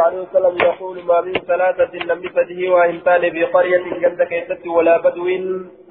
عليه 0.00 0.20
وسلم 0.20 0.58
يقول 0.58 1.04
ما 1.04 1.20
من 1.20 1.32
ثلاثة 1.32 1.96
لم 2.04 2.20
بفده 2.20 2.70
وإنسان 2.72 3.30
في 3.30 3.44
قرية 3.44 3.84
جنة 4.00 4.24
كيست 4.24 4.66
ولا 4.66 4.96
بدو 5.00 5.26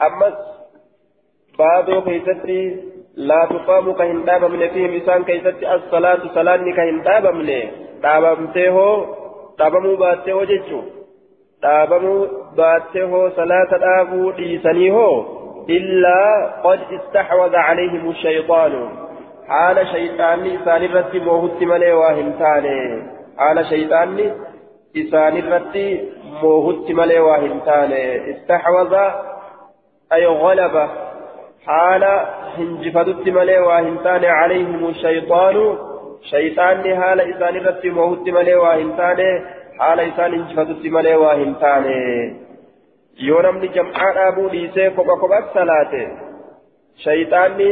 أمس. 0.02 0.34
بادو 1.60 2.02
كيست 2.02 2.46
لا 3.16 3.48
تقام 3.50 3.94
كهن 3.94 4.26
دابا 4.26 4.48
من 4.48 4.68
فيهم 4.68 4.94
إنسان 4.94 5.24
كيست 5.24 5.56
الصلاة 5.64 6.20
صلاة 6.36 6.56
كهن 6.58 7.02
دابا 7.02 7.32
من 7.32 7.50
دابا 8.04 8.34
متيه 8.34 9.06
دابا 9.60 9.80
مباتيه 9.80 10.44
جيتشو. 10.44 10.82
دابا 11.64 11.98
مباتيه 11.98 13.30
صلاة 13.30 13.78
دابو 13.78 14.32
ديسنيه 14.32 15.26
إلا 15.70 16.50
قد 16.64 16.80
استحوذ 16.92 17.56
عليهم 17.56 18.10
الشيطان. 18.10 18.90
حال 19.48 19.88
شيطان 19.88 20.40
إنسان 20.46 20.94
رتي 20.96 21.20
موهت 21.20 21.64
ملي 21.64 21.92
حال 23.42 23.66
شيطان 23.66 24.18
إسان 24.98 25.38
الرتي 25.38 25.88
موهت 26.42 26.92
ملي 27.00 27.20
واهمتاني 27.20 28.04
استحوذ 28.32 28.94
أي 30.14 30.26
غلب 30.26 30.76
حال 31.66 32.04
هنجفتت 32.58 33.26
ملي 33.38 33.58
واهمتاني 33.60 34.28
عليهم 34.28 34.86
الشيطان 34.90 35.78
شيطان 36.34 36.96
حال 37.02 37.22
إسان 37.22 37.56
الرتي 37.56 37.90
موهت 37.90 38.30
ملي 38.38 38.56
واهمتاني 38.56 39.30
حال 39.80 40.00
إسان 40.00 40.32
هنجفتت 40.34 40.86
ملي 40.96 41.16
واهمتاني 41.16 42.02
yoo 43.28 43.42
namni 43.46 43.68
jam'aa 43.76 44.12
dhaabuu 44.18 44.50
dhiisee 44.52 44.90
kopha 44.98 45.16
kophatti 45.22 45.54
salaate 45.58 46.02
shayxaanni 47.04 47.68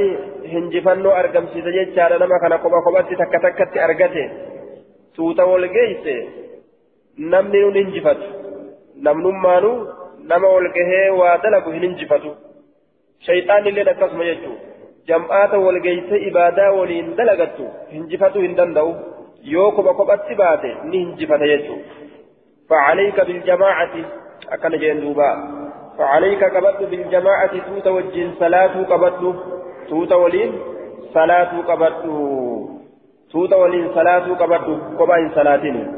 hinjifannoo 0.53 1.13
argamsiisa 1.21 1.71
jechaadha 1.77 2.19
nama 2.23 2.39
kana 2.43 2.57
kopha 2.63 2.81
kophatti 2.87 3.19
takka 3.21 3.39
takkatti 3.45 3.79
argate. 3.85 4.23
Tuuta 5.19 5.45
wal 5.51 5.67
geeyse 5.77 6.15
namni 7.35 7.61
nun 7.65 7.79
hinjifatu 7.81 8.27
namnummaanu 9.07 9.71
nama 10.33 10.53
wal 10.55 10.69
gahee 10.79 11.05
waa 11.21 11.37
dalagu 11.45 11.71
hin 11.77 11.87
hinjifatu 11.87 12.33
shayxaanni 13.29 13.69
illee 13.73 13.87
akkasuma 13.93 14.27
jechuu 14.31 14.57
jam'aata 15.11 15.63
wal 15.67 15.79
geeyse 15.87 16.21
ibaadaa 16.31 16.69
waliin 16.79 17.15
dalagattu 17.21 17.71
hinjifatu 17.95 18.45
hin 18.45 18.55
danda'u 18.59 18.91
yoo 19.55 19.71
kopha 19.79 19.93
kophatti 20.01 20.39
baate 20.43 20.75
ni 20.91 21.05
hinjifata 21.05 21.51
jechuu 21.55 21.81
فعليك 22.69 23.21
بالجماعة 23.27 23.93
أكن 24.49 24.77
جين 24.81 24.99
دوبا 25.01 25.29
فعليك 25.97 26.43
قبض 26.55 26.89
بالجماعة 26.89 27.53
توت 27.67 27.87
وجين 27.87 28.35
صلاة 28.39 28.83
قبض 28.91 29.35
توت 29.89 30.11
ولين 30.11 30.51
صلاة 31.13 31.51
قبض 31.69 31.93
توت 33.31 33.53
ولين 33.53 33.93
صلاة 33.93 34.33
قبض 34.33 34.65
قبائن 34.99 35.29
صلاتين 35.35 35.93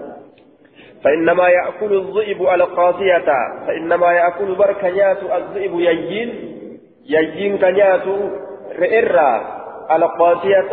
فإنما 1.03 1.49
يأكل 1.49 1.93
الذئب 1.93 2.41
القاسية 2.41 3.29
فإنما 3.67 4.11
يأكل 4.11 4.55
بركنيات 4.55 5.17
الذئب 5.23 5.79
يجين 5.79 6.29
يجين 7.05 7.57
كنيات 7.57 8.03
رئرا 8.79 9.41
القاسية 9.91 10.71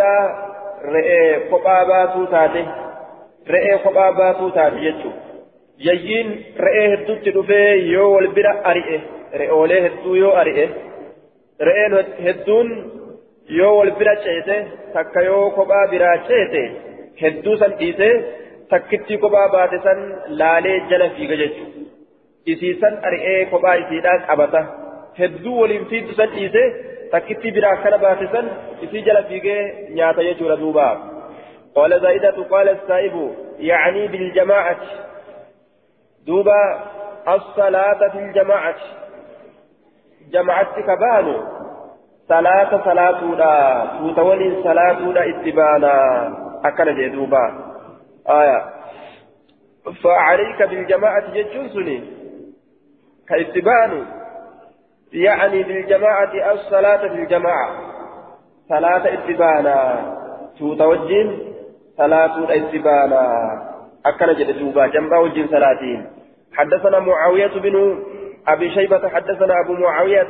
رئي 0.84 1.36
قبابات 1.36 2.30
تاتي 2.30 2.66
رئي 3.50 3.74
قبابات 3.74 4.54
تاتي 4.54 4.76
يجو 4.84 5.10
re'ee 5.78 6.88
hedduutti 6.90 7.30
dhufee 7.34 7.90
yoo 7.92 8.12
wal 8.14 8.28
bira 8.36 8.52
ari'e 8.70 9.00
re'oolee 9.40 9.82
hedduu 9.82 10.14
yoo 10.14 10.32
ari'e 10.40 10.64
re'een 11.68 11.94
hedduun 12.24 12.68
yoo 13.56 13.72
wal 13.78 13.90
bira 13.98 14.14
ceete 14.24 14.56
takka 14.94 15.22
yoo 15.28 15.44
kophaa 15.58 15.86
biraa 15.92 16.16
ceete 16.28 16.62
hedduu 17.22 17.56
san 17.62 17.76
dhiise 17.80 18.08
takkittii 18.72 19.18
kophaa 19.24 19.48
baate 19.56 19.78
san 19.86 20.00
laalee 20.40 20.76
jala 20.90 21.10
fiiga 21.18 21.36
jechuudha 21.42 21.84
isiisan 22.54 22.98
ari'ee 23.10 23.38
kophaa 23.52 23.76
isiidhaa 23.82 24.18
qabata 24.30 24.62
hedduu 25.20 25.60
waliin 25.60 25.86
fiiddu 25.92 26.18
san 26.22 26.34
dhiise 26.38 26.64
takkittii 27.14 27.54
biraa 27.58 27.74
akkana 27.76 27.98
baate 28.06 28.26
san 28.34 28.50
isii 28.86 29.02
jala 29.10 29.22
fiigee 29.30 29.60
nyaata 30.00 30.28
jechuudha 30.30 30.60
duuba 30.64 30.88
قال 31.76 32.00
زائدة 32.00 32.36
قال 32.50 32.68
السائب 32.68 33.14
يعني 33.58 34.06
بالجماعة 34.08 34.80
دوبا 36.26 36.62
الصلاة 37.28 38.08
في 38.12 38.18
الجماعة 38.18 38.74
جماعة 40.32 40.68
كبانو 42.28 42.84
صلاة 42.84 42.84
صلاة 42.84 43.24
لا 43.24 43.86
توتولي 43.98 44.62
صلاة 44.62 45.00
لا 45.00 45.22
اتبانا 45.30 45.94
أكل 46.64 47.12
دوبا 47.12 47.44
آية 48.28 48.64
فعليك 50.02 50.62
بالجماعة 50.62 51.32
ججوسني 51.32 52.02
كاتبان 53.28 54.04
يعني 55.12 55.62
بالجماعة 55.62 56.52
الصلاة 56.52 56.96
في 56.96 57.14
الجماعة 57.14 57.70
صلاة 58.68 59.04
اتبانا 59.14 59.78
توتوجين 60.58 61.54
صلاة 61.98 62.44
اتبانا 62.50 63.22
أكل 64.06 64.36
جد 64.36 64.58
دوبا 64.58 64.86
جنبا 64.86 65.18
وجين 65.18 65.48
صلاتين 65.48 66.06
حدثنا 66.56 66.98
معاوية 66.98 67.46
بن 67.60 68.04
أبي 68.48 68.70
شيبة 68.70 69.08
حدثنا 69.08 69.54
أبو 69.64 69.72
معاوية 69.72 70.28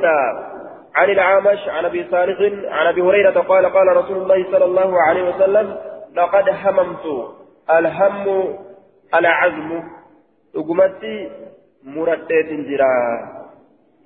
عن 0.95 1.09
العامش 1.09 1.69
عن 1.69 1.85
أبي 1.85 2.07
صالح 2.11 2.37
عن 2.71 2.87
أبي 2.87 3.01
هريرة 3.01 3.39
قال 3.39 3.65
قال 3.65 3.97
رسول 3.97 4.17
الله 4.17 4.45
صلى 4.51 4.65
الله 4.65 5.01
عليه 5.01 5.29
وسلم 5.29 5.77
لقد 6.15 6.49
هممت 6.49 7.05
الهم 7.69 8.55
العزم. 9.15 9.83
أقمتي 10.55 11.31
مردت 11.83 12.49
جرا 12.69 12.95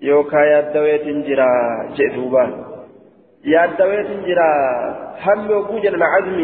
يوكا 0.02 0.60
يدويت 0.60 1.08
جرا 1.28 1.50
جدوبا 1.98 2.66
يدويت 3.46 4.08
جرا 4.28 4.52
هم 5.26 5.52
وجود 5.52 5.86
العزم 5.86 6.40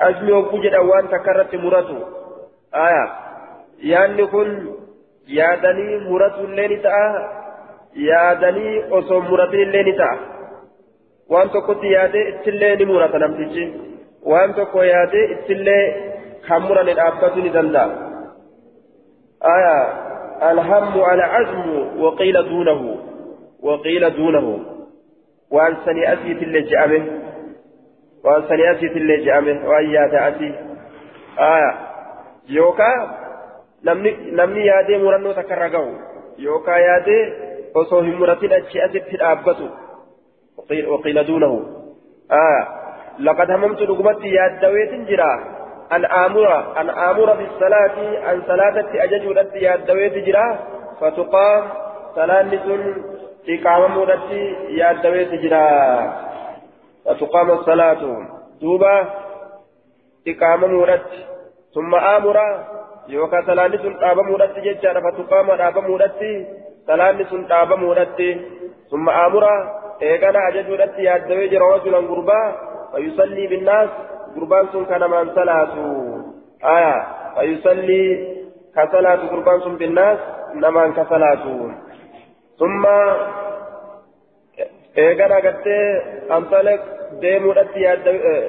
عزم 0.00 0.30
وجود 0.36 0.66
أوان 0.66 1.08
تكرت 1.08 1.54
مرته 1.54 1.98
آية. 2.74 3.28
yaanni 3.82 4.26
kun 4.26 4.48
yaadanii 5.26 5.98
muratu 6.08 6.44
illee 6.44 6.68
ni 6.68 6.78
ta'a 6.82 7.08
yaadanii 8.06 8.82
osoo 8.90 9.20
muratin 9.20 9.60
illee 9.60 9.82
ni 9.82 9.92
ta'a 10.00 10.18
waan 11.30 11.50
tokkotti 11.50 11.92
yaadee 11.92 12.28
ittillee 12.28 12.76
ni 12.76 12.86
murata 12.90 13.18
namtichi 13.18 13.64
waan 14.32 14.54
tokko 14.54 14.82
yaadee 14.82 15.24
ittillee 15.34 15.82
kan 16.48 16.62
murane 16.62 16.94
dhaabbatu 17.00 17.42
ni 17.42 17.52
danda'a 17.56 17.88
aya 19.54 19.74
alhammu 20.50 21.04
alcazmu 21.12 22.04
waqiila 22.04 22.42
duunahu 22.50 22.98
waqiila 23.70 24.10
duunahu 24.20 24.54
waan 25.58 25.76
sanii 25.84 26.06
asiitillee 26.14 26.62
je'ame 26.70 27.02
waan 28.24 28.48
sanii 28.48 28.70
asiitillee 28.74 29.18
je'ame 29.26 29.58
waan 29.72 29.90
yaada 29.96 30.24
asii 30.30 30.54
aya 31.50 31.74
yookaan 32.58 33.08
namni 33.82 34.66
yaadee 34.66 34.98
murannoo 35.04 35.34
takka 35.40 35.60
irra 35.60 35.84
yookaan 36.46 36.82
yaadee 36.82 37.22
osoo 37.74 38.00
hin 38.00 38.16
muratin 38.18 38.52
achi 38.52 38.80
asitti 38.80 39.20
dhaabbatu 39.22 39.68
waqiila 40.92 41.24
duunahu 41.24 41.58
laqad 43.28 43.50
hamamtu 43.50 43.86
dhugumatti 43.86 44.34
yaaddawee 44.34 44.86
jira 45.10 45.28
an 45.96 46.04
aamura 46.20 46.56
an 46.82 46.90
aamura 47.06 47.34
bisalaati 47.34 48.08
an 48.32 48.42
salaatatti 48.48 49.00
ajajuudhatti 49.06 49.64
yaaddawee 49.64 50.10
jira 50.28 50.44
fatuqaam 51.00 51.70
salaanni 52.14 52.58
sun 52.66 52.82
iqaamamuudhatti 53.56 54.42
yaaddawee 54.80 55.24
jira 55.44 55.62
fatuqaama 57.04 57.62
salaatu 57.70 58.12
duuba 58.60 58.94
iqaamamuudhatti 60.26 61.24
ثم 61.74 61.94
آمر 61.94 62.36
yookaan 63.08 63.44
salaanni 63.46 63.78
sun 63.82 63.94
dhaabamuudhatti 64.00 64.60
jechaadha 64.66 65.00
fatuqaama 65.06 65.56
dhaabamuudhatti 65.60 66.32
salaanni 66.87 67.25
sun 67.31 67.43
dhaabamuudhatti 67.51 68.29
summa 68.91 69.11
aamura 69.21 69.53
eegana 70.09 70.45
ajajuudhatti 70.49 71.05
yaaddawee 71.07 71.47
jira 71.53 71.69
rajulan 71.73 72.09
gurbaa 72.11 72.45
fayusallii 72.93 73.47
binnaas 73.53 73.91
gurbaan 74.35 74.71
sun 74.73 74.85
kanamaan 74.91 75.31
salaatu 75.37 75.85
aya 76.73 76.93
fayusallii 77.35 78.09
ka 78.75 78.87
salaatu 78.95 79.31
gurbaan 79.33 79.63
sun 79.67 79.77
binnaas 79.83 80.19
namaan 80.65 80.93
ka 80.97 81.05
salaatu 81.13 81.55
summa 82.63 82.97
eegana 85.05 85.41
gartee 85.47 85.85
amsale 86.39 86.75
deemuudhatti 87.25 87.87
yaaddawee 87.87 88.43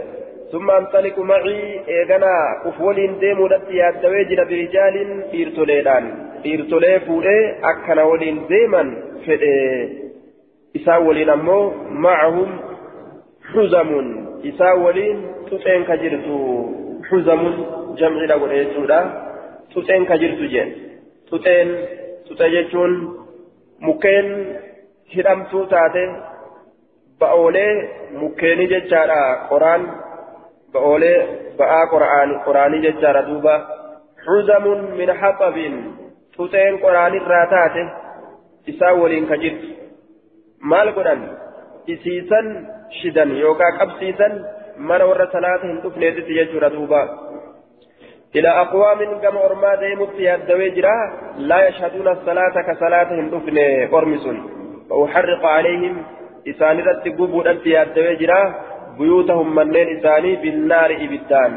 ثم 0.52 0.70
انطلق 0.70 1.18
معي 1.18 1.80
ايغنا 1.88 2.34
كفولين 2.64 3.18
ديمو 3.18 3.46
دتي 3.52 3.74
يادوي 3.76 4.24
جرا 4.24 4.44
برجال 4.44 4.96
ديرتوليدان 6.43 6.99
ديرتولي 6.99 6.99
فودي 6.99 7.39
اكنا 7.63 8.03
ولين 8.03 8.47
ديمن 8.47 8.87
فدي 9.25 9.55
إسا 10.75 10.97
ولين 10.97 11.29
أمو 11.29 11.71
معهم 11.89 12.59
حزم 13.53 13.89
إسا 14.45 14.71
ولين 14.71 15.17
تسين 15.51 15.83
كجرتو 15.83 16.37
حزم 17.09 17.41
جمع 17.97 18.21
لغو 18.29 18.45
إيسودا 18.51 19.29
tuxeen 19.73 20.05
ka 20.09 20.15
jirtu 20.17 20.45
jeen 20.53 20.69
tuxeen 21.29 21.69
tuxe 22.27 22.45
jechuun 22.53 22.93
mukkeen 23.85 24.27
hidhamtuu 25.13 25.65
taate 25.73 26.03
ba'oolee 27.19 27.73
mukkeenii 28.21 28.69
jechaadha 28.73 29.19
qoraan 29.49 29.83
ba'oolee 30.73 31.17
ba'aa 31.59 31.83
qoraanii 32.45 32.83
jechaadha 32.87 33.27
duuba 33.29 33.55
xuzamun 34.25 34.79
min 34.99 35.09
haxabin 35.21 35.75
tuxeen 36.38 36.78
qoraanirraa 36.84 37.46
taate 37.54 37.82
isaa 38.66 38.94
waliin 39.02 39.26
ka 39.32 39.40
jirtu 39.44 39.68
maal 40.72 40.92
godhan 40.96 41.22
isiisan 41.86 42.50
shidan 43.00 43.36
yookaan 43.44 43.78
qabsiisan 43.78 44.34
mana 44.90 45.10
warra 45.10 45.30
salaata 45.36 45.70
hin 45.70 45.82
dhufneetitti 45.84 46.40
jechuudha 46.40 46.74
duuba 46.76 47.02
إلى 48.34 48.48
أقوام 48.48 49.20
كما 49.22 49.44
أرما 49.46 49.74
ديمت 49.74 50.14
يدوي 50.18 50.70
جرا 50.70 50.96
لا 51.38 51.68
يشهدون 51.68 52.08
الصلاة 52.08 52.62
كصلاة 52.68 53.10
هندفن 53.20 53.58
قرمس 53.92 54.26
وأحرق 54.90 55.46
عليهم 55.46 56.02
إسان 56.48 56.78
رت 56.78 57.08
قبو 57.08 57.42
أنت 57.42 57.66
يدوي 57.66 58.16
جرا 58.16 58.40
بيوتهم 58.98 59.54
منين 59.54 59.88
إساني 59.98 60.36
بالنار 60.36 60.90
إبدان 61.04 61.52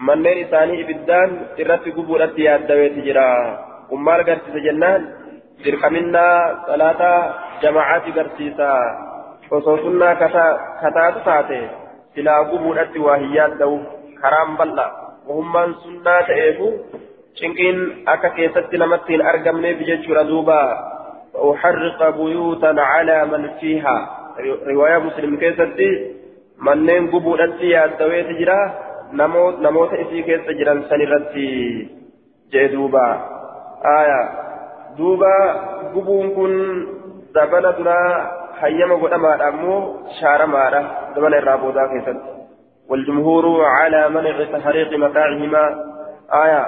منين 0.00 0.36
إساني 0.44 0.74
إبدان 0.82 1.30
رت 1.70 1.84
قبو 1.96 2.16
أنت 2.16 2.38
يدوي 2.38 2.88
جرا 3.06 3.30
أمال 3.93 4.19
قرسيس 4.27 4.55
جنان 4.65 5.01
درقمنا 5.65 6.25
صلاة 6.67 7.01
جماعات 7.63 8.05
قرسيسا 8.17 8.73
وصوصنا 9.51 10.09
كتات 10.81 11.15
ساتي 11.25 11.61
إلى 12.17 12.33
قبو 12.49 12.73
أنت 12.73 12.97
وهيات 12.97 13.51
دو 13.59 13.79
كرام 14.21 14.49
بالله 14.57 15.01
muhummaan 15.27 15.75
sunnaa 15.83 16.21
ta'eefu 16.27 16.67
cinqiin 17.39 17.77
akka 18.13 18.29
keessatti 18.37 18.79
namatti 18.81 19.13
hin 19.13 19.23
argamneef 19.31 19.83
jechuudha 19.89 20.23
duuba 20.29 20.57
uharriqa 21.49 22.11
buyuutan 22.17 22.81
calaa 22.91 23.25
man 23.33 23.45
fiiha 23.59 23.95
riwaayaa 24.69 25.03
muslim 25.07 25.37
keessatti 25.43 25.89
manneen 26.67 27.09
gubuudhatti 27.13 27.71
yaaddaweeti 27.73 28.39
jira 28.39 28.57
namoota 29.61 30.01
isii 30.05 30.25
keessa 30.29 30.57
jiran 30.61 30.83
san 30.89 31.05
irratti 31.05 31.47
jee 32.55 32.67
duuba 32.73 33.05
duuba 34.97 35.33
gubuun 35.93 36.35
kun 36.35 36.53
zabana 37.33 37.71
duraa 37.79 38.11
hayyama 38.61 38.95
godhamaadha 38.95 39.47
ammoo 39.47 39.79
shaaramaadha 40.19 40.81
zabana 41.15 41.37
irraa 41.37 41.57
boodaa 41.57 41.87
keessatti 41.95 42.31
والجمهور 42.91 43.45
على 43.65 44.09
منع 44.09 44.35
تحريق 44.51 44.93
متاعهما. 44.99 45.63
آية. 46.43 46.65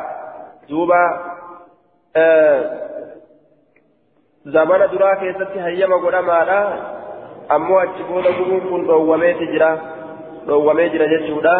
دوبا 0.69 1.03
آه 2.15 2.63
زمن 4.45 4.79
درا 4.91 5.13
كيستي 5.15 5.59
هيما 5.61 5.95
قدما 5.95 6.73
أمو 7.51 7.79
أجبون 7.79 8.23
قبون 8.23 8.59
كن 8.59 8.87
رومي 8.87 9.33
تجرا 9.33 9.81
رومي 10.47 10.89
جرا 10.89 11.05
جتشودا 11.05 11.57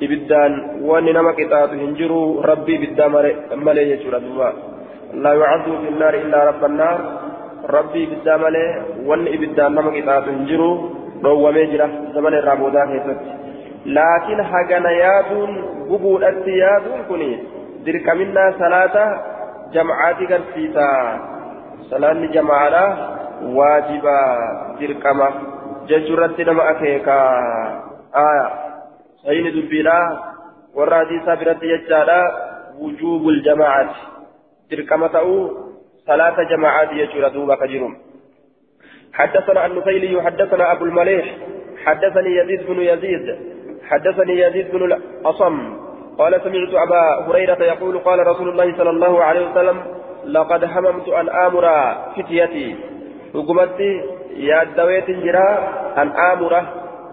ibiddaan 0.00 0.82
wanni 0.82 1.12
nama 1.12 1.32
qixaatu 1.38 1.78
hin 1.78 1.94
jiru 1.98 2.42
rabbii 2.42 2.74
ibiddaa 2.74 3.08
malee 3.08 3.86
jechuudha 3.90 4.20
duuba. 4.20 4.52
Laa 5.14 5.34
yucaddu 5.34 5.78
fi 5.82 5.94
nnaari 5.94 6.18
illaa 6.26 6.44
rabba 6.50 6.68
nnaar 6.68 6.98
rabbii 7.76 8.02
ibiddaa 8.08 8.38
malee 8.38 8.68
wanni 9.06 9.30
ibiddaan 9.36 9.74
nama 9.74 9.94
qixaatu 9.96 10.30
hin 10.30 10.46
jiru 10.50 10.70
dhoowwamee 11.22 11.66
jira 11.72 11.88
zamana 12.14 12.38
irraa 12.42 12.56
boodaa 12.56 12.86
keessatti. 12.86 13.30
Laakiin 13.96 14.40
hagana 14.52 14.90
yaaduun 14.90 15.52
gubuudhatti 15.88 16.58
yaaduun 16.58 17.04
kun 17.08 17.22
dirqaminnaa 17.86 18.50
salaata 18.58 19.04
jam'aati 19.76 20.26
garsiisa. 20.26 20.86
Salaanni 21.90 22.28
jamaadha 22.34 22.84
waajiba 23.56 24.18
dirqama 24.80 25.32
jechuurratti 25.86 26.44
nama 26.44 26.62
akeeka 26.72 27.16
aya 28.12 28.63
warra 30.74 30.96
hadiisaa 30.96 31.36
biratti 31.36 31.68
jechaadha 31.68 32.18
wujuubul 32.80 33.40
jamaacati 33.42 34.00
dirqama 34.70 35.08
ta'uu 35.08 35.42
salaata 36.06 36.44
jamacaati 36.44 36.98
jechuudha 37.02 37.30
duuba 37.30 37.56
ka 37.56 37.68
jiru 37.68 37.90
حدثنا 39.14 39.66
النفيلي 39.66 40.22
حدثنا 40.22 40.72
أبو 40.72 40.84
المليح 40.84 41.26
حدثني 41.84 42.36
يزيد 42.36 42.66
بن 42.66 42.78
يزيد 42.80 43.26
حدثني 43.90 44.38
يزيد 44.38 44.70
بن 44.70 44.82
الأصم. 44.84 45.56
قال 46.18 46.40
سمعت 46.44 46.72
أبا 46.74 47.02
هريرة 47.26 47.62
يقول 47.62 47.98
قال 47.98 48.26
رسول 48.26 48.48
الله 48.48 48.76
صلى 48.76 48.90
الله 48.90 49.24
عليه 49.24 49.50
وسلم 49.50 49.78
لقد 50.26 50.64
هممت 50.64 51.08
أن 51.08 51.28
آمر 51.28 51.66
فتيتي. 52.16 52.76
حكمتي 53.34 53.92
يا 54.36 54.64
دويت 54.64 55.10
جرا 55.10 55.48
أن 56.02 56.08
آمر. 56.10 56.52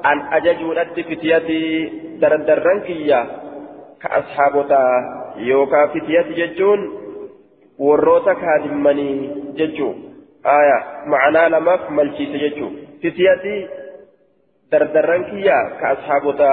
أن 0.05 0.17
أججوا 0.33 0.73
لدي 0.73 1.03
فتيتي 1.03 1.89
دردرن 2.21 2.79
كيا 2.81 3.21
كأصحابتا 4.01 4.83
يوكا 5.37 5.87
فتيتي 5.87 6.33
ججون 6.33 6.79
وروتا 7.79 8.33
كادمني 8.33 9.11
ججو 9.57 9.93
آية 10.45 10.79
معنى 11.05 11.49
لمف 11.49 11.89
ملشيت 11.89 12.33
ججو 12.43 12.69
فتيتي 13.03 13.81
dardarran 14.71 15.27
kiyya 15.27 15.83
ka 15.83 15.99
ashaabota 15.99 16.51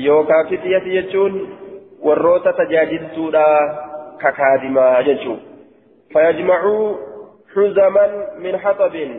yookaan 0.00 0.48
fitiyati 0.48 0.96
jechuun 0.96 1.34
warroota 2.00 2.52
tajaajiltuudha 2.56 3.44
ka 4.22 4.32
kaadimaa 4.38 5.02
jechuun 5.08 5.40
fayajmacuu 6.12 6.86
xuzaman 7.52 8.12
min 8.44 8.56
haxabin 8.56 9.12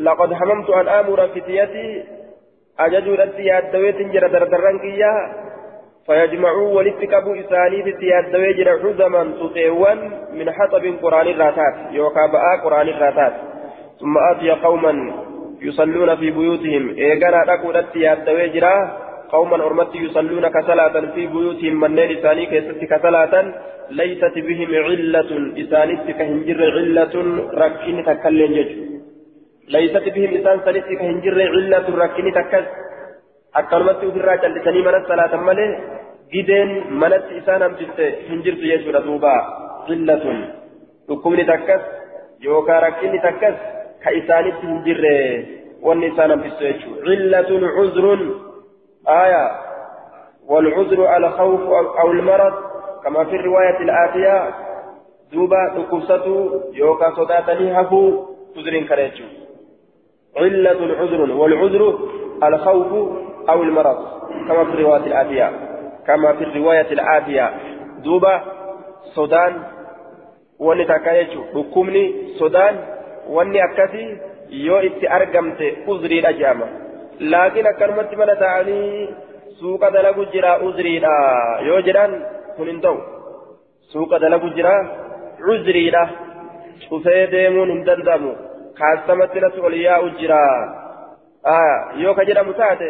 walitti 0.00 0.04
laqad 0.04 0.32
hamamtu 0.32 0.74
an 0.74 0.88
aamura 0.88 1.28
fitiyati 1.28 2.04
ajajuudhatti 2.76 3.46
yaaddaweetin 3.46 4.12
jira 4.12 4.28
dardarran 4.28 4.80
kiyya 4.80 5.12
فيجمعوا 6.06 6.74
ولتكبوا 6.74 7.40
إساني 7.40 7.82
في 7.82 8.06
يادوي 8.06 8.52
جرى 8.52 8.72
حزما 8.82 9.22
تطيوان 9.40 9.98
من 10.32 10.50
حطب 10.50 10.84
قرآن 11.02 11.26
الراتات 11.26 11.74
يوكا 11.92 12.26
بآ 12.26 12.56
قرآن 12.64 12.88
الراتات. 12.88 13.32
ثم 14.00 14.18
آتي 14.18 14.50
قوما 14.50 14.92
يصلون 15.62 16.16
في 16.16 16.30
بيوتهم 16.30 16.84
إيقنا 16.98 17.44
تقول 17.46 17.76
يادوي 17.94 18.48
جرى 18.48 18.76
قوما 19.28 19.56
أرمت 19.66 19.94
يصلون 19.94 20.48
كصلاة 20.48 21.00
في 21.14 21.26
بيوتهم 21.26 21.80
من 21.80 21.94
نير 21.94 22.18
إساني 22.18 22.46
كيست 22.46 22.84
كصلاة 22.90 23.34
ليست 23.90 24.34
بهم 24.34 24.70
علة 24.74 25.30
إسانيت 25.62 26.06
كهنجر 26.18 26.60
علة 26.76 27.14
ركين 27.54 28.04
تكلن 28.04 28.52
جج. 28.56 28.89
ليست 29.70 30.04
بهم 30.14 30.30
إسان 30.38 30.60
سنيت 30.64 30.88
كهنجر 30.98 31.36
علة 31.54 31.86
ركين 32.02 32.26
تكل 32.34 32.64
أكرمت 33.56 34.00
أفرا 34.04 34.34
جلسني 34.42 34.80
من 34.86 34.94
الصلاة 35.00 35.36
مالي 35.36 35.66
جدين 36.32 36.70
منت 37.00 37.26
إسان 37.38 37.62
أمتت 37.62 38.00
هنجر 38.28 38.54
يجور 38.72 38.96
دوبا 39.06 39.36
علة 39.88 40.24
لكمني 41.08 41.44
تكس. 41.44 41.82
يوكا 42.40 42.78
ركين 42.84 43.14
تكس. 43.26 43.56
كإسانيت 44.02 44.60
هنجر 44.64 45.02
والنسان 45.82 46.30
يجور 46.30 46.98
علة 47.06 47.50
عذر. 47.76 48.06
آية. 49.08 49.44
والعذر 50.48 51.00
على 51.06 51.28
خوف 51.30 51.62
أو 52.00 52.10
المرض. 52.10 52.54
كما 53.04 53.24
في 53.24 53.36
الرواية 53.36 53.78
الآتية. 53.86 54.54
دوبا 55.32 55.62
تكوسة 55.76 56.26
يوكا 56.74 57.10
صداتني 57.16 57.80
هفو. 57.80 58.00
عذر 58.56 58.74
كريتشو 58.88 59.49
علة 60.36 60.80
عذر 61.00 61.20
والعذر 61.32 61.98
الخوف 62.44 62.90
أو 63.48 63.62
المرض 63.62 63.98
كما 64.48 64.64
في 64.64 64.70
الرواية 64.74 65.06
الآتية 65.06 65.50
كما 66.06 66.32
في 66.32 66.44
الرواية 66.44 66.92
الآتية 66.92 67.50
دوبا 68.04 68.40
صدان 69.14 69.52
wanni 70.60 70.84
takka 70.84 71.12
jechuun 71.16 71.46
dhukkubni 71.54 72.02
sodaan 72.38 72.74
wanni 73.36 73.60
akkasii 73.66 74.08
yoo 74.66 74.80
itti 74.88 75.06
argamte 75.08 75.66
uzriidha 75.92 76.32
jedhama 76.40 76.66
laakiin 77.32 77.66
akkanumatti 77.70 78.16
mana 78.20 78.34
ta'anii 78.42 79.08
suuqa 79.60 79.90
dalagu 79.94 80.26
jira 80.34 80.52
uzriidha 80.66 81.14
yoo 81.68 81.80
jedhan 81.86 82.12
kun 82.56 82.68
hin 82.72 82.80
ta'u 82.84 82.98
suuqa 83.92 84.20
dalagu 84.24 84.50
jira 84.58 84.74
uzriidha 85.54 86.02
cufee 86.90 87.24
deemuun 87.32 87.72
hin 87.74 87.82
danda'amu 87.88 88.32
kaastamatti 88.80 89.40
natti 89.44 89.60
ol 89.68 89.74
yaa'u 89.80 90.10
jira 90.20 90.42
yoo 92.02 92.14
ka 92.14 92.24
jedhamu 92.24 92.54
taate 92.60 92.88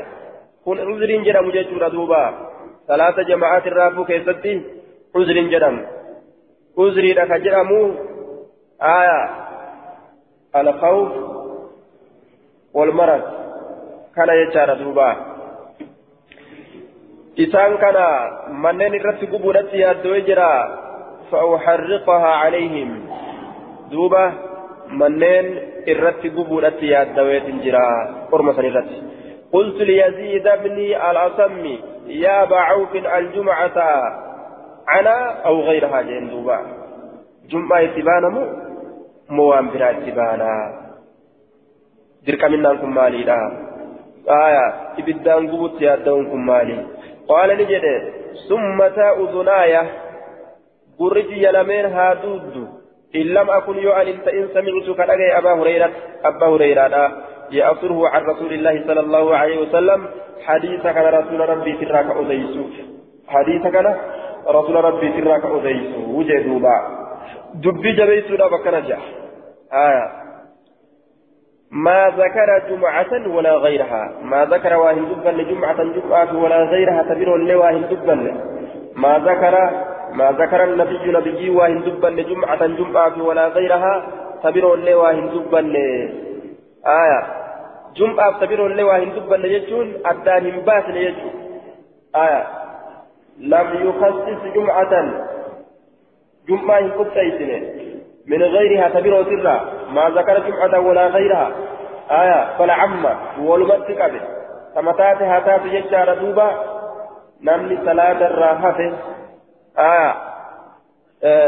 kun 0.64 0.82
uzriin 0.92 1.24
jedhamu 1.24 1.52
jechuudha 1.52 1.90
duuba 1.94 2.20
salaata 2.86 3.24
jama'aati 3.30 3.70
raafuu 3.78 4.04
keessatti 4.04 4.54
uzriin 5.14 5.50
jedhamu 5.54 5.82
uzriidha 6.76 7.26
ka 7.32 7.38
jedhamu 7.46 7.80
alkhawf 10.60 11.10
walmarad 12.74 13.26
kana 14.14 14.38
jechaadha 14.42 14.80
duuba 14.84 15.08
إسان 17.40 17.76
كان 17.76 17.96
منين 18.64 18.94
الرت 18.94 19.24
قبولت 19.32 19.74
يادوي 19.74 20.20
جرا 20.20 20.54
فأحرقها 21.30 22.30
عليهم 22.42 22.90
دوبة 24.90 25.08
منين 25.08 25.58
الرت 25.88 26.26
قبولت 26.26 26.82
يادوي 26.82 27.40
جرا 27.40 28.26
قرمة 28.32 28.58
الرت 28.58 28.90
قلت 29.52 29.76
ليزيد 29.76 30.42
بن 30.42 30.78
الأصم 31.10 31.64
يا 32.06 32.42
أبا 32.42 32.56
عوف 32.56 32.94
الجمعة 32.94 33.78
أنا 34.98 35.16
أو 35.46 35.60
غيرها 35.60 36.02
جين 36.02 36.30
دوبة 36.30 36.58
جمعة 37.50 37.84
اتبانا 37.84 38.28
مو 38.28 38.42
موان 39.30 39.70
برا 39.70 39.90
اتبانا 39.90 40.80
درك 42.26 42.44
منا 42.44 42.74
كم 42.74 42.94
مالي 42.94 43.24
لا 43.24 43.38
آية 44.28 44.66
إبدان 44.98 45.50
قبوت 45.50 45.82
يادون 45.82 46.26
كم 46.26 46.46
مالي 46.46 46.86
قال 47.28 47.48
نجد 47.58 47.84
ثم 48.48 48.78
تاء 48.96 49.24
أذنايا 49.24 49.82
قرج 50.98 51.30
يلمين 51.30 51.86
هادود 51.86 52.79
إن 53.14 53.20
لم 53.20 53.50
أكن 53.50 53.78
يعلم 53.78 54.18
فإن 54.24 54.48
سمعت 54.54 54.96
كالأجي 54.96 55.38
أبا 55.38 55.52
هريرة 55.52 55.90
أبا 56.24 56.46
هريرة 56.46 57.10
يأثره 57.50 58.08
عن 58.08 58.22
رسول 58.22 58.52
الله 58.52 58.84
صلى 58.86 59.00
الله 59.00 59.36
عليه 59.36 59.58
وسلم. 59.62 60.06
حديث 60.46 60.82
كان 60.82 61.14
رسول 61.14 61.40
ربي 61.48 61.72
تراك 61.72 62.06
أديسو 62.16 62.64
حديث 63.28 63.62
كان 63.66 63.96
رسول 64.48 64.84
ربي 64.84 65.08
تراك 65.20 65.44
أديسو 65.44 66.00
وجدوبا 66.16 66.76
دبي 67.54 67.92
جبيسو 67.92 68.34
لا 68.34 68.46
بكنا 68.46 68.78
آية 69.72 70.06
ما 71.70 72.12
ذكر 72.18 72.48
جمعة 72.68 73.12
ولا 73.36 73.54
غيرها. 73.56 74.02
ما 74.22 74.44
ذكر 74.44 74.76
واهن 74.76 75.04
دبا 75.08 75.28
لجمعة 75.28 75.82
جمعة 75.82 76.36
ولا 76.42 76.64
غيرها 76.64 77.02
تبير 77.02 77.34
اللي 77.34 77.54
واهن 77.54 77.88
دبا 77.90 78.14
ما 78.96 79.18
ذكر 79.18 79.54
ما 80.12 80.32
ذكر 80.32 80.64
النبي 80.64 81.12
نبي 81.12 81.50
واهن 81.50 81.80
دبا 81.80 82.06
لجمعة 82.06 82.66
جمعة 82.66 83.22
ولا 83.22 83.48
غيرها 83.48 84.06
تبير 84.42 84.74
اللي 84.74 84.94
واهن 84.94 85.28
دبا 85.30 85.60
آية. 86.86 87.20
جمعة 87.96 88.40
تبير 88.40 88.66
اللي 88.66 88.82
واهن 88.82 89.12
دبا 89.14 89.34
لجون 89.34 89.94
أدان 90.06 90.60
باس 90.60 90.84
لجون 90.84 91.32
آية. 92.16 92.46
لم 93.38 93.68
يخصص 93.88 94.42
جمعة. 94.54 94.92
جمعة 96.48 97.04
كتايسنه 97.04 97.60
من 98.26 98.42
غيرها 98.42 98.88
تبير 98.88 99.24
سرا. 99.24 99.56
ما 99.92 100.04
ذكر 100.08 100.38
جمعة 100.48 100.80
ولا 100.80 101.06
غيرها. 101.06 101.50
آية. 102.10 102.58
فالعم. 102.58 103.06
والمتك 103.40 104.02
به 104.12 104.20
تمتات 104.74 105.22
هاتات 105.22 105.64
يجار 105.64 106.14
دوبا. 106.14 106.50
نمني 107.42 107.76
صلاة 107.86 108.26
الراحة. 108.26 108.92
آه 109.80 110.14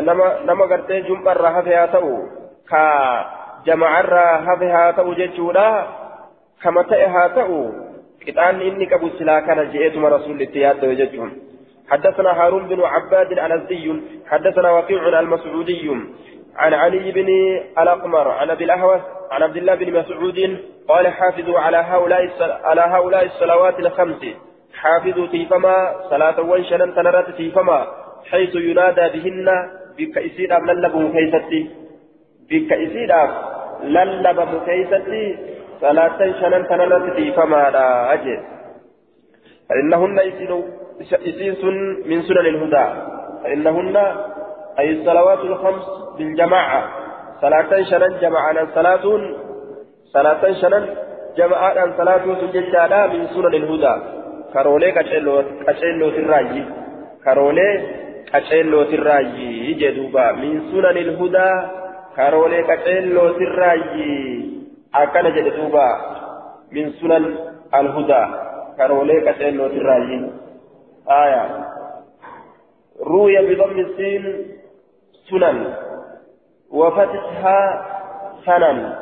نما 0.00 0.26
نما 0.46 0.64
قرتي 0.64 1.00
جمعة 1.00 1.32
الراحة 1.32 1.60
هاتو 1.60 2.06
كا 2.70 2.82
جمع 3.66 4.00
الراحة 4.00 4.62
هاتو 4.62 5.14
جيشولا 5.14 5.86
كما 6.62 6.82
تأي 6.82 7.06
هاتو 7.06 7.72
كتان 8.26 8.60
إني 8.60 8.86
كبو 8.86 9.08
سلا 9.18 9.40
كان 9.40 9.70
جئتم 9.72 10.06
رسول 10.06 10.42
التياد 10.42 10.84
وجدهم 10.84 11.30
حدثنا 11.90 12.30
هارون 12.30 12.68
بن 12.68 12.80
عباد 12.82 13.32
الأزدي 13.32 14.02
حدثنا 14.30 14.70
وقيع 14.70 15.20
المسعودي. 15.20 15.90
عن 16.56 16.74
علي 16.74 17.12
بن 17.12 17.28
الأقمر 17.78 18.28
عن 18.28 18.50
أبي 18.50 18.64
الأهوس 18.64 19.00
عن 19.30 19.42
عبد 19.42 19.56
الله 19.56 19.74
بن 19.74 19.92
مسعود 19.98 20.58
قال 20.88 21.08
حافظوا 21.08 21.58
على 21.60 21.76
هؤلاء 21.76 22.30
على 22.64 22.80
هؤلاء 22.80 23.24
الصلوات 23.24 23.78
الخمس. 23.78 24.22
حافظوا 24.74 25.26
تيفما 25.26 25.94
صلاة 26.10 26.40
وانشنا 26.40 26.86
تنرت 26.86 27.30
تيفما. 27.30 27.86
حيث 28.30 28.54
ينادى 28.54 29.04
بهن 29.14 29.48
بك 29.98 30.16
أم 30.52 30.70
للبه 30.70 31.12
كيستي 31.14 31.60
بك 32.50 32.70
أم 32.72 33.30
للبه 33.82 34.50
كيستي 34.66 35.36
صلاة 35.80 36.18
شنا 36.40 36.58
تنرت 36.68 37.16
تيفما 37.16 37.70
لا 37.74 38.12
أجل. 38.12 38.40
فإنهن 39.68 40.18
إسيس 41.00 41.64
من 42.10 42.22
سنن 42.22 42.46
الهدى. 42.52 42.86
فإنهن 43.42 43.96
أي 44.78 44.90
الصلوات 44.92 45.38
الخمس 45.38 45.84
بالجماعة. 46.18 46.80
صلاة 47.40 47.82
شنن 47.90 48.12
جماعة 48.20 48.66
صلاة 48.74 49.04
صلاة 50.14 50.52
شنن 50.60 50.84
جماعة 51.36 51.96
صلاة 51.98 52.24
سجدة 52.40 53.06
من 53.06 53.26
سنن 53.34 53.54
الهدى. 53.54 53.94
كارولي 54.54 54.92
كاتشيلو 54.92 56.10
تراجي 56.10 56.64
كارولي 57.24 58.01
كاتشيلو 58.32 58.82
تراجي 58.82 59.72
جدوبا 59.74 60.32
من 60.32 60.60
سنن 60.72 60.96
الهدى 60.96 61.50
كارولي 62.16 62.62
كاتشيلو 62.62 63.28
تراجي 63.28 64.12
أكن 64.94 65.34
جدوبا 65.34 65.88
من 66.72 66.92
سنن 66.92 67.24
الهدى 67.74 68.22
كارولي 68.78 69.20
كاتشيلو 69.20 69.68
تراجي 69.68 70.18
آية 71.10 71.44
روي 73.00 73.54
بضم 73.54 73.78
السين 73.80 74.24
سنن 75.30 75.74
وفتحها 76.70 77.60
سنن 78.46 78.92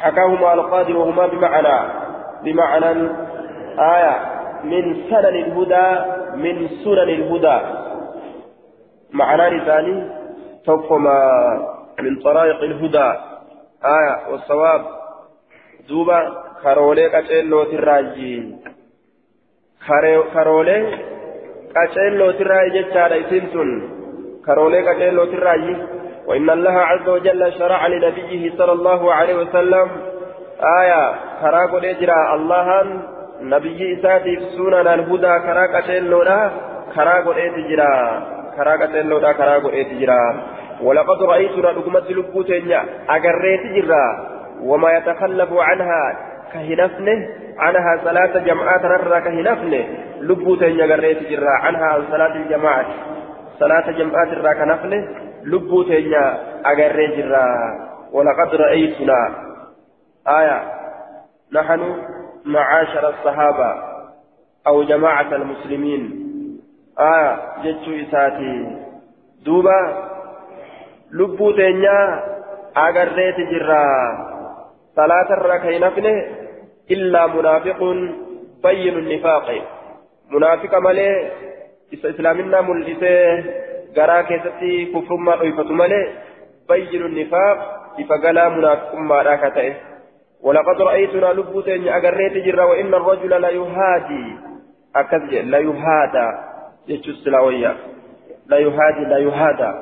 حكاهما 0.00 0.54
القاضي 0.54 0.92
وهما 0.94 1.26
بمعنى 1.26 1.78
بمعنى 2.44 3.08
آية 3.78 4.39
من 4.64 4.84
سنن 5.10 5.36
الهدى 5.44 5.88
من 6.36 6.68
سنن 6.84 7.08
الهدى. 7.18 7.58
معنى 9.12 9.60
ثاني 9.64 10.10
تقوما 10.66 11.18
من 12.00 12.16
طرائق 12.20 12.60
الهدى. 12.62 13.12
آية 13.84 14.14
والصواب 14.30 14.82
دوبا 15.88 16.18
تراجي 17.72 18.54
كارولي 20.34 20.84
قتلو 21.76 22.30
تراجي 22.30 22.82
جتشارا 22.82 23.16
إسنتن 23.20 23.70
كروليك 24.46 24.88
كيلو 24.96 25.24
تراجي 25.24 25.76
وإن 26.26 26.50
الله 26.50 26.76
عز 26.90 27.08
وجل 27.08 27.52
شرع 27.52 27.86
لنبيه 27.86 28.56
صلى 28.58 28.72
الله 28.72 29.14
عليه 29.14 29.34
وسلم. 29.34 29.88
آية 30.80 31.14
كراكو 31.40 31.78
لجرا 31.78 32.34
الله 32.34 32.68
سنن 34.56 34.86
الهدى 34.88 35.32
كراكا 35.46 35.80
تيلو 35.80 36.22
لا 36.22 36.50
كراكو 36.94 37.32
لجرا 37.32 37.92
كراكا 38.56 38.86
تيلو 38.86 39.18
لا 39.18 39.32
كراكو 39.32 39.68
لجرا 39.68 40.22
ولقد 40.82 41.22
رأيتنا 41.22 41.68
لقمة 41.68 42.06
لبوتين 42.10 42.72
أقريت 43.08 43.62
جرا 43.74 44.06
وما 44.62 44.92
يتخلف 44.96 45.50
عنها 45.52 46.02
كهنفنه 46.52 47.28
عنها 47.58 48.00
صلاة 48.04 48.38
جماعات 48.38 48.84
رر 48.84 49.20
كهنفنه 49.20 49.84
لبوتين 50.20 50.80
أقريت 50.80 51.20
جرا 51.30 51.50
عنها 51.64 51.84
عن 51.84 52.02
صلاة 52.10 52.34
الجماعة 52.36 52.86
صلاة 53.60 53.90
جمعات 53.90 54.28
الرا 54.28 54.52
كنفله 54.52 55.08
لبو 55.44 55.82
تينيا 55.82 56.38
أغري 56.66 57.06
جرا 57.16 57.46
ولقد 58.12 58.54
رأيتنا 58.54 59.34
آية 60.28 60.62
نحن 61.52 61.80
معاشر 62.45 63.09
الصحابة 63.09 63.71
أو 64.67 64.83
جماعة 64.83 65.35
المسلمين 65.35 66.01
آية 66.99 67.39
جتشو 67.63 67.91
إساتي 67.91 68.77
دوبا 69.45 69.79
لبو 71.11 71.51
تينيا 71.51 72.23
أغري 72.77 73.31
جرا 73.31 73.85
صلاة 74.95 75.29
الرا 75.33 75.57
كنفله 75.57 76.25
إلا 76.91 77.27
منافق 77.27 77.79
بين 78.63 78.97
النفاق 78.97 79.47
منافق 80.31 80.79
ملي 80.79 81.31
isa 81.91 82.09
islaaminaa 82.09 82.61
mul'isee 82.67 83.43
garaa 83.95 84.23
keessatti 84.29 84.69
kufrummaa 84.93 85.35
dhoyfatu 85.41 85.75
malee 85.81 86.05
bayyinu 86.69 87.07
nifaaq 87.17 87.59
ifa 88.03 88.17
galaa 88.23 88.49
munaafiqummaadhaa 88.55 89.37
ka 89.43 89.51
ta'e 89.57 89.71
ولقد 90.42 90.82
رأيتنا 90.82 91.26
لبوتين 91.26 91.88
أجريت 91.88 92.44
جرا 92.44 92.64
وإن 92.64 92.94
الرجل 92.94 93.30
لا 93.30 93.48
يهادي. 93.48 94.36
أكذب 94.96 95.32
لا 95.32 95.58
يهادى 95.58 96.38
يجوز 96.88 97.24
سلاوية. 97.24 97.76
لا 98.46 98.58
يهادي 98.58 99.04
لا 99.04 99.18
يهادى 99.18 99.72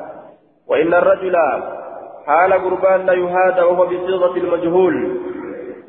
وإن 0.68 0.94
الرجل 0.94 1.36
حال 2.26 2.52
قربان 2.52 3.06
لا 3.06 3.12
يهادى 3.12 3.60
وهو 3.60 3.86
بصيغة 3.86 4.36
المجهول. 4.36 5.20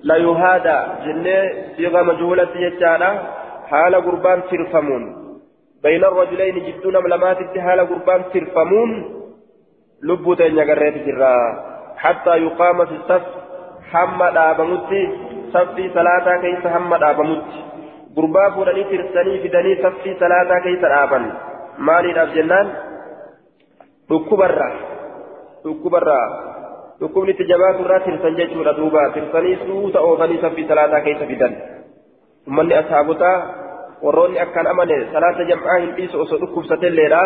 لا 0.04 0.16
يهادى 0.16 0.78
جنة 1.06 1.52
صيغة 1.78 2.02
مجهولة 2.02 2.50
يجعل 2.56 3.20
حال 3.70 3.96
قربان 3.96 4.42
ترفمون. 4.52 5.16
بين 5.84 6.04
الرجلين 6.04 6.56
جدون 6.66 7.04
ملمات 7.04 7.38
حال 7.58 7.80
قربان 7.80 8.24
ترفمون. 8.34 8.90
لبوتين 10.04 10.58
يقريت 10.58 11.08
جرا. 11.08 11.66
حتى 11.98 12.38
يقام 12.38 12.86
في 12.86 12.92
الصف 12.92 13.39
حمد 13.94 14.38
آبمت 14.38 14.92
صفي 15.54 15.86
صلاة 15.98 16.28
كيس 16.42 16.64
حمد 16.74 17.04
آبمت 17.04 17.44
gurbaa 18.16 18.52
fuudhanii 18.56 18.86
tirsanii 18.92 19.40
fidanii 19.44 19.76
saffii 19.82 20.16
salaataa 20.20 20.62
keessa 20.66 20.90
dhaaban 20.94 21.26
maaliidhaaf 21.88 22.32
jennaan 22.38 22.68
dhukkubarraa 24.10 24.72
dhukkubarraa 25.64 26.26
dhukkubni 27.00 27.32
itti 27.36 27.46
jabaatu 27.52 27.86
irraa 27.86 28.00
tirsan 28.08 28.38
jechuudha 28.40 28.74
duuba 28.80 29.04
tirsanii 29.18 29.56
suuta 29.66 30.00
oofanii 30.08 30.42
saffii 30.46 30.68
salaataa 30.72 31.02
keessa 31.08 31.30
fidan 31.32 31.54
ummanni 32.48 32.76
ashaabotaa 32.82 33.38
warroonni 34.06 34.40
akkaan 34.46 34.68
amane 34.74 34.98
salaata 35.14 35.48
jam'aa 35.52 35.78
hin 35.84 35.96
dhiisu 36.00 36.22
osoo 36.26 36.40
dhukkubsatelleedha 36.44 37.22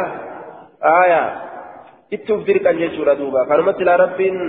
aayaa 0.94 1.26
itti 2.16 2.34
uf 2.34 2.46
dirqan 2.48 2.80
jechuudha 2.84 3.20
duuba. 3.20 3.46
Kanumatti 3.52 3.90
laa 3.90 3.98
rabbiin 4.06 4.40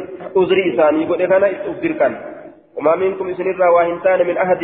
uzrii 0.42 0.70
isaanii 0.72 1.10
godhe 1.10 1.28
kana 1.34 1.52
itti 1.56 1.74
uf 1.74 1.82
dirqan 1.82 2.16
وما 2.76 2.96
منكم 2.96 3.28
إسن 3.28 3.50
الرا 3.50 3.68
وإنسان 3.70 4.26
من 4.26 4.36
أحد 4.36 4.62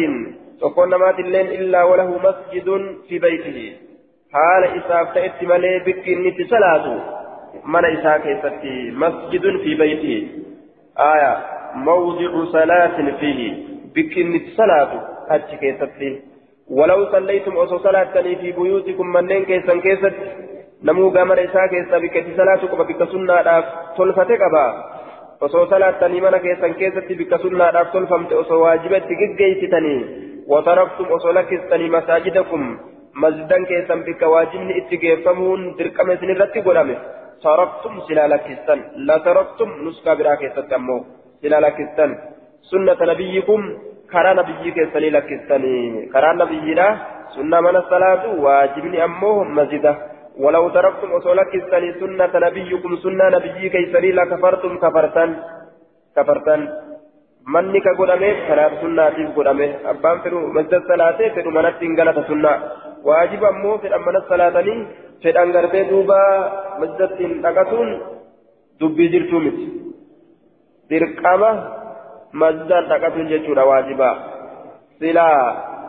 وقلنا 0.62 0.96
مات 0.96 1.18
اللين 1.18 1.46
إلا 1.46 1.82
وله 1.82 2.18
مسجد 2.18 2.68
في 3.08 3.18
بيته 3.18 3.72
حال 4.32 4.64
إساف 4.64 5.14
تأتي 5.14 5.46
ملي 5.46 5.78
بك 5.86 6.08
نت 6.08 6.38
صلاة 6.50 6.86
من 7.64 7.84
إساك 7.84 8.24
مسجد 9.02 9.44
في 9.62 9.74
بيته 9.74 10.28
آية 10.98 11.32
موضع 11.74 12.44
صلاة 12.44 12.96
فيه 13.20 13.40
بك 13.94 14.18
نت 14.18 14.46
صلاة 14.56 14.92
أتي 15.30 15.56
كيستي 15.56 16.10
ولو 16.70 17.00
صليتم 17.12 17.56
أصو 17.56 17.78
صلاة 17.78 18.22
في 18.22 18.52
بيوتكم 18.52 19.06
منين 19.06 19.44
كيسا 19.44 19.76
كيست 19.76 20.14
namuu 20.88 21.10
gamara 21.10 21.42
isaa 21.48 21.68
keessa 21.72 22.00
bikkatti 22.00 22.36
salaatu 22.36 22.68
qaba 22.72 22.84
bikka 22.90 23.06
sunnaadhaaf 23.14 23.66
tolfate 23.96 24.36
qaba 24.42 24.64
osoo 25.46 25.66
salaattanii 25.72 26.20
mana 26.26 26.38
keessan 26.46 26.74
keessatti 26.80 27.18
bikka 27.20 27.38
sunnaadhaaf 27.44 27.92
tolfamte 27.92 28.34
osoo 28.42 28.60
waajibatti 28.62 29.18
geggeessitanii 29.22 30.00
wataraktum 30.52 31.12
osoo 31.18 31.32
lakkistanii 31.38 31.90
masaajidakum 31.96 32.64
masjidan 33.24 33.66
keessan 33.72 34.04
bikka 34.08 34.32
waajibni 34.34 34.78
itti 34.80 35.02
geeffamuun 35.04 35.66
dirqama 35.78 36.16
isinirratti 36.18 36.64
godhame 36.68 36.96
taraktum 37.44 38.02
silaa 38.08 38.28
lakkistan 38.34 38.84
la 39.10 39.18
taraktum 39.26 39.70
nuskaa 39.86 40.16
biraa 40.20 40.36
keessatti 40.42 40.74
ammoo 40.78 41.00
silaa 41.42 41.60
lakkistan 41.66 42.16
sunnata 42.70 43.10
nabiyyikum 43.12 43.66
karaa 44.14 44.34
nabiyyii 44.40 44.72
keessanii 44.78 45.10
lakkistanii 45.16 46.06
karaa 46.14 46.32
nabiyyiidha 46.42 46.88
sunna 47.34 47.62
mana 47.66 47.82
salaatu 47.92 48.36
waajibni 48.44 49.00
ammoo 49.08 49.44
masjida 49.58 49.94
ولو 50.38 50.68
تركتم 50.68 51.12
أصولك 51.12 51.54
الثاني 51.54 51.92
سنة 52.00 52.32
نبيكم 52.46 52.96
سنة 52.96 53.28
نبيي 53.28 53.68
كيسري 53.68 54.12
لكفرتم 54.12 54.78
كفرتن 54.78 55.30
كفرتن. 56.16 56.60
منك 57.54 57.86
قدامه 57.98 58.32
كراب 58.48 58.72
سنة 58.82 59.16
قدامه 59.36 59.70
أبان 59.90 60.18
فرو 60.22 60.38
مسجد 60.56 60.74
الصلاة 60.74 61.18
فرو 61.34 61.50
منت 61.50 61.82
إنجلة 61.82 62.18
سنة. 62.28 62.52
واجب 63.04 63.44
أمو 63.44 63.78
في 63.78 63.94
أمن 63.96 64.16
الصلاة 64.16 64.56
في 65.22 65.42
أنغرتي 65.42 65.82
دوبا 65.90 66.22
مسجد 66.80 67.10
إنتقتون 67.20 67.88
دبي 68.80 69.04
جرتومت 69.12 69.58
درقامة 70.90 71.50
مسجد 72.32 72.72
إنتقتون 72.72 73.26
جيشورا 73.28 73.62
واجبا. 73.62 74.10
سلا 75.00 75.30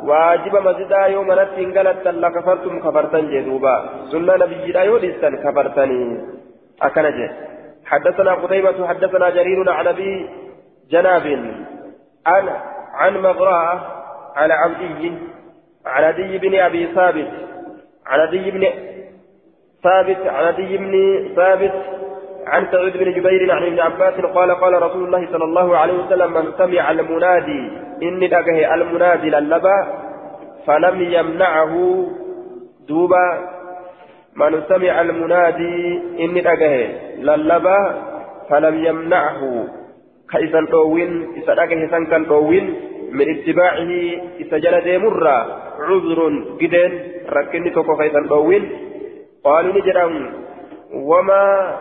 واجب 0.03 0.55
مسجدا 0.55 1.05
يوم 1.05 1.31
نتين 1.31 1.77
قالت 1.77 2.07
لكفرتم 2.07 2.79
كفرتن 2.79 3.23
جدوبا 3.31 3.75
سنة 4.11 4.35
نبي 4.35 4.71
لا 4.71 4.81
يودستن 4.83 5.35
كفرتني 5.43 6.01
أكنجه 6.81 7.31
حدثنا 7.85 8.33
قتيبة 8.33 8.87
حدثنا 8.87 9.29
جرير 9.29 9.69
عن 9.69 9.87
أبي 9.87 10.29
جناب 10.91 11.25
عن 12.25 12.49
عن 12.93 13.17
مغراء 13.17 14.01
على 14.35 14.53
عبدي 14.53 15.13
عن 15.85 16.03
عدي 16.03 16.37
بن 16.37 16.59
أبي 16.59 16.87
ثابت 16.95 17.31
عن 18.07 18.19
عدي 18.19 18.51
بن 18.51 18.63
ثابت 19.83 20.17
عن 20.27 20.45
عدي 20.45 20.77
بن 20.77 20.93
ثابت 21.35 21.73
عن 22.47 22.67
سعيد 22.71 22.97
بن 22.97 23.11
جبير 23.11 23.51
عن 23.51 23.63
ابن 23.63 23.79
عباس 23.79 24.13
قال 24.13 24.51
قال 24.51 24.81
رسول 24.81 25.03
الله 25.05 25.27
صلى 25.31 25.43
الله 25.43 25.77
عليه 25.77 25.93
وسلم 25.93 26.33
من 26.33 26.45
سمع 26.57 26.91
المنادي 26.91 27.71
إني 28.03 28.27
لقه 28.27 28.73
المنادي 28.73 29.29
للبا 29.29 29.87
فلم 30.67 31.01
يمنعه 31.01 32.05
دوبا. 32.87 33.49
من 34.35 34.61
سمع 34.69 35.01
المنادي 35.01 36.01
إني 36.19 36.41
لقه 36.41 36.89
للبا 37.17 38.01
فلم 38.49 38.85
يمنعه. 38.85 39.67
كيسا 40.31 40.65
طوين 40.71 41.27
إذا 41.35 41.53
لقه 41.53 41.87
سنكا 41.91 42.23
طوين 42.29 42.75
من 43.11 43.25
اتباعه 43.35 43.91
إذا 44.39 44.57
جلد 44.57 44.87
مرة 45.03 45.37
عذر 45.79 46.19
جدا 46.61 46.85
ركني 47.29 47.69
توكو 47.69 47.97
كيسا 47.97 48.27
طوين 48.29 48.63
قالوا 49.43 49.73
نجرم 49.73 50.33
وما 50.93 51.77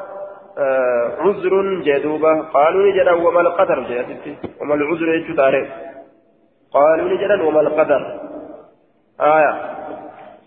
عذر 1.19 1.83
جدوبة. 1.85 2.41
قالوا 2.41 2.93
نجرا 2.93 3.13
وما 3.13 3.41
القدر. 3.41 3.81
جدتي 3.81 4.37
وما 4.61 4.75
العذر 4.75 5.15
يجتاره 5.15 5.67
قالوا 6.73 7.09
نجرا 7.09 7.43
وما 7.43 7.61
القدر. 7.61 8.21
آية. 9.21 9.53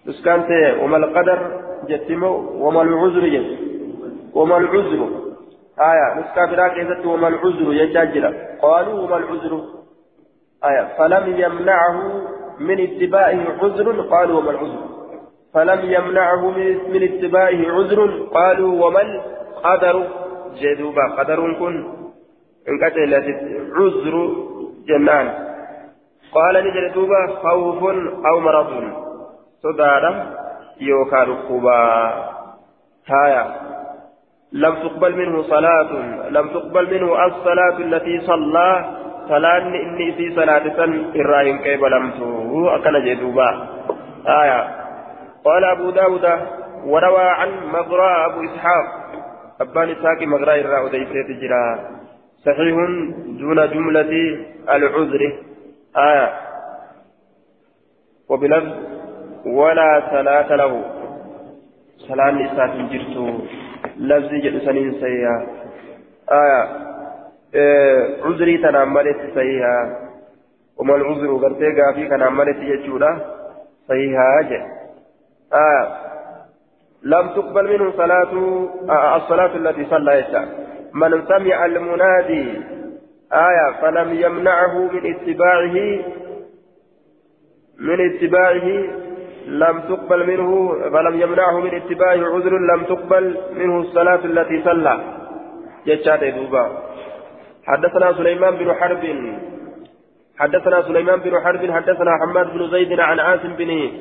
نسكانت 0.08 0.80
وما 0.84 0.97
القدر 0.97 1.62
جتمو. 1.89 2.34
وما 2.54 2.82
العذر 2.82 3.28
جت. 3.28 3.60
وما 4.34 4.58
العذر. 4.58 5.10
آية. 5.80 6.19
نسكا 6.19 6.45
براك 6.45 7.06
وما 7.06 7.28
العذر 7.28 7.73
يجاجرا 7.73 8.34
قالوا 8.62 8.99
وما 8.99 9.17
العذر. 9.17 9.62
آية. 10.65 10.88
فلم 10.97 11.38
يمنعه 11.38 12.21
من 12.60 12.82
اتباعه 12.82 13.41
عذر. 13.62 14.02
قالوا 14.02 14.38
وما 14.39 14.52
العذر. 14.52 14.84
فلم 15.54 15.80
يمنعه 15.84 16.49
من 16.93 17.04
اتباعه 17.04 17.62
عذر. 17.76 18.28
قالوا 18.34 18.88
وما 18.88 19.34
قدر 19.63 20.08
جدوبا. 20.62 21.06
قدر 21.18 21.54
كن 21.54 21.76
إن 22.70 22.76
قتلت 22.84 23.26
عذر 23.76 24.16
جنان 24.88 25.28
قال 26.34 26.56
نجد 26.66 26.94
دوبا 26.94 27.28
خوف 27.44 27.84
أو 28.26 28.39
مرض. 28.39 28.72
صدارا 29.63 30.13
يوكا 30.82 31.24
ركوبا. 31.24 31.80
هايا 33.10 33.46
لم 34.54 34.76
تقبل 34.76 35.16
منه 35.16 35.42
صلاة. 35.42 35.92
لم 36.30 36.48
تقبل 36.48 36.94
منه 36.94 37.26
الصلاة 37.26 37.78
التي 37.78 38.20
صلى. 38.20 38.86
صلاة 39.30 39.68
إني 39.68 40.12
في 40.12 40.36
صلاة 40.36 40.66
إراهيم 41.16 41.58
كيف 41.58 41.84
لم 41.84 42.12
أكل 42.76 43.06
جدوبا. 43.06 43.68
آية 44.28 44.62
قال 45.46 45.63
أبو 45.63 45.89
داود 45.89 46.26
وروى 46.86 47.24
عن 47.24 47.50
مضراء 47.74 48.30
أبو 48.30 48.44
إسحاق. 48.44 49.03
أبان 49.62 49.89
إسحاق 49.89 50.22
مغراء 50.22 50.60
الراء 50.60 50.88
ديفريت 50.88 51.28
جرا 51.42 51.89
صحيح 52.46 52.76
دون 53.39 53.70
جملة 53.74 54.13
العذر 54.70 55.22
آية 55.98 56.34
وبلفظ 58.30 58.72
ولا 59.46 60.04
صلاة 60.12 60.56
له 60.56 60.74
صلاة 61.98 62.32
نساء 62.32 62.88
جرتو 62.92 63.28
لفظ 63.98 64.30
جلسانين 64.44 64.92
سيئا 65.02 65.48
آية 66.32 66.84
عذري 68.26 68.58
تناملت 68.58 69.18
سيئا 69.34 69.78
وما 70.78 70.96
العذر 70.96 71.38
قرتي 71.38 71.94
في 71.96 72.08
كان 72.08 72.22
عملت 72.22 72.58
يجولا 72.58 73.12
سيئا 73.88 74.42
جه 74.42 74.62
آية 75.54 76.03
لم 77.04 77.28
تقبل 77.28 77.63
منه 77.74 77.92
صلاة 77.98 78.34
آه 78.89 79.18
الصلاة 79.18 79.56
التي 79.56 79.86
صلى 79.86 80.20
يسعى 80.20 80.46
من 80.94 81.26
سمع 81.28 81.66
المنادي 81.66 82.62
آية 83.34 83.82
فلم 83.82 84.13
يمنعه 84.13 84.78
من 84.78 85.16
اتباعه 85.16 85.76
من 87.80 88.10
اتباعه 88.10 88.68
لم 89.48 89.80
تقبل 89.80 90.28
منه 90.28 90.74
فلم 90.89 91.22
يمنعه 91.22 91.60
من 91.60 91.76
اتباعه 91.76 92.36
عذر 92.36 92.58
لم 92.58 92.84
تقبل 92.84 93.38
منه 93.56 93.80
الصلاة 93.80 94.26
التي 94.26 94.63
صلى. 94.63 95.00
جشات 95.88 96.24
دوبا. 96.24 96.84
حدثنا 97.66 98.13
سليمان 98.13 98.56
بن 98.56 98.74
حرب 98.74 99.04
حدثنا 100.39 100.82
سليمان 100.82 101.20
بن 101.20 101.39
حرب 101.39 101.72
حدثنا 101.72 102.12
حماد 102.22 102.54
بن 102.54 102.70
زيد 102.72 103.00
عن 103.00 103.20
عاصم 103.20 103.54
بن 103.56 103.92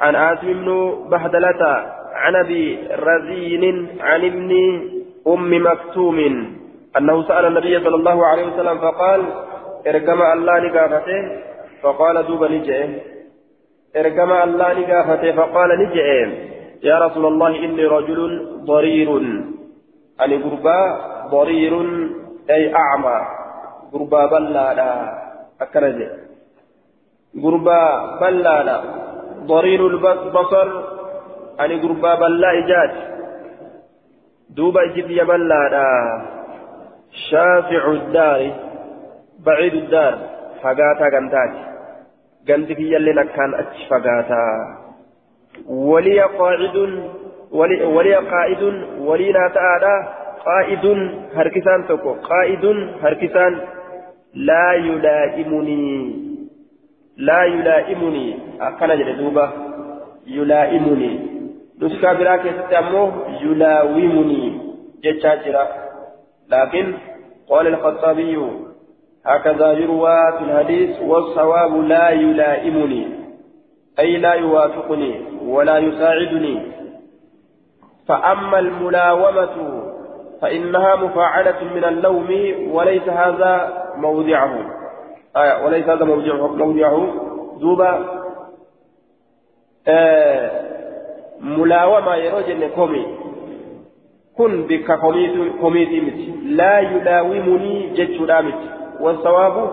عن 0.00 0.14
عاصم 0.16 0.46
بن 0.46 0.68
بهدلة 1.10 1.95
عن 2.22 2.34
أبي 2.36 2.64
رزين 3.08 3.64
عن 4.00 4.20
ابن 4.24 4.50
أم 5.28 5.50
مكتوم 5.66 6.18
أنه 6.98 7.16
سأل 7.28 7.44
النبي 7.46 7.74
صلى 7.84 7.96
الله 7.96 8.26
عليه 8.26 8.44
وسلم 8.46 8.76
فقال 8.78 9.20
إرجم 9.86 10.20
الله 10.22 10.54
نقافته 10.66 11.20
فقال 11.82 12.16
دوب 12.26 12.42
نجئ. 12.44 12.80
إرجم 13.96 14.30
الله 14.32 14.68
نقافته 14.80 15.32
فقال 15.32 15.70
نجئ. 15.82 16.08
يا 16.82 16.96
رسول 17.04 17.24
الله 17.26 17.50
إني 17.64 17.84
رجل 17.84 18.20
ضرير. 18.64 19.08
أني 20.22 20.36
غربا 20.44 20.80
ضرير 21.34 21.74
أي 22.50 22.62
أعمى. 22.74 23.18
غربا 23.92 24.22
بلادا 24.26 24.92
اكرجه 25.60 26.10
غربا 27.42 27.80
بلالا. 28.20 28.76
ضرير 29.46 29.80
البصر 29.86 30.95
أني 31.60 31.80
غربا 31.80 32.14
بلا 32.14 32.58
إجاد 32.58 32.90
دوبا 34.50 34.84
إجد 34.84 35.06
بلالا 35.28 35.86
شافع 37.30 37.90
الدار 37.90 38.40
بعيد 39.46 39.74
الدار 39.74 40.18
فقاتا 40.62 41.16
قنتات 41.16 41.52
قنت 42.48 42.72
في 42.72 42.94
يلي 42.94 43.12
نكان 43.12 43.54
أتش 43.54 43.80
فقاتا 43.90 44.46
ولي 45.68 46.20
قاعد 46.20 46.76
ولي, 47.52 47.84
ولي 47.84 48.14
قائد 48.14 48.62
ولي 48.98 49.32
لا 49.32 49.48
تعالى 49.54 50.08
قائد 50.46 50.84
هركسان 51.34 51.86
تكو 51.88 52.12
قائد 52.12 52.64
هركسان 53.02 53.60
لا 54.34 54.72
يلائمني 54.72 56.16
لا 57.16 57.44
يلائمني 57.44 58.38
أكن 58.60 58.88
جلدوبة 58.88 59.50
يلائمني 61.80 61.82
نسكا 61.82 62.12
براك 62.12 62.44
يستمو 62.44 63.10
يلاومني 63.42 64.60
جتشاجرا 65.04 65.68
لكن 66.48 66.94
قال 67.48 67.66
الخطابي 67.66 68.38
هكذا 69.26 69.72
يروى 69.72 70.32
في 70.38 70.44
الحديث 70.44 71.02
والصواب 71.02 71.76
لا 71.76 72.10
يلائمني 72.10 73.08
أي 73.98 74.16
لا 74.16 74.32
يوافقني 74.34 75.20
ولا 75.46 75.78
يساعدني 75.78 76.62
فأما 78.08 78.58
الملاومة 78.58 79.82
فإنها 80.42 80.96
مفاعلة 80.96 81.64
من 81.74 81.84
اللوم 81.84 82.28
وليس 82.72 83.08
هذا 83.08 83.84
موضعه 83.96 84.58
آية 85.36 85.64
وليس 85.64 85.84
هذا 85.88 86.04
موضعه 86.04 86.46
موضعه 86.46 87.14
دوبا 87.60 88.04
آه 89.88 90.65
ملاومة 91.40 92.14
يروجن 92.16 92.68
كومي. 92.68 93.06
كن 94.36 94.62
بك 94.68 94.88
كوميتي 95.60 96.00
مت. 96.00 96.20
لا 96.58 96.80
يلاومني 96.80 97.74
جتش 97.96 98.20
رامت 98.20 98.60
والصواب 99.00 99.70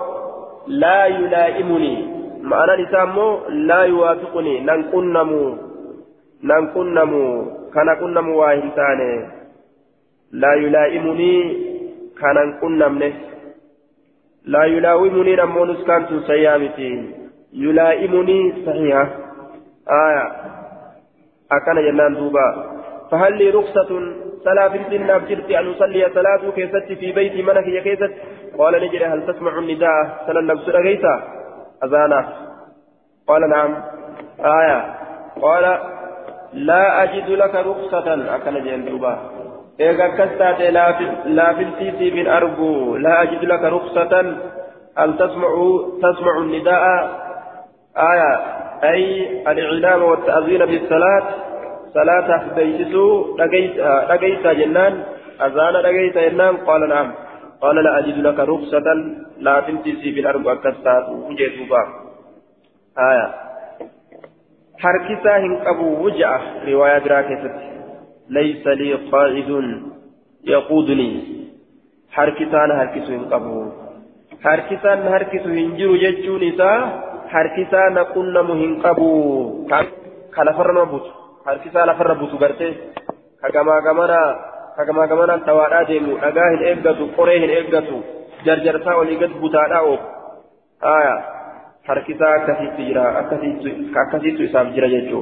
لا 0.68 1.06
يلائمني. 1.06 1.96
معنى 2.42 2.84
نسامو 2.84 3.40
لا 3.50 3.84
يوافقني. 3.84 4.60
ننقنمو 4.60 5.58
ننقنمو 6.44 7.46
كان 7.74 7.90
قنمو 8.02 8.40
واهنتاني 8.40 9.14
لا 10.32 10.54
يلائمني 10.54 11.34
كان 12.20 12.36
ننقنمني 12.36 13.14
لا 14.46 14.64
يلاومني 14.64 15.36
نمو 15.36 15.66
نسكنت 15.66 16.10
سيامتي. 16.28 16.92
يلائمني 17.54 18.54
صحيحة. 18.66 19.08
آية. 19.90 20.26
أكن 21.52 21.76
جنان 21.76 22.14
دوبا. 22.16 22.74
فهل 23.12 23.38
لي 23.38 23.50
رخصة 23.50 23.90
صلاة 24.46 24.68
في 24.68 24.78
الدين 24.78 25.10
أبجرت 25.10 25.52
أن 25.52 25.72
أصلي 25.72 26.10
صلاة 26.14 26.52
كيست 26.56 26.86
في 27.00 27.12
بيتي 27.12 27.42
منك 27.42 27.68
يا 27.68 27.82
كيست؟ 27.82 28.14
قال 28.58 28.74
نجري 28.84 29.06
هل 29.06 29.28
تسمع 29.28 29.60
النداء؟ 29.60 30.24
سنة 30.28 30.42
نفس 30.42 30.70
رغيتا 30.70 31.24
أذانا. 31.84 32.34
قال 33.28 33.50
نعم. 33.50 33.84
آية. 34.40 34.96
قال 35.42 35.80
لا 36.54 37.04
أجد 37.04 37.30
لك 37.30 37.56
رخصة. 37.56 38.36
أكن 38.36 38.54
جنان 38.64 38.86
دوبا. 38.86 39.18
إذا 39.80 40.08
كستات 40.08 40.62
لا 41.26 41.54
في 41.54 42.12
من 42.12 42.28
أرجو. 42.28 42.98
لا 42.98 43.22
أجد 43.24 43.44
لك 43.44 43.64
رخصة. 43.64 44.20
أن 45.00 45.18
تسمع 45.18 45.50
تسمع 46.02 46.38
النداء؟ 46.38 46.84
آية. 47.98 48.63
أي 48.84 49.42
الإعلام 49.52 50.04
والتأذين 50.04 50.66
بالصلاة 50.66 51.24
صلاة 51.94 52.56
بيسسو 52.56 53.38
لقيت 54.10 54.48
جنان 54.48 55.04
أذان 55.46 55.74
لقيت 55.74 56.18
جنان 56.18 56.58
قال 56.58 56.90
نعم. 56.90 57.14
قال 57.62 57.76
لا 57.76 58.00
أجد 58.00 58.18
لك 58.18 58.40
رخصة 58.40 58.88
لا 59.40 59.60
تمتسي 59.60 60.12
بالأرض 60.12 60.48
أكستات 60.48 61.10
وجدوبا 61.10 61.84
آية. 63.00 63.28
حركسا 64.80 65.38
هنقبو 65.38 66.06
وجعة 66.06 66.42
رواية 66.68 67.00
براكزة 67.00 67.52
ليس 68.30 68.68
لي 68.68 68.94
قائد 68.94 69.50
يقودني. 70.44 71.12
حركتان 72.12 72.72
هركس 72.72 73.08
قبو. 73.32 73.72
حركتان 74.44 75.00
هركس 75.14 75.46
هنجر 75.48 75.96
ججون 75.96 76.44
إسا 77.34 77.40
حركتان 77.40 77.98
قلنا 77.98 78.42
مهن 78.42 78.82
قبو 78.82 79.68
كان 80.36 80.54
فرما 80.58 80.84
بوت 80.84 81.06
حركتان 81.46 81.88
لفر 81.88 82.14
بوت 82.14 82.34
برتي 82.42 82.76
كما 83.54 83.80
كمانا 83.80 84.22
كما 84.88 85.06
كمانا 85.06 85.38
توادا 85.38 85.84
ديمو 85.84 86.18
أغاهن 86.18 86.62
إيقاتو 86.64 87.06
قريهن 87.18 87.50
إيقاتو 87.50 87.98
جرجرتا 88.46 88.94
ولقد 88.96 89.32
بوتادا 89.42 89.78
أوب 89.78 90.00
آية 90.84 91.16
حركتان 91.88 92.32
أكثيت 92.40 92.78
جرا 92.88 93.06
أكثيت 94.04 94.42
إساف 94.42 94.68
جرا 94.76 94.88
ججو 94.88 95.22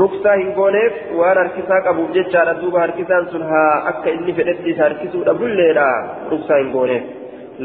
ruksaa 0.00 0.34
hin 0.40 0.52
gooneef 0.56 0.94
waan 1.16 1.38
harkisaa 1.38 1.80
qabuuf 1.86 2.12
jechaadha 2.16 2.54
duuba 2.60 2.80
harkisaan 2.80 3.26
sun 3.32 3.42
haa 3.48 3.72
akka 3.90 4.10
inni 4.10 4.32
fedhetti 4.38 4.70
isa 4.70 4.82
harkisuudha 4.84 5.34
bulleedha 5.40 5.88
ruksaa 6.30 6.60
hin 6.60 6.70
gooneef 6.76 7.04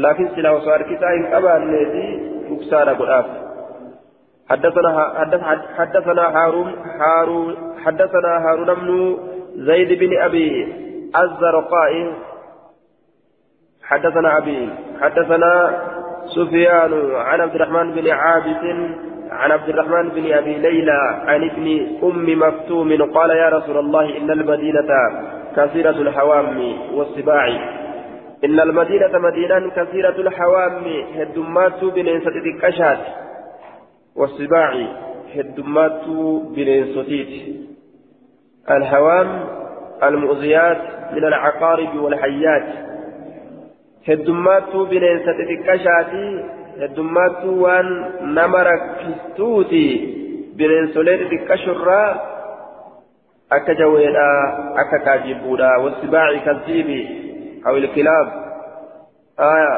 laakiin 0.04 0.28
silaa 0.34 0.52
osoo 0.58 0.72
harkisaa 0.72 1.12
hin 1.14 1.24
qabaanneefi 1.34 2.27
ruksaadha 2.52 2.94
godhaaf 3.00 3.28
حدثنا 4.48 4.90
حدثنا 5.78 6.24
هارون 6.36 6.68
حدثنا 7.84 8.32
هارون 8.44 8.70
بن 8.74 8.88
زيد 9.68 9.90
بن 9.98 10.12
أبي 10.18 10.50
الزرقاء. 11.22 11.92
حدثنا 13.82 14.38
ابي 14.38 14.70
حدثنا 15.00 15.52
سفيان 16.36 16.92
عن 17.14 17.40
عبد 17.40 17.54
الرحمن 17.54 17.92
بن 17.92 18.10
عابس 18.10 18.62
عن 19.30 19.50
عبد 19.52 19.68
الرحمن 19.68 20.08
بن 20.08 20.32
أبي 20.32 20.54
ليلى 20.58 21.00
عن 21.26 21.40
ابن 21.50 21.66
أم 22.02 22.26
مكتوم 22.42 23.12
قال 23.16 23.30
يا 23.30 23.48
رسول 23.48 23.78
الله 23.78 24.16
إن 24.16 24.30
المدينة 24.30 24.90
كثيرة 25.56 25.90
الحوام 25.90 26.58
والسباع. 26.94 27.44
إن 28.44 28.60
المدينة 28.60 29.18
مدينة 29.18 29.70
كثيرة 29.70 30.20
الحوام 30.20 30.84
هدمات 31.16 31.84
بنيسة 31.84 32.28
الكشات 32.28 32.98
والسباع 34.16 34.86
هدمات 35.34 36.04
بنيستيت 36.56 37.58
الحوام 38.70 39.44
المؤذيات 40.02 40.82
من 41.12 41.24
العقارب 41.24 41.96
والحيات. 41.96 42.68
هدمات 44.08 44.76
بنيسة 44.76 45.38
الكشات 45.50 46.12
heddummaattuu 46.78 47.62
waan 47.62 47.88
nama 48.34 48.64
rakkistuuti 48.64 49.84
bineensolee 50.56 51.16
xixiqqashurraa 51.22 52.08
akka 53.56 53.74
jaweedha 53.80 54.26
akka 54.82 54.98
kaajibbuudha 54.98 55.70
aw 57.68 57.74
ilkilaab 57.80 58.28
aya 59.50 59.74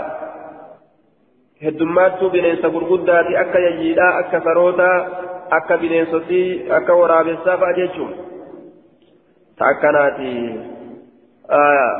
heddummaattuu 1.64 2.30
bineensa 2.36 2.72
gurguddaati 2.76 3.36
akka 3.42 3.58
yayyiidhaa 3.66 4.12
akka 4.22 4.40
sarootaa 4.46 4.96
akka 5.58 5.78
bineensotii 5.82 6.70
akka 6.78 7.00
waraabessaa 7.02 7.60
fa'a 7.62 7.74
aya 11.60 11.90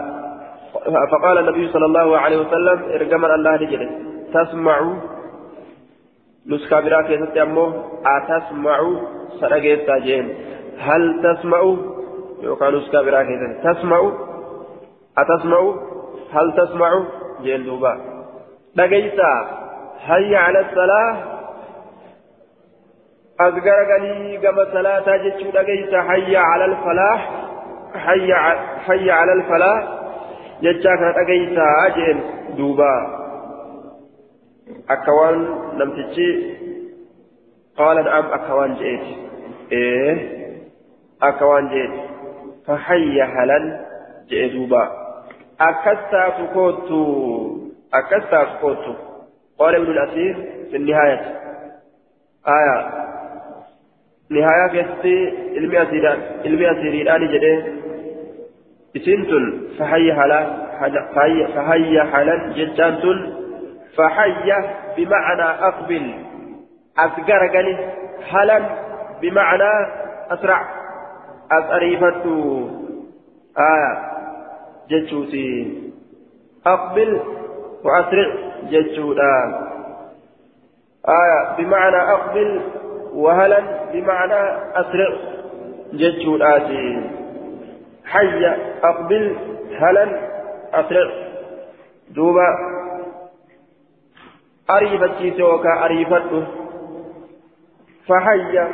فقال 1.13 1.39
النبي 1.39 1.69
صلى 1.69 1.87
الله 1.87 2.19
عليه 2.19 2.37
وسلم 2.37 2.79
ارجما 2.95 3.35
الله 3.35 3.57
لجله 3.57 3.91
تسمع 4.35 4.77
نسخة 6.47 6.81
برا 6.81 7.03
كيست 7.03 7.37
أمو 7.37 7.67
أتسمع 8.07 8.79
هل 10.79 11.03
تسمع 11.25 11.61
يوكا 12.43 12.71
نسخة 12.71 13.03
برا 13.03 13.23
كيست 13.23 13.53
تسمع 13.67 14.01
أتسمع؟ 15.19 15.75
هل 16.33 16.53
تسمع؟ 16.57 17.05
جين 17.43 17.65
دوبا. 17.65 18.01
لقيتا 18.77 19.33
هيا 20.01 20.39
على 20.39 20.61
الصلاة. 20.61 21.17
أذكر 23.41 23.93
قلي 23.93 24.39
كما 24.39 24.65
صلاة 24.65 25.17
جتشو 25.17 25.51
لقيتا 25.51 26.01
هيا 26.13 26.39
على 26.39 26.65
الفلاح. 26.65 27.31
هيا 27.95 28.39
هيا 28.87 29.13
على 29.13 29.33
الفلاح. 29.33 29.89
جتشاك 30.63 31.01
لقيتا 31.01 31.63
دوبا. 32.57 33.21
akka 34.91 35.13
waan 35.13 35.39
namtichi 35.79 36.29
qaala 37.79 38.03
na'am 38.07 38.27
akka 38.37 38.53
waan 38.59 38.73
je'eeti 38.81 39.15
ee 39.71 40.13
akka 41.29 41.45
taatu 46.11 46.43
koottu 46.55 47.01
akkas 47.93 48.25
taatu 48.31 48.55
koottu. 48.63 48.93
Qaala 49.59 49.77
ibnu 49.79 49.93
al-asiir 49.97 50.37
fi 50.71 50.77
النهاية 50.77 51.21
آية 52.49 52.77
نهاية 54.31 54.67
علمي 55.57 55.83
أسيران 55.83 56.19
علمي 56.45 56.71
أسيران 56.71 57.23
جده 57.33 57.65
إسنتن 58.97 59.45
فحي 59.79 60.13
حلا 60.13 60.41
فحي 61.55 62.01
حلا 62.13 62.53
ججانتن 62.57 63.33
فحي 63.97 64.53
بمعنى 64.97 65.43
أقبل 65.43 66.15
أسقر 66.99 67.47
قلي 67.57 67.77
حلا 68.31 68.61
بمعنى 69.23 69.73
أسرع 70.31 70.69
أسريفت 71.53 72.27
آية 73.59 74.10
جتشوتي 74.91 75.81
أقبل 76.67 77.21
وأسرع 77.85 78.29
جتشوتا 78.71 79.33
آية 81.09 81.57
بمعنى 81.59 81.97
أقبل 81.97 82.61
وهلا 83.15 83.61
بمعنى 83.93 84.41
أسرع 84.75 85.11
جتشوتاتي 85.93 87.03
حي 88.05 88.47
أقبل 88.85 89.37
هلا 89.81 90.07
أسرع 90.75 91.11
دوبا 92.11 92.49
أريفتشيس 94.71 95.41
وكا 95.41 95.85
أريفته 95.85 96.47
فحي 98.09 98.69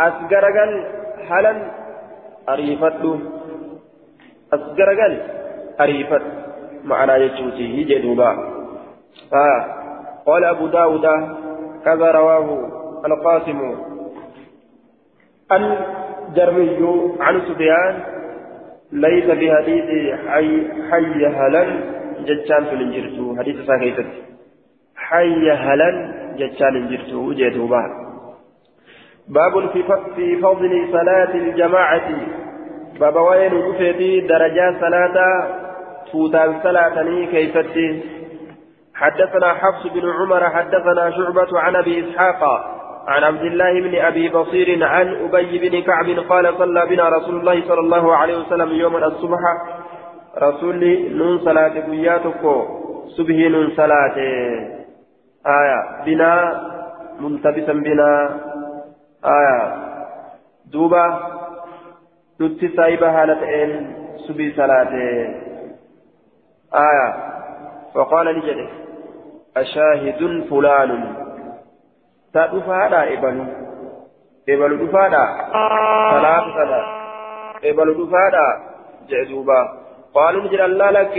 أسقرقل 0.00 0.84
هلا 1.30 1.70
أريفته 2.48 3.20
أريفت 5.80 6.22
معنى 6.84 7.12
يجوتي 7.12 7.62
يجي 7.62 7.98
دوبا 7.98 8.30
آه. 9.32 9.78
قال 10.26 10.44
أبو 10.44 10.66
داود 10.66 11.06
كذا 11.84 12.10
رواه 12.10 12.70
القاسم 13.06 13.76
الجرمي 15.52 17.12
عن 17.20 17.40
سفيان 17.40 18.02
ليس 18.92 19.24
بحديث 19.24 20.14
حي 20.28 20.68
حي 20.90 21.26
هلا 21.26 21.64
جتان 22.26 22.64
في 22.64 22.72
الانجرتو 22.72 23.36
حديث 23.38 23.66
ساكيتت 23.66 24.06
حي 24.96 25.50
هلا 25.50 25.90
جتان 26.38 26.76
الانجرتو 26.76 27.32
جيتوبا 27.32 27.82
باب 29.28 29.68
في 30.16 30.36
فضل 30.36 30.88
صلاة 30.92 31.34
الجماعة 31.34 32.10
باب 33.00 33.16
وين 33.16 33.72
في 33.72 34.20
درجات 34.20 34.80
صلاة 34.80 35.46
فوتان 36.12 36.60
صلاة 36.62 37.02
كيفتي 37.30 38.02
حدثنا 38.94 39.54
حفص 39.54 39.86
بن 39.94 40.10
عمر 40.10 40.50
حدثنا 40.50 41.10
شعبة 41.10 41.60
عن 41.60 41.76
أبي 41.76 42.04
إسحاق 42.10 42.42
عن 43.08 43.24
عبد 43.24 43.42
الله 43.42 43.80
بن 43.80 43.94
أبي 43.98 44.28
بصير 44.28 44.84
عن 44.84 45.14
أبي 45.14 45.68
بن 45.68 45.82
كعب 45.82 46.06
قال 46.28 46.54
صلى 46.58 46.86
بنا 46.86 47.08
رسول 47.08 47.40
الله 47.40 47.62
صلى 47.68 47.80
الله 47.80 48.16
عليه 48.16 48.38
وسلم 48.38 48.68
يوم 48.68 48.96
الصبح 48.96 49.38
رسول 50.42 51.08
نون 51.16 51.38
صلاة 51.38 51.80
بياتك 51.90 52.42
صبح 53.16 53.34
نون 53.34 53.70
صلاة 53.76 54.16
آية 55.46 56.04
بنا 56.06 56.62
ملتبسا 57.20 57.72
بنا 57.72 58.40
آية 59.24 59.88
نتي 62.40 62.68
سايبة 62.76 63.22
هالتين 63.22 63.96
صبح 64.16 64.56
صلاة 64.56 64.92
آية 66.74 67.08
فقال 67.94 68.26
لجده 68.26 68.68
أشاهد 69.56 70.44
فلان 70.50 71.14
تدفادا 72.34 73.12
إبلو 73.12 73.44
إبلو 74.48 74.86
دفادا 74.86 75.24
صلاة 76.10 76.44
صلاة 76.54 76.84
إبلو 77.64 78.04
دفادا 78.04 78.46
جعدوبا 79.08 79.68
قالوا 80.14 80.42
نجد 80.42 80.60
الله 80.60 80.90
لك 80.90 81.14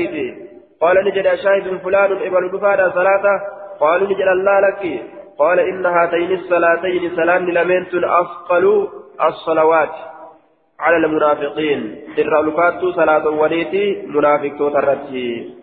قال 0.81 1.05
نجد 1.05 1.25
أشاهد 1.27 1.77
فلان 1.77 2.11
إبلو 2.27 2.57
دفادا 2.57 2.89
صلاة 2.89 3.41
قالوا 3.79 4.07
نجد 4.07 4.27
الله 4.27 4.59
لك 4.59 5.01
قال 5.39 5.59
إن 5.59 5.85
هاتين 5.85 6.31
الصلاتين 6.31 7.15
سلام 7.15 7.49
لمنت 7.49 7.93
أثقل 7.95 8.87
الصلوات 9.27 9.95
على 10.79 10.97
المنافقين. 11.05 11.95
الرلفات 12.17 12.85
صلاة 12.95 13.29
وليتي 13.29 14.01
منافق 14.07 14.57
ترتي. 14.73 15.53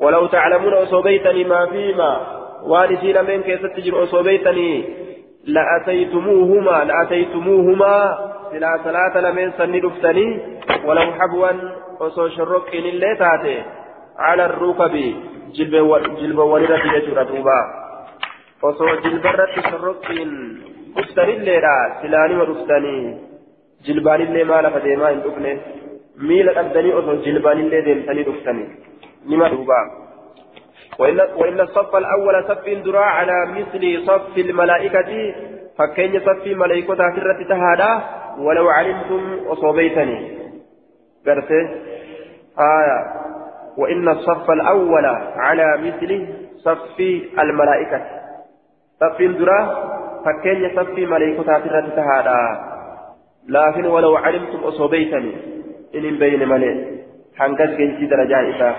ولو 0.00 0.26
تعلمون 0.26 0.72
أصوبيتني 0.74 1.44
ما 1.44 1.66
فيما 1.66 2.20
والدي 2.62 3.12
لمن 3.12 3.42
كيف 3.42 3.66
تجر 3.66 4.04
أصوبيتني 4.04 4.84
لأتيتموهما 5.44 6.84
لأتيتموهما 6.84 8.18
سلا 8.52 8.78
صلاة 8.84 9.14
لمن 9.20 9.52
سني 9.58 9.80
دفتني 9.80 10.40
ولو 10.84 11.12
حبوا 11.12 11.50
أصو 12.00 12.28
شرك 12.28 12.74
إن 12.74 13.18
تاتي. 13.18 13.62
على 14.18 14.44
الركب 14.44 15.14
جلب 15.54 16.38
ولدة 16.38 16.76
يجر 16.76 17.22
دوبا 17.22 17.60
أصو 18.64 18.86
جلب 19.04 19.26
رت 19.26 19.54
شرك 19.70 20.06
دفتني 20.96 21.32
الليلة 21.36 21.74
سلاني 22.02 22.34
ودفتني 22.36 22.98
اللي 23.90 24.44
ما 24.44 24.62
لفديما 24.62 25.10
إن 25.10 25.20
دفنه. 25.20 25.60
ميل 26.18 26.48
أبدني 26.48 26.92
أصو 26.92 27.14
جلبان 27.14 27.58
اللي 27.60 27.80
ديمتني 27.80 28.22
دفتني. 28.22 28.68
لما 29.26 29.48
دوبا. 29.48 29.80
وإن, 30.98 31.20
وإن 31.36 31.60
الصف 31.60 31.96
الأول 31.96 32.44
صف 32.48 32.68
درا 32.84 33.00
على 33.00 33.46
مثل 33.46 34.06
صف 34.06 34.38
الملائكة. 34.38 35.34
فكين 35.78 36.20
صف 36.20 36.46
ملائكة 36.46 36.94
فرة 36.94 37.42
تهادا. 37.48 38.02
ولو 38.38 38.68
علمتم 38.68 39.38
أصوبيتني 39.46 40.38
قرته 41.26 41.68
آية. 42.58 42.98
وإن 43.78 44.08
الصف 44.08 44.50
الأول 44.50 45.06
على 45.36 45.78
مثل 45.78 46.26
صف 46.56 47.00
الملائكة. 47.38 48.04
صف 49.00 49.22
درا 49.22 49.60
فكين 50.24 50.70
صف 50.76 50.98
ملائكة 50.98 51.42
فرة 51.42 51.88
تهادا. 51.96 52.73
لكن 53.48 53.86
ولو 53.86 54.16
علمتم 54.16 54.58
أصوبيتني 54.58 55.36
إن 55.94 56.18
بين 56.18 56.48
ملئ 56.48 56.74
حنقذ 57.36 57.76
جنسي 57.76 58.06
درجات 58.06 58.54
إساف 58.54 58.76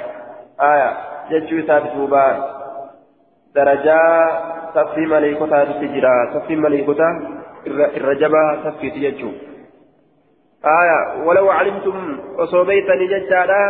آية 0.61 0.97
جتشو 1.31 1.59
إسات 1.59 1.83
دوبا 1.95 2.55
درجة 3.55 3.99
صفي 4.75 5.05
ملائكة 5.05 5.63
تجرى 5.63 6.33
صفي 6.33 6.55
ملائكة 6.55 6.99
الرجبة 7.67 8.63
صفي 8.63 8.89
تجتشو. 8.89 9.31
آية 10.65 11.23
ولو 11.25 11.49
علمتم 11.49 12.19
أصوبيتني 12.37 13.07
جتشادا. 13.07 13.63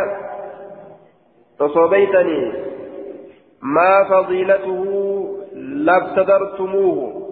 أصوبيتني. 1.60 2.52
ما 3.62 4.04
فضيلته 4.10 4.84
لابتدرتموه 5.54 7.25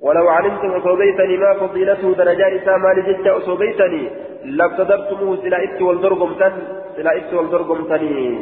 ولو 0.00 0.28
علمتم 0.28 0.70
أصوبيتني 0.70 1.36
ما 1.36 1.52
فضيلته 1.54 2.14
درجات 2.14 2.52
إسامة 2.62 2.92
لجت 2.92 3.26
أصوبيتني 3.26 4.10
لابتدرتموه 4.44 5.36
سلا 5.36 5.64
إت 5.64 5.82
والدرقمتن 5.82 6.52
سلا 6.96 7.16
إت 7.16 7.34
والدرقمتني 7.34 8.38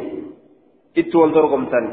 إت 0.97 1.15
والدرقمتن 1.15 1.85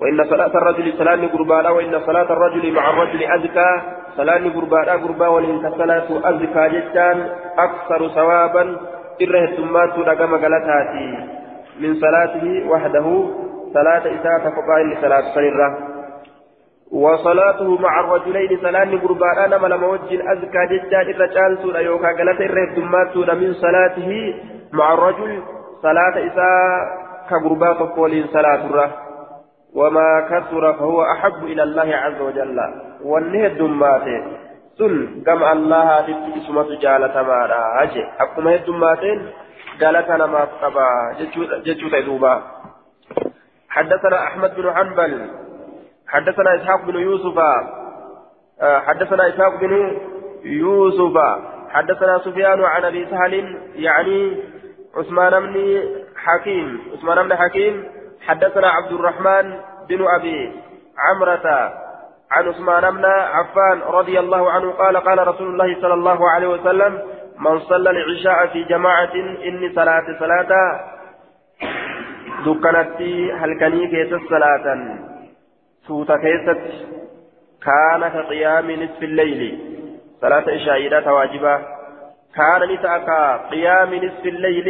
وإن 0.00 0.24
صلاة 0.24 0.52
الرجل 0.60 0.92
صلاة 0.98 1.26
قربانا 1.26 1.70
وإن 1.70 2.00
صلاة 2.06 2.32
الرجل 2.32 2.72
مع 2.72 2.90
الرجل 2.90 3.22
أزكى 3.24 3.70
صلاة 4.16 4.44
قربانا 4.56 4.92
قربا 4.92 5.28
وإن 5.28 5.72
صلاة 5.78 6.08
أزكى 6.30 6.64
جتان 6.74 7.28
أكثر 7.58 8.08
ثوابا. 8.08 8.76
إره 9.22 9.44
الثمات 9.44 9.98
رقم 9.98 10.34
غلطاتي 10.34 11.10
من 11.80 11.94
صلاته 11.94 12.70
وحده 12.70 13.30
صلاة 13.74 14.04
إساءة 14.16 14.44
فقائل 14.56 14.86
لصلاة 14.90 15.34
سنرة 15.34 15.89
وصلاته 16.92 17.78
مع 17.78 18.00
الرجلين 18.00 18.58
سلام 18.62 19.00
قربان 19.00 19.38
أنا 19.38 19.58
ملما 19.58 19.86
وجه 19.86 20.32
أزكى 20.32 20.62
ججان 20.70 21.06
الرجال 21.14 21.58
سورة 21.62 21.78
يوكا 21.78 22.08
قالت 22.18 22.40
الرهد 22.40 22.74
دمات 22.74 23.16
من 23.16 23.54
صلاته 23.54 24.34
مع 24.72 24.94
الرجل 24.94 25.42
صلاة 25.82 26.14
إساء 26.26 27.00
كقربات 27.30 27.76
قولين 27.76 28.26
صلاة 28.26 28.66
الره 28.66 28.90
وما 29.74 30.20
كثر 30.30 30.72
فهو 30.72 31.02
أحب 31.02 31.44
إلى 31.44 31.62
الله 31.62 31.96
عز 31.96 32.20
وجل. 32.20 32.58
والنهي 33.04 33.46
الدمات. 33.46 34.06
سن 34.78 35.22
كما 35.26 35.52
الله 35.52 36.00
تبت 36.00 36.36
إسمة 36.42 36.68
جالة 36.82 37.22
مارا. 37.22 37.82
أجي. 37.82 38.04
أكما 38.20 38.54
الدماتين 38.54 39.18
جالة 39.80 40.26
ما 40.26 40.42
قبا 40.62 40.88
ججو 41.66 41.88
تدوبا 41.88 42.42
حدثنا 43.68 44.18
أحمد 44.22 44.50
بن 44.56 44.72
حنبل. 44.74 45.12
حدثنا 46.10 46.54
إسحاق 46.54 46.84
بن 46.84 46.96
يوسف 46.96 47.38
آه، 48.62 48.80
حدثنا 48.80 49.28
إسحاق 49.28 49.60
بن 49.60 49.98
يوسف. 50.44 51.16
حدثنا 51.70 52.18
سفيان 52.18 52.64
عن 52.64 52.84
أبي 52.84 53.06
سهل 53.10 53.58
يعني 53.74 54.42
عثمان 54.96 55.30
بن 55.40 55.82
حكيم 56.16 56.80
عثمان 56.92 57.28
بن 57.28 57.36
حكيم. 57.36 57.84
حدثنا 58.26 58.68
عبد 58.68 58.92
الرحمن 58.92 59.60
بن 59.88 60.06
أبي 60.18 60.52
عمرة 60.98 61.72
عن 62.30 62.48
عثمان 62.48 62.96
بن 62.96 63.04
عفان 63.04 63.80
رضي 63.80 64.18
الله 64.18 64.50
عنه 64.50 64.70
قال 64.70 64.96
قال 64.96 65.28
رسول 65.28 65.48
الله 65.48 65.80
صلى 65.80 65.94
الله 65.94 66.30
عليه 66.30 66.48
وسلم 66.48 67.02
من 67.38 67.58
صلى 67.58 67.90
العشاء 67.90 68.46
في 68.46 68.64
جماعة 68.64 69.14
إني 69.44 69.72
صلاة 69.74 70.06
صلاة. 70.18 70.80
دكانت 72.46 73.02
هلكني 73.40 73.86
كيس 73.86 74.20
صلاة. 74.30 74.66
سوت 75.90 76.10
كيست 76.12 76.60
كان 77.66 78.02
كقيام 78.14 78.70
نصف 78.82 79.02
الليل 79.02 79.42
صلاة 80.20 80.46
عشاء 80.54 81.00
تواجبة 81.00 81.54
كان 82.36 82.60
نتأكا 82.72 83.36
قيام 83.50 83.94
نصف 83.94 84.24
الليل 84.34 84.68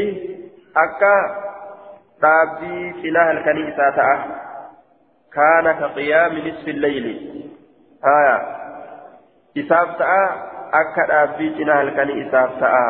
أكا 0.84 1.16
رابي 2.24 2.76
سلاح 3.02 3.26
الكنيسة 3.36 3.98
كان 5.36 5.66
كقيام 5.80 6.32
نصف 6.48 6.66
الليل 6.68 7.06
haya 8.02 8.36
isaaf 9.60 9.90
ta'a 10.00 10.22
akka 10.80 11.02
dhaabbii 11.10 11.50
cinaa 11.56 11.80
halkanii 11.80 12.20
isaaf 12.24 12.54
ta'a 12.60 12.86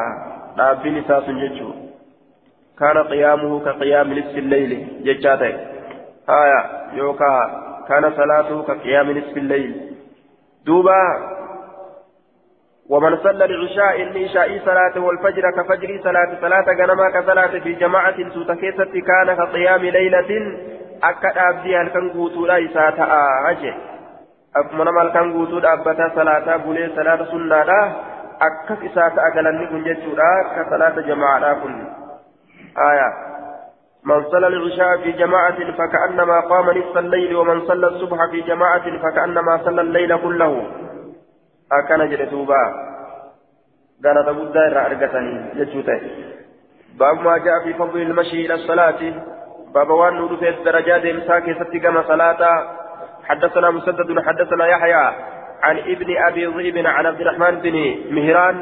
dhaabbiin 0.58 1.00
isaa 1.00 1.18
sun 1.26 1.40
jechuu 1.42 1.72
kaana 2.82 3.02
qiyaamuhu 3.10 3.56
ka 3.64 3.74
qiyaami 3.80 4.18
nisfi 4.20 4.44
lleyli 4.52 4.78
jechaa 5.08 5.36
ta'e 5.42 5.56
haya 6.30 6.60
yookaa 7.00 7.42
salaatuhu 7.90 8.62
ka 8.66 8.74
qiyaami 8.84 9.14
nisfi 9.14 9.40
lleyli 9.40 9.96
duuba 10.66 11.00
ومن 12.90 13.16
صلى 13.16 13.44
العشاء 13.44 14.02
إن 14.02 14.24
إشاء 14.24 14.50
صلاة 14.66 14.98
والفجر 14.98 15.44
كفجر 15.50 15.90
صلاة 16.04 16.30
صلاة 16.40 16.66
جنما 16.74 17.10
كصلاة 17.10 17.58
في 17.62 17.72
جماعة 17.72 18.18
سوتكيسة 18.34 18.92
كان 19.08 19.28
كقيام 19.36 19.82
ليلة 19.82 20.30
أكد 21.02 21.36
أبدي 21.38 21.76
هل 21.76 21.88
كان 21.88 22.10
قوتوا 22.10 22.64
إساءة 22.66 22.98
أجل 23.50 23.74
akkuma 24.50 24.84
nama 24.84 25.00
halkan 25.00 25.32
guutuu 25.32 25.62
dhaabbataa 25.62 26.10
salaataa 26.14 26.58
bulee 26.58 26.90
salaata 26.94 27.26
sunnaadha 27.30 27.78
akkas 28.46 28.82
isaa 28.82 29.10
ta'a 29.14 29.30
galanni 29.30 29.66
kun 29.70 29.84
jechuudha 29.86 30.26
akka 30.38 30.64
salaata 30.70 31.04
jamaadhaa 31.06 31.54
kun 31.62 31.76
aya 32.86 33.06
من 34.04 34.24
صلى 34.30 34.46
العشاء 34.46 34.98
في 35.02 35.12
جماعة 35.12 35.72
فكأنما 35.72 36.40
قام 36.40 36.70
نصف 36.70 36.98
الليل 36.98 37.36
ومن 37.36 37.66
صلى 37.66 37.86
الصبح 37.86 38.18
في 38.30 38.40
جماعة 38.40 38.98
فكأنما 39.02 39.60
صلى 39.64 39.80
الليل 39.80 40.16
كله. 40.16 40.66
أكن 41.72 42.08
جلتوبا 42.08 42.64
قال 44.04 44.26
تبود 44.26 44.52
دائرة 44.52 44.80
أرقتني 44.86 45.34
جتوته 45.54 46.00
باب 46.98 47.20
ما 47.20 47.38
جاء 47.38 47.64
في 47.64 47.74
فضل 47.74 48.00
المشي 48.02 48.46
إلى 48.46 48.54
الصلاة. 48.54 49.00
باب 49.74 49.90
وان 49.90 50.14
نور 50.14 50.36
في 50.36 50.48
الدرجات 50.48 51.04
إمساك 51.04 51.44
ستقام 51.62 52.02
صلاة. 52.02 52.42
حدثنا 53.24 53.70
مسدد 53.70 54.20
حدثنا 54.26 54.66
يحيى 54.66 55.12
عن 55.62 55.78
ابن 55.78 56.16
أبي 56.16 56.46
ذئب 56.46 56.86
عن 56.86 57.06
عبد 57.06 57.20
الرحمن 57.20 57.60
بن 57.60 57.74
مهران 58.10 58.56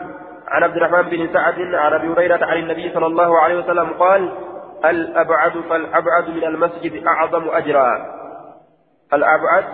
عن 0.48 0.62
عبد 0.62 0.76
الرحمن 0.76 1.02
بن 1.02 1.28
سعد 1.32 1.60
عن 1.74 1.92
أبي 1.92 2.08
هريرة 2.08 2.44
عن 2.44 2.56
النبي 2.58 2.90
صلى 2.94 3.06
الله 3.06 3.40
عليه 3.40 3.58
وسلم 3.58 3.88
قال 3.88 4.30
الأبعد 4.84 5.52
فالأبعد 5.70 6.28
من 6.28 6.44
المسجد 6.44 7.06
أعظم 7.06 7.48
أجرا. 7.50 8.18
الأبعد 9.12 9.64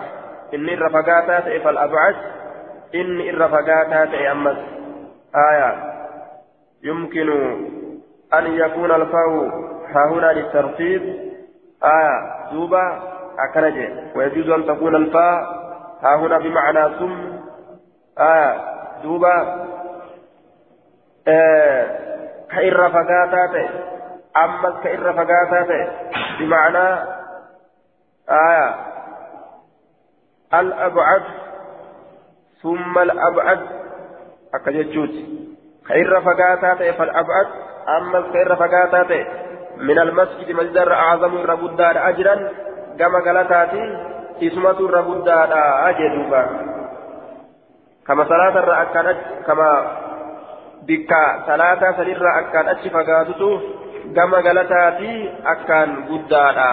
ان 0.53 0.69
الرفقات 0.69 1.43
فالأبعد 1.63 2.15
ان 2.95 3.19
الرفقات 3.21 4.13
امس 4.13 4.57
آية. 5.51 5.93
يمكن 6.83 7.29
أن 8.33 8.45
يكون 8.47 8.91
الفاء 8.91 9.29
ها 9.87 10.05
هنا 10.11 10.31
للترتيب. 10.33 11.01
آية 11.83 12.51
دوبا 12.51 12.99
أكنجي 13.39 13.89
ويجوز 14.15 14.49
أن 14.49 14.65
تكون 14.65 14.95
الفاء 14.95 15.41
ها 16.03 16.15
هنا 16.15 16.37
بمعنى 16.37 16.95
ثم. 16.99 17.35
آه 18.19 18.61
دوبا. 19.03 19.65
آه 21.27 22.05
كإر 22.51 22.89
فقاتات 22.89 23.69
أما 24.37 24.69
كإر 24.83 25.13
فقاتات 25.13 25.89
بمعنى 26.39 26.87
آية 28.29 28.75
الأبعد 30.53 31.23
ثم 32.63 32.99
الأبعد 32.99 33.59
أكجوت 34.53 35.15
كإر 35.89 36.21
فقاتات 36.21 36.95
فالأبعد 36.95 37.47
أما 37.97 38.21
كإر 38.33 38.55
فقاتات 38.55 39.27
من 39.77 39.99
المسجد 39.99 40.51
مسجد 40.51 40.77
أعظم 40.77 41.37
ربودان 41.37 41.97
أجرا 41.97 42.49
gama 42.95 43.21
galataati 43.21 43.83
isumatu 44.39 44.87
irra 44.87 45.03
guddaadha 45.03 45.93
jedhuuba 45.99 46.41
kama 48.07 48.23
salaatarra 48.29 48.75
akkaan 48.87 49.17
kama 49.47 49.69
bikka 50.87 51.21
salaataa 51.47 51.93
sanirra 51.99 52.31
akkaan 52.41 52.71
achi 52.71 52.89
gama 54.13 54.41
galataati 54.41 55.29
akkaan 55.53 56.05
guddaadha. 56.09 56.69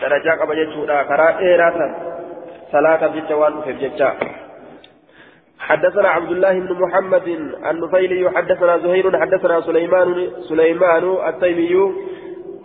Darajaa 0.00 0.38
qaba 0.40 0.54
jechuudha. 0.54 1.04
Karaa 1.10 1.32
dheeraa 1.40 1.72
san 1.78 1.90
salaataaf 2.72 3.14
jecha 3.80 4.10
حدثنا 5.64 6.08
عبد 6.08 6.30
الله 6.30 6.52
بن 6.60 6.72
محمد 6.80 7.28
النفيلي 7.70 8.30
حدثنا 8.36 8.78
زهير 8.78 9.20
حدثنا 9.20 9.60
سليمان 9.60 10.28
سليمان 10.48 11.04
التيمي 11.28 11.74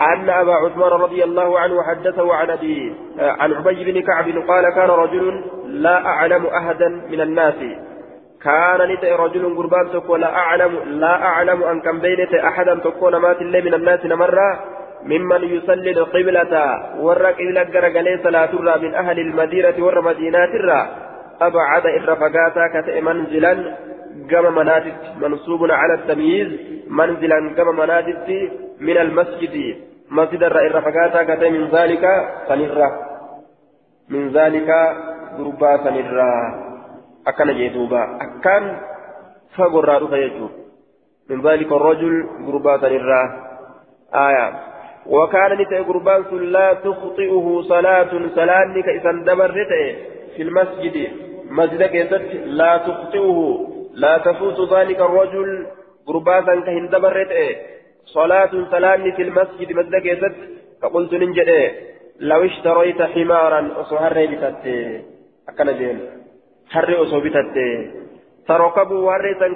أن 0.02 0.30
أبا 0.30 0.54
عثمان 0.54 0.92
رضي 0.92 1.24
الله 1.24 1.60
عنه 1.60 1.84
حدثه 1.84 2.34
عن 2.34 2.50
أبي 2.50 2.96
عن 3.20 3.54
عبي 3.54 3.92
بن 3.92 4.02
كعب 4.02 4.26
قال 4.48 4.66
كان 4.76 4.90
رجل 4.90 5.44
لا 5.66 6.06
أعلم 6.06 6.46
أحدا 6.46 6.88
من 6.88 7.22
الناس 7.22 7.56
كان 8.44 8.92
نتأ 8.92 9.16
رجل 9.16 9.56
قربان 9.58 9.92
تقول 9.92 10.22
لا 10.22 10.36
أعلم 10.38 10.80
لا 10.86 11.26
أعلم 11.26 11.64
أن 11.64 11.82
كم 11.82 12.00
بينت 12.00 12.34
أحدا 12.34 12.76
تكون 12.76 13.16
مات 13.16 13.42
الله 13.42 13.62
من 13.62 13.74
الناس 13.74 14.06
نمرة 14.06 14.60
ممن 15.04 15.44
يصلي 15.44 15.92
القبلة 15.92 16.54
ور 17.00 17.26
قبلة 17.26 17.64
قرقلي 17.64 18.20
صلاة 18.24 18.78
من 18.78 18.96
أهل 18.96 19.20
المدينة 19.20 19.86
ور 19.86 20.02
مدينات 20.02 20.50
الرا 20.50 20.82
أبعد 21.42 21.86
إرفقاتا 21.86 22.68
كتئ 22.74 23.02
منزلا 23.02 23.54
قام 24.32 24.56
مناتت 24.56 25.02
منصوب 25.22 25.72
على 25.72 25.94
التمييز. 25.94 26.48
منزلا 26.88 27.54
قام 27.58 27.76
مناتت 27.76 28.30
من 28.80 28.98
المسجد. 28.98 29.76
مسجد 30.12 30.44
الرئيس 30.44 30.72
فقاتا 30.72 31.24
كتئ 31.24 31.50
من 31.50 31.64
ذلك 31.68 32.04
سنرة 32.48 32.90
من 34.10 34.30
ذلك 34.30 34.70
غربا 37.28 37.38
سنرة 37.38 37.46
أكن 37.46 37.58
جيدوبا 37.58 38.18
أكن 38.22 38.78
فقرا 39.56 39.98
رفيجو 40.00 40.50
من 41.30 41.42
ذلك 41.42 41.72
الرجل 41.72 42.30
غربا 42.48 42.78
سنرة 42.78 43.50
آية 44.16 44.70
وكان 45.06 45.62
نتأ 45.62 45.80
غربان 45.80 46.24
لا 46.52 46.74
تخطئه 46.74 47.62
صلاة 47.62 48.12
صلاة 48.36 48.82
كإذا 48.82 49.12
دبرت 49.12 49.72
في 50.36 50.42
المسجد 50.42 51.08
مسجد 51.50 51.84
كيست 51.84 52.46
لا 52.46 52.78
تخطئه 52.78 53.68
لا 53.94 54.18
تفوت 54.18 54.74
ذلك 54.74 55.00
الرجل 55.02 55.68
غرباتا 56.08 56.60
كهن 56.66 56.90
دبرت 56.90 57.58
صلاة 58.06 58.52
صلاة 58.72 59.12
في 59.16 59.22
المسجد 59.22 59.72
مسجد 59.74 59.96
كيست 59.96 60.36
فقلت 60.82 61.14
ننجد 61.14 61.72
لو 62.20 62.46
اشتريت 62.46 63.02
حمارا 63.02 63.82
أصهر 63.82 64.26
بتت 64.26 64.66
أكن 65.50 65.78
جيل 65.78 66.00
حر 66.70 66.90
أصو 67.04 67.20
بتت 67.20 67.56
تركبوا 68.48 69.02
ورثا 69.08 69.48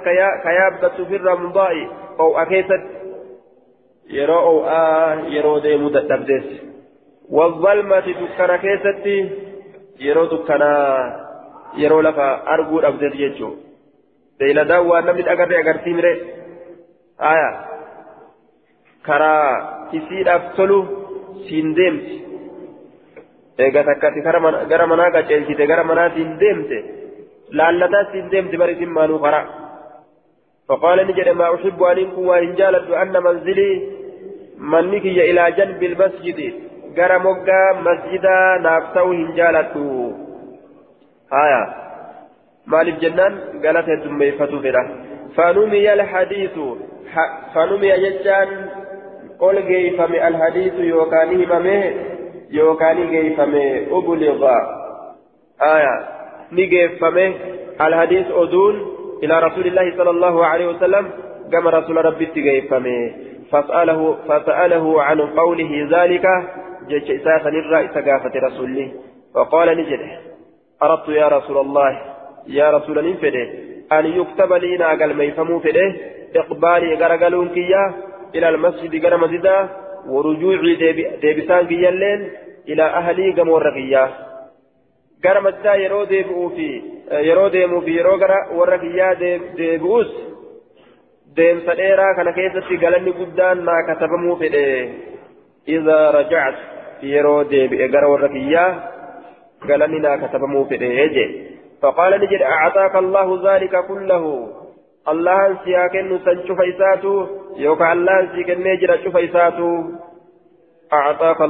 كيابة 0.44 0.96
في 1.08 1.16
الرمضاء 1.16 1.74
أو 2.20 2.28
أكيست 2.42 2.82
yeroo 4.16 4.40
o'aa 4.52 5.32
yeroo 5.34 5.62
deemuu 5.64 5.90
dadhabdes 5.92 6.46
wazalmati 7.36 8.12
dukkana 8.20 8.58
keessatti 8.64 9.14
yeroo 10.06 10.30
dukkanaa 10.30 10.98
yeroo 11.82 12.02
lafa 12.06 12.26
arguu 12.54 12.82
dhabdes 12.84 13.14
jechuu 13.20 13.52
beeyladaan 14.38 14.88
waan 14.90 15.06
namni 15.08 15.26
dhagarree 15.28 15.60
agartii 15.60 15.94
mire 15.98 16.12
aya 17.30 17.48
karaa 19.08 19.48
isiidhaaf 20.00 20.44
tolu 20.56 20.78
siin 21.46 21.72
deemti 21.78 22.16
eega 23.58 23.84
takkati 23.88 24.20
gara 24.20 24.86
manaa 24.92 25.10
qaceelchite 25.16 25.66
gara 25.72 25.84
manaatiin 25.92 26.38
deemte 26.44 26.78
deemti 28.30 28.56
bari 28.56 28.72
isin 28.72 28.88
maanuu 28.88 29.18
karaa 29.18 29.64
فقال 30.68 31.06
نجد 31.06 31.28
ما 31.28 31.54
أحب 31.54 31.82
أن 31.82 31.98
يكون 31.98 32.26
وإن 32.26 32.62
أن 32.92 33.22
منزلي 33.22 33.88
منك 34.58 35.06
إلى 35.06 35.52
جنب 35.52 35.82
المسجد. 35.82 36.54
جرى 36.96 37.18
مقا 37.18 37.72
مسجدا 37.72 38.58
نافتو 38.62 39.12
إن 39.12 39.34
جالت 39.34 39.76
آية. 41.32 41.74
مالف 42.66 42.98
جنان 42.98 43.38
قالت 43.64 43.88
الدميفة 43.88 44.46
فلا 44.46 44.88
فنمي 45.36 45.92
الحديث. 45.92 46.58
فنمي 47.54 47.90
ججان 47.96 48.68
قل 49.38 49.66
جيفم 49.66 50.14
الحديث 50.14 50.74
يوكاني 50.74 51.46
ممه 51.46 51.94
يوكاني 52.50 53.06
جيفم 53.06 53.54
أبلغ. 53.90 54.50
آية. 55.62 56.13
نجيفمه 56.52 57.32
الحديث 57.80 58.26
أدون 58.30 58.86
إلى 59.22 59.38
رسول 59.38 59.66
الله 59.66 59.96
صلى 59.96 60.10
الله 60.10 60.46
عليه 60.46 60.66
وسلم 60.66 61.10
كما 61.52 61.70
رسول 61.70 62.04
ربي 62.04 62.26
تجيفمه 62.26 63.12
فسأله 63.52 64.16
فسأله 64.28 65.02
عن 65.02 65.20
قوله 65.20 65.88
ذلك 65.90 66.26
جيش 66.88 67.10
إساسا 67.10 67.48
الرأي 67.48 67.88
ثقافة 67.88 68.32
رسوله. 68.46 68.92
فقال 69.34 69.78
نجده 69.78 70.18
أردت 70.82 71.08
يا 71.08 71.28
رسول 71.28 71.58
الله 71.58 72.00
يا 72.46 72.70
رسول 72.70 72.98
الله 72.98 73.48
أن 73.92 74.06
يكتب 74.06 74.52
لي 74.52 74.76
ناقل 74.76 75.14
ميفمو 75.14 75.58
فده 75.58 75.94
إقبالي 76.36 76.94
غرقلون 76.94 77.48
كيا 77.48 77.94
إلى 78.34 78.48
المسجد 78.48 79.04
غير 79.04 79.16
مسجدا 79.16 79.68
ورجوعي 80.08 80.74
ديبسان 81.22 81.66
كيا 81.66 81.88
اللين 81.88 82.30
إلى 82.68 82.82
أهلي 82.82 83.30
غمور 83.30 83.62
كيا 85.24 85.32
غير 85.32 85.40
مسجدا 85.40 85.74
يرو 85.74 86.04
ديبؤو 86.04 86.48
في 86.48 86.82
يرو 87.10 87.48
ديمو 87.48 87.80
في 87.80 87.90
يرو 87.90 88.14
غرا 88.14 88.76
كيا 88.76 89.12
ديبؤوس 89.56 90.34
deemsa 91.36 91.74
dheeraa 91.74 92.14
kana 92.14 92.32
keessatti 92.32 92.76
galanni 92.78 93.12
guddaan 93.12 93.64
naa 93.68 93.82
katabamuu 93.86 94.36
fedhe 94.42 94.66
idaa 95.76 96.12
rajacat 96.16 96.56
yeroo 97.12 97.40
deebi'e 97.52 97.88
gara 97.94 98.10
warra 98.12 98.28
kiyyaa 98.34 98.68
galanni 99.70 100.02
naa 100.04 100.18
katabamuu 100.18 100.62
fedhe 100.72 101.08
je 101.16 101.24
faqaala 101.82 102.18
ni 102.18 102.28
jedhe 102.32 102.46
acataaka 102.56 103.02
allahu 103.04 103.38
zaalika 103.46 103.82
kullahu 103.90 104.32
allahan 105.12 105.58
si 105.64 105.74
haa 105.78 105.88
kennu 105.96 106.20
san 106.28 106.38
cufa 106.46 106.68
isaatu 106.72 107.14
yookaan 107.64 107.98
allahan 107.98 108.30
si 108.36 108.46
kennee 108.50 108.76
jira 108.84 108.98
cufa 109.06 109.26
isaatu 109.28 109.70
acataaka 110.90 111.44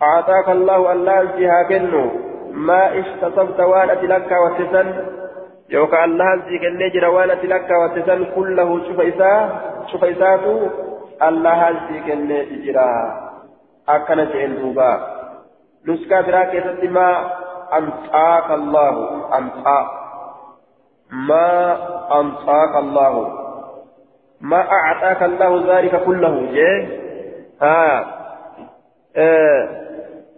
acataaka 0.00 0.50
allahu 0.52 0.84
allahan 0.94 1.32
si 1.36 1.44
haa 1.44 1.64
kennu 1.72 2.24
ما 2.54 2.98
اشتصبت 2.98 3.60
وأنا 3.60 3.92
لك 3.92 4.30
وتسن 4.30 4.88
يوكا 5.70 6.04
الله 6.04 6.36
زيك 6.36 6.64
النجر 6.64 7.04
وأنا 7.08 7.32
لك 7.32 7.70
وتسن 7.70 8.24
كله 8.34 8.86
شوف 8.86 9.00
إساء 9.00 9.60
شوف 9.92 10.04
إساءته 10.04 10.70
الله 11.22 11.60
زيك 11.88 12.10
النجر 12.12 12.78
أكن 13.88 14.24
جئن 14.24 14.54
دوبا. 14.60 14.92
نسكا 15.88 16.20
براك 16.20 16.54
يسد 16.54 16.84
ما 16.90 17.08
أنطاك 17.78 18.50
الله. 18.50 18.96
أنطاك 19.38 19.88
ما 21.10 21.50
أنطاك 22.20 22.76
الله. 22.76 23.14
ما 24.40 24.60
أعطاك 24.72 25.22
الله 25.22 25.52
ذلك 25.68 26.04
كله. 26.04 26.34
جيه 26.52 26.88
ها. 27.62 28.04
آه 29.16 29.84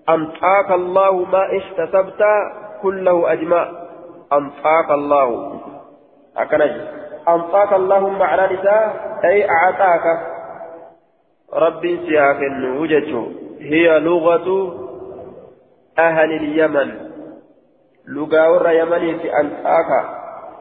أنطاك 0.08 0.70
الله 0.70 1.24
ما 1.24 1.58
احتسبت 1.58 2.22
كله 2.82 3.32
أجمع 3.32 3.68
أنطاك 4.32 4.90
الله. 4.90 5.60
أكنج. 6.36 6.80
أنطاك 7.28 7.72
الله 7.72 8.08
معنى 8.08 8.54
نساء. 8.54 9.18
أي 9.24 9.50
أعطاك. 9.50 10.26
ربي 11.52 12.06
سياك 12.06 12.40
وجدته 12.80 13.32
هي 13.60 13.98
لغة 13.98 14.74
أهل 15.98 16.32
اليمن. 16.32 17.10
لغة 18.08 18.50
ور 18.50 18.70
يمني 18.70 19.18
في 19.18 19.40
أنطاك 19.40 19.90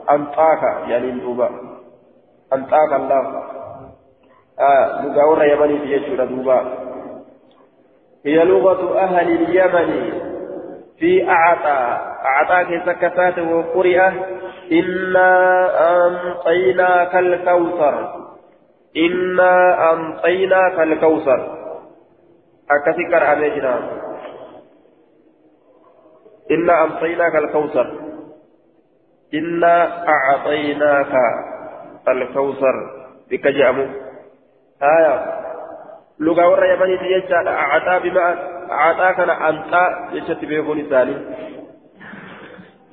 أنطاك 0.10 0.64
يعني 0.88 1.12
دوبا. 1.12 1.50
أنطاك 2.54 2.94
الله. 2.94 3.44
آه 4.60 5.06
لغة 5.06 5.30
ور 5.30 5.44
يمني 5.44 5.80
في 5.80 5.94
يجور 5.94 6.26
دوبا. 6.26 6.85
هي 8.26 8.44
لغة 8.44 9.00
أهل 9.00 9.32
اليمن. 9.32 10.22
في 11.00 11.30
أعطى 11.30 11.98
أعطى 12.26 12.78
كسكتات 12.78 13.40
وقرئة 13.40 14.14
إنا 14.72 15.30
أنطيناك 16.06 17.16
الكوثر. 17.16 18.26
إنا 18.98 19.94
أنطيناك 19.94 20.80
الكوثر. 20.80 21.58
أكثر 22.72 23.10
كرامجنا 23.12 23.80
إنا 26.52 26.84
أنطيناك 26.84 27.36
الكوثر. 27.36 27.94
إنا 29.34 30.08
أعطيناك 30.10 31.14
الكوثر. 32.08 32.76
بك 33.32 33.48
جامو 33.48 33.88
آية. 34.84 35.45
لغة 36.20 36.50
ورا 36.50 36.66
يمني 36.74 36.98
تيجا 36.98 37.48
أعطى 37.48 38.10
بما 38.10 38.36
أعطى 38.72 39.14
كان 39.18 39.30
أنطى 39.30 39.88
يجت 40.14 40.46
بيكون 40.46 40.80
الثاني 40.80 41.16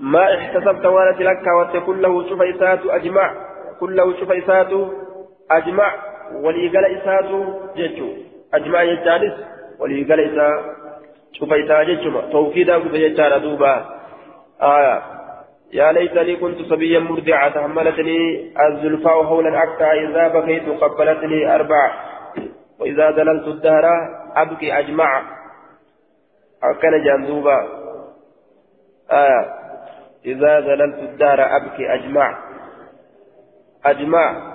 ما 0.01 0.35
احتسبت 0.35 0.87
وأنا 0.87 1.11
لك 1.11 1.47
وتكون 1.61 2.01
له 2.01 2.31
شفيسات 2.31 2.87
أجمع 2.87 3.35
كله 3.81 4.17
شفيسات 4.21 4.71
أجمع 5.51 5.95
وليقل 6.35 6.85
إسات 6.85 7.31
جيتشو 7.77 8.09
أجمع 8.55 8.83
يجالس 8.83 9.35
وليقل 9.79 10.21
إسات 10.21 10.65
شفيسات 11.33 11.87
جيتشو 11.87 12.21
توكيدا 12.21 12.79
بيجال 12.79 13.43
دوبا 13.43 13.75
آية 14.63 15.03
يا 15.73 15.93
ليتني 15.93 16.37
كنت 16.37 16.63
صبيا 16.63 16.99
مرضعا 16.99 17.49
تحملتني 17.49 18.51
الزلفاء 18.69 19.23
هولا 19.23 19.63
أكتا 19.63 19.93
إذا 19.93 20.29
بكيت 20.29 20.69
قبلتني 20.69 21.55
أربع 21.55 22.12
وإذا 22.83 23.11
دللت 23.11 23.49
الدهر 23.49 23.85
أبكي 24.37 24.79
أجمع. 24.79 25.23
أكن 26.63 27.05
جندوبا 27.05 27.69
آه. 29.11 29.55
إذا 30.27 30.61
دللت 30.61 30.99
الدهر 30.99 31.57
أبكي 31.57 31.95
أجمع. 31.95 32.39
أجمع. 33.85 34.53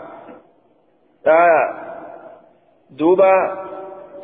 آه. 1.27 1.75
دوبا 2.89 3.65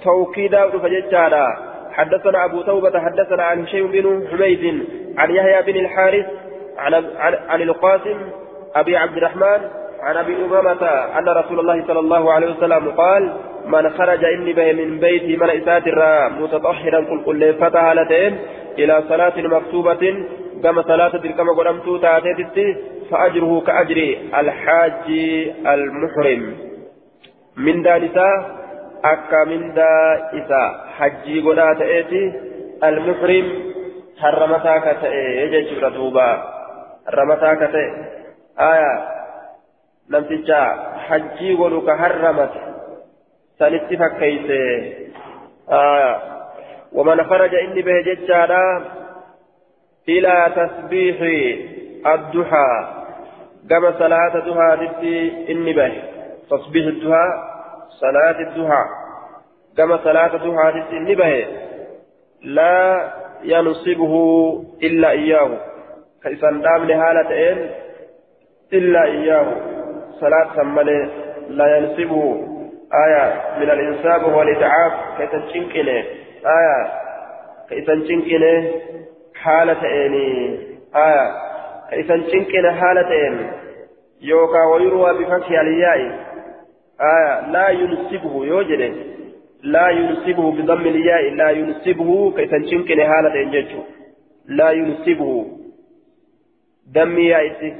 توكيدا 0.03 0.69
فججالا. 0.69 1.73
حدثنا 1.91 2.45
أبو 2.45 2.61
توبة 2.61 2.99
حدثنا 2.99 3.43
عن 3.43 3.63
هشيم 3.63 3.87
بن 3.87 4.27
حميد 4.31 4.87
عن 5.17 5.31
يحيى 5.31 5.61
بن 5.61 5.79
الحارث 5.79 6.25
عن 6.77 6.93
عن, 6.93 7.33
عن 7.33 7.61
القاسم 7.61 8.29
أبي 8.75 8.97
عبد 8.97 9.17
الرحمن 9.17 9.82
عن 10.03 10.17
أبي 10.17 10.45
أمامة 10.45 10.83
أن 11.19 11.29
رسول 11.29 11.59
الله 11.59 11.87
صلى 11.87 11.99
الله 11.99 12.33
عليه 12.33 12.47
وسلم 12.51 12.91
قال 12.91 13.33
من 13.65 13.89
خرج 13.89 14.25
إني 14.25 14.53
به 14.53 14.73
من 14.73 14.99
بيتي 14.99 15.37
من 15.37 15.49
إسات 15.49 15.87
متطهرا 16.39 17.01
كل 17.01 17.23
كل 17.25 17.53
فتح 17.53 17.83
هالتين 17.83 18.37
إلى 18.79 19.03
صلاة 19.09 19.33
مكتوبة 19.37 20.03
كما 20.63 20.81
صلاة 20.81 21.09
كما 21.37 21.53
قدمت 21.53 22.01
تاتيت 22.01 22.77
فأجره 23.11 23.61
كأجر 23.67 23.99
الحاج 24.39 25.07
المحرم. 25.67 26.43
من 27.57 27.81
دانسا 27.81 28.29
أكا 29.05 29.43
من 29.43 29.73
دا 29.73 29.91
إسا 30.33 30.63
حجي 30.97 31.41
قدا 31.41 31.73
تأتي 31.73 32.33
المحرم 32.83 33.47
حرمتا 34.21 34.77
كتئ 34.77 35.13
يجي 35.53 35.79
دوبا 35.95 36.29
حرمتا 37.07 37.53
كتئ 37.53 37.87
آية 38.59 39.22
نمتجا 40.09 40.63
حجي 41.07 41.53
قدو 41.53 41.81
كحرمت 41.81 42.51
سنت 43.59 43.93
فكيت 43.93 44.49
آه 45.69 46.21
ومن 46.93 47.23
خرج 47.23 47.55
إني 47.55 47.81
به 47.81 48.01
ججالا 48.01 48.81
إلى 50.09 50.51
تسبيح 50.55 51.17
الضحى 52.13 53.03
كما 53.69 53.91
صلاة 53.99 54.35
الضحى 54.35 54.87
تتي 54.87 55.51
إني 55.51 55.73
به 55.73 55.93
تسبيح 56.49 56.85
الضحى 56.85 57.27
صلاة 57.89 58.39
الضحى 58.39 58.83
كما 59.77 59.97
صلاة 60.03 60.35
الضحى 60.35 60.81
تتي 60.81 60.97
إني 60.97 61.15
به 61.15 61.45
لا 62.41 63.13
ينصبه 63.43 64.13
إلا 64.83 65.09
إياه 65.09 65.49
كيسان 66.23 66.61
دام 66.61 66.83
لهالة 66.83 67.57
إلا 68.73 69.03
إياه 69.03 69.73
صلاة 70.19 70.55
سمله 70.55 71.09
لا 71.49 71.77
ينصبه 71.77 72.47
آية 73.07 73.41
من 73.59 73.69
الإنساب 73.69 74.33
والإتعاب 74.35 74.91
كيتنشنكني 75.17 75.99
آية 76.45 76.91
كيتنشنكني 77.69 78.71
حالة 79.35 80.05
إني 80.05 80.59
آية 80.95 81.31
كيتنشنكني 81.89 82.71
حالة 82.71 83.27
إني 83.27 83.47
يوكا 84.21 84.63
ويروى 84.73 85.13
بفتح 85.23 85.49
الياء. 85.51 85.99
آية 87.01 87.51
لا 87.51 87.69
ينسبه 87.69 88.45
يوجد. 88.45 88.93
لا 89.63 89.89
ينسبه 89.89 90.51
بضم 90.51 90.81
الياء 90.81 91.29
لا 91.33 91.49
ينسبه 91.49 92.33
كيتنشنكني 92.35 93.05
حالة 93.05 93.41
إنججو 93.41 93.79
لا 94.47 94.71
ينسبه 94.71 95.47
دم 96.93 97.19
ياء 97.19 97.73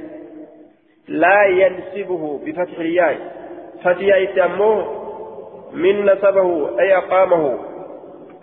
لا 1.08 1.44
ينسبه 1.44 2.40
بفتح 2.46 2.78
الياء. 2.78 3.18
فتح 3.84 4.00
ياء 4.00 4.44
أمه؟ 4.44 4.86
من 5.72 6.06
نسبه 6.06 6.80
أي 6.80 6.96
أقامه. 6.96 7.58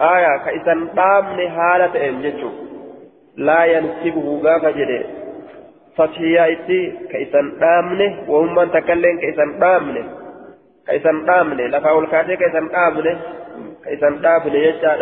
آية 0.02 0.38
كإسان 0.46 0.88
قامن 0.88 1.50
حالة 1.50 2.10
إنجتشو 2.10 2.50
لا 3.38 3.66
ينسبه 3.66 4.42
غافة 4.44 4.72
جده. 4.72 5.04
فتحيا 5.98 6.52
إتي 6.52 6.92
كإسان 7.12 7.52
قامن 7.62 8.30
وهم 8.30 8.56
من 8.56 8.72
تكلم 8.72 9.20
كإسان 9.20 9.64
قامن 9.64 10.04
كإسان 10.88 11.30
قامن 11.30 11.58
لفا 11.58 12.00
الكاتي 12.00 12.36
كإسان 12.36 12.70
قامن 12.70 13.18
كإسان 13.86 14.26
قامن 14.26 14.54
يجعل 14.56 15.02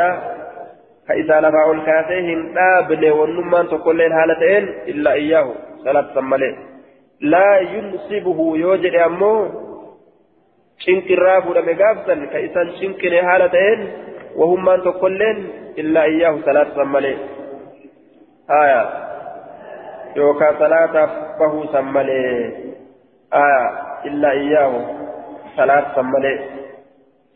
كإسان 1.07 1.43
لفا 1.45 1.71
الكاتي 1.71 2.19
هن 2.33 2.55
قامن 2.57 3.11
وهم 3.11 3.51
من 3.51 3.67
تكلم 3.67 4.13
حالة 4.13 4.57
إن 4.57 4.63
إلا 4.87 5.11
إياه. 5.13 5.47
صلاة 5.85 6.05
سمالي. 6.15 6.55
لا 7.21 7.59
ينسبه 7.59 8.57
يوجد 8.57 8.95
أمو 8.95 9.35
isaan 12.47 12.69
cinqine 12.79 13.19
haala 13.21 13.49
ta'een 13.51 13.81
wahummaan 14.39 14.81
tokkolleen 14.81 15.37
illaa 15.75 16.05
iyyaahu 16.07 16.39
salaata 16.45 16.75
san 16.75 16.87
malee 16.87 17.17
haya 18.47 18.81
yookaan 20.15 20.55
salaataaf 20.61 21.11
bahuu 21.39 21.67
san 21.73 21.85
malee 21.95 22.31
haya 23.31 23.61
illaa 24.09 24.33
iyyaahu 24.43 24.79
salaata 25.57 25.91
san 25.95 26.07
malee 26.15 26.37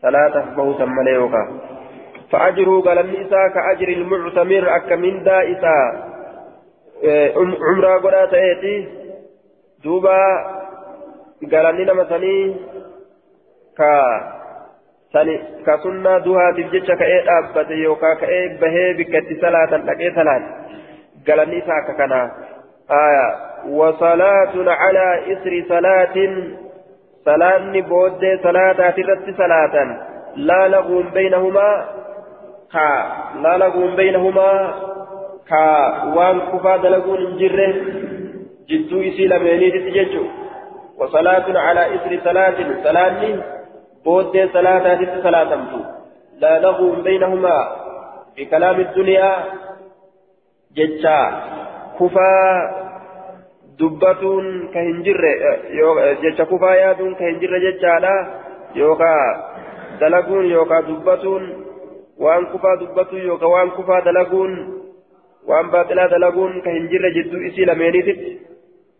salaataaf 0.02 0.48
bahuu 0.56 0.74
san 0.80 0.90
malee 0.98 1.14
yookaan 1.20 1.48
فأجره 2.32 2.80
قال 2.80 2.98
النساء 2.98 3.48
كأجر 3.54 3.88
المعتمر 3.88 4.76
أكمن 4.76 5.22
دا 5.22 5.38
إساء 5.52 5.86
عمره 7.68 7.94
قد 8.04 8.14
أتيتي 8.14 9.03
دوبا 9.84 10.20
قال 11.52 11.76
لنا 11.76 11.92
مثلا 11.92 12.54
ka 13.78 13.94
sani 15.12 15.34
ka 15.66 15.74
sunnaa 15.82 16.22
duhaatiif 16.24 16.68
jecha 16.74 16.94
ka'ee 17.00 17.20
dhaabbate 17.28 17.78
yookaan 17.84 18.20
ka'ee 18.22 18.42
bahee 18.60 18.88
bikkatti 18.98 19.38
salaatan 19.44 19.86
dhaqee 19.88 20.10
salaate 20.18 20.50
galanni 21.26 21.58
isaa 21.62 21.78
akka 21.82 21.94
kanaa 22.00 22.26
آية 22.90 23.28
وصلاة 23.68 24.54
على 24.70 25.32
إسر 25.32 25.64
صلاة 25.68 26.16
صلاة 27.24 27.80
بود 27.80 28.22
صلاة 28.42 28.90
ترت 28.90 29.36
صلاة 29.36 29.76
لا 30.36 30.68
لغو 30.68 31.02
بينهما 31.14 31.84
كا 32.72 32.88
لا 33.42 33.56
لغو 33.56 33.96
بينهما 33.96 34.74
كا 35.48 35.64
وان 36.16 36.40
كفا 36.40 36.76
دلغون 36.76 37.36
جره 37.38 37.74
جدو 38.68 39.00
إسي 39.08 39.26
لميني 39.26 39.70
تتججو 39.70 40.24
وصلاة 40.98 41.58
على 41.58 41.82
إسر 41.94 42.12
صلاة 42.24 42.58
صلاة 42.84 43.20
بودي 44.04 44.48
صلاة 44.48 44.84
ست 45.00 45.14
صلاة 45.22 45.50
لا 46.40 46.60
لغو 46.60 47.02
بينهما. 47.02 47.58
بكلام 48.36 48.80
الدنيا 48.80 49.44
ججا. 50.76 51.20
كفا 52.00 52.32
دبتون 53.78 54.68
كهنجر 54.74 55.22
ججا 56.22 56.44
كفا 56.44 56.70
يادون 56.74 57.14
كهنجر 57.14 57.58
ججا 57.58 57.98
لا. 58.04 58.14
يوكا 58.74 59.14
دلقون 60.00 60.44
يوكا 60.44 60.80
دبتون. 60.80 61.42
وان 62.18 62.46
كفا 62.46 62.74
دبتون 62.80 63.20
يوكا 63.20 63.46
وان 63.46 63.70
كفا 63.70 64.00
دلقون 64.00 64.52
وان 65.48 65.70
باطلا 65.70 66.06
دلقون 66.06 66.60
كهنجر 66.60 67.02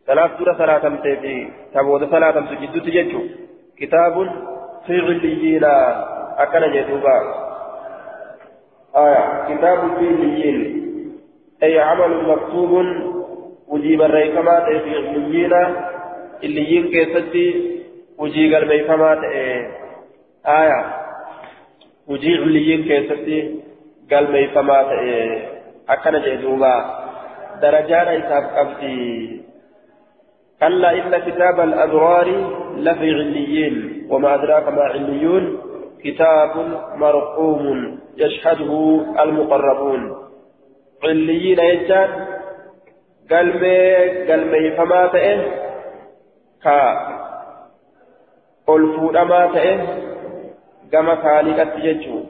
ثلاث 0.06 0.30
دورة 0.38 0.52
صلاة 0.58 0.84
في 1.02 1.48
تبود 1.74 2.10
صلاة 2.10 2.36
جدو 2.60 2.78
تججو 2.80 3.20
كتاب 3.78 4.14
في 4.86 5.00
عليين 5.00 5.64
أكن 6.38 6.72
جدوبا 6.72 7.16
آية 8.96 9.44
كتاب 9.48 9.78
في 9.98 10.06
عليين 10.08 10.84
أي 11.62 11.78
عمل 11.80 12.28
مكتوب 12.28 12.72
وجيب 13.68 14.02
الريكمات 14.02 14.62
في 14.82 14.96
عليين 14.96 15.52
عليين 16.42 16.88
كيستي 16.88 17.48
وجيب 18.18 18.54
الريكمات 18.54 19.18
آية 20.46 20.80
وجيب 22.08 22.40
عليين 22.42 22.80
كيستي 22.84 23.60
قال 24.10 24.32
ميفمات 24.32 24.86
أكن 25.88 26.14
جدوبا 26.26 26.74
درجان 27.62 28.08
إساب 28.22 28.44
قبدي 28.56 29.40
كلا 30.64 30.90
إن 30.92 31.18
كتاب 31.18 31.60
الأبرار 31.60 32.28
لفي 32.76 33.10
عليين 33.14 34.06
وما 34.10 34.34
أدراك 34.34 34.68
ما 34.68 34.82
عليون 34.82 35.60
كتاب 36.04 36.50
مرقوم 36.96 37.98
يشهده 38.16 39.04
المقربون. 39.22 40.16
عليين 41.04 41.58
يجان 41.58 42.08
قلبي 43.30 44.32
قلبي 44.32 44.76
فما 44.76 45.06
تئه 45.06 45.40
كا 46.62 46.80
ألفود 48.68 49.16
ما 49.16 49.46
تئه 49.46 49.78
كما 50.92 51.14
خالقت 51.14 51.72
يجو 51.78 52.20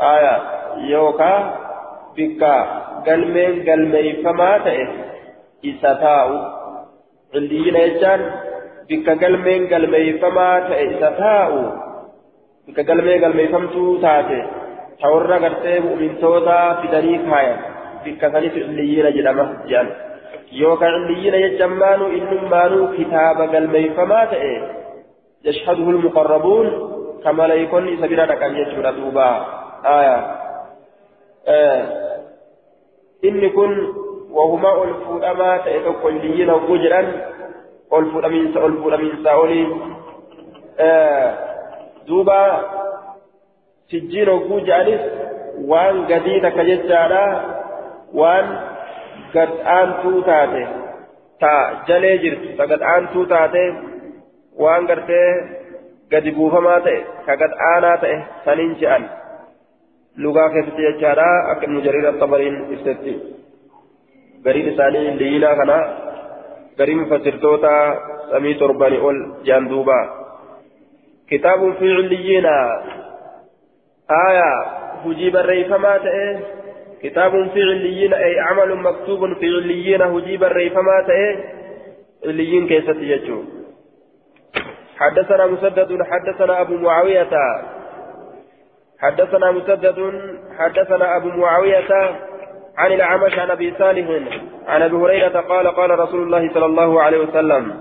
آية 0.00 0.36
يوكا 0.76 1.34
بكا 2.16 2.56
قلبي 3.06 3.70
قلبي 3.70 4.22
فما 4.22 4.58
تئه 4.58 4.88
إساتاو 5.64 6.56
عنديين 7.34 7.76
يجان 7.76 8.20
بك 8.88 9.24
قلمين 9.24 9.74
قلميفما 9.74 10.48
تأيسا 10.68 11.10
تاؤ 11.10 11.52
بك 12.68 12.78
قلمين 12.90 13.24
قلميفمتو 13.24 13.96
تاتي 14.02 14.40
تورا 15.02 15.36
قرتي 15.44 15.80
مؤمنتوتا 15.80 16.58
في 16.80 16.86
دنيك 16.94 17.24
هايا 17.32 17.56
بك 18.04 18.22
سنف 18.32 18.54
عنديين 18.68 19.06
جلما 19.16 19.44
جان 19.70 19.88
يوكا 20.52 20.86
عنديين 20.86 21.34
يجمانو 21.34 22.06
إنمانو 22.06 22.80
كتاب 22.96 23.38
قلميفما 23.54 24.24
تأي 24.24 24.52
يشهده 25.44 25.90
المقربون 25.90 26.66
كما 27.24 27.46
لا 27.46 27.54
يكون 27.54 27.96
سبيلا 28.02 28.34
كان 28.34 28.56
يجمع 28.56 28.90
دوبا 28.90 29.30
آية 29.84 30.18
آه 31.48 31.82
إن 33.24 33.50
كن 33.50 33.72
وهما 34.36 34.84
الفودما 34.84 35.56
تأتوك 35.56 36.06
الليين 36.06 36.50
وجرا 36.50 37.02
الفودمين 37.92 38.46
الفودمين 38.56 39.24
ساولي 39.24 39.66
آه 40.80 41.38
دوبا 42.06 42.60
سجين 43.90 44.28
وجوجالس 44.28 45.00
وان 45.70 46.04
قديدة 46.04 46.50
كججارا 46.50 47.26
وان 48.14 48.46
قد 49.34 49.50
آنتو 49.80 50.20
تاتي 50.20 50.66
تا 51.40 51.52
جلي 51.88 52.18
جرت. 52.18 52.42
فقد 52.58 52.80
آنتو 52.82 53.24
تاتي 53.24 53.66
وان 54.56 54.86
قرتي 54.86 55.24
قد 56.12 56.28
بوفما 56.28 56.78
تأي 56.78 57.04
كقد 57.26 57.52
آنا 57.76 57.96
تأي 57.96 58.24
سنين 58.44 58.74
جأن. 58.80 59.04
لغا 60.18 60.48
كيف 60.48 60.66
تججارا 60.76 61.52
أكن 61.52 61.70
مجرير 61.74 62.08
الطبرين 62.08 62.54
استثي 62.74 63.14
gariin 63.16 63.35
isaanii 64.46 65.18
liilaa 65.18 65.56
kana 65.56 65.76
gariin 66.78 67.00
mufassirtoota 67.00 67.70
samii 68.30 68.54
torbanii 68.54 69.00
ol 69.08 69.18
jaan 69.48 69.68
duuba 69.68 69.98
kitaabun 71.28 71.74
fi 71.80 71.86
cilliyiina 71.96 72.54
aayaa 74.18 74.56
hujii 75.04 75.30
barreeyfamaa 75.30 75.98
ta'e 76.06 76.28
kitaabun 77.02 77.50
fi 77.50 77.60
cilliyiina 77.70 78.16
ay 78.16 78.34
camalun 78.48 78.82
maktuubun 78.88 79.36
fi 79.40 79.46
cilliyiina 79.54 80.06
hujii 80.14 80.38
barreeyfamaa 80.44 81.02
ta'e 81.10 81.28
cilliyiin 82.24 82.68
keessatti 82.72 83.12
jechuu 83.12 83.42
حدثنا 85.00 85.46
مسدد 85.46 86.02
حدثنا 86.10 86.60
أبو 86.60 86.74
معاوية 86.76 87.32
حدثنا 88.98 89.50
مسدد 89.50 89.98
حدثنا 90.58 91.16
أبو 91.16 91.28
معاوية 91.28 91.90
عن 92.78 92.92
الأعمش 92.92 93.38
عن 93.38 93.50
أبي 93.50 93.74
صالح 93.78 94.06
عن 94.66 94.82
أبي 94.82 94.96
هريرة 94.96 95.40
قال 95.40 95.66
قال 95.68 95.98
رسول 95.98 96.22
الله 96.22 96.50
صلى 96.54 96.66
الله 96.66 97.02
عليه 97.02 97.18
وسلم 97.18 97.74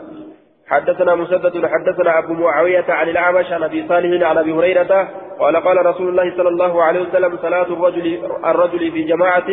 حدثنا 0.68 1.16
مسدد 1.16 1.66
حدثنا 1.66 2.20
أبو 2.20 2.34
معاوية 2.34 2.86
عن 2.90 3.10
الأعمش 3.10 3.52
عن 3.52 3.64
أبي 3.64 3.88
صالح 3.88 4.28
عن 4.30 4.38
أبي 4.38 4.52
هريرة 4.54 5.08
قال 5.40 5.56
قال 5.56 5.86
رسول 5.86 6.10
الله 6.10 6.38
صلى 6.38 6.50
الله 6.50 6.84
عليه 6.84 7.02
وسلم 7.02 7.38
صلاة 7.38 7.64
الرجل 7.64 8.06
الرجل 8.46 8.92
في 8.92 9.04
جماعة 9.04 9.50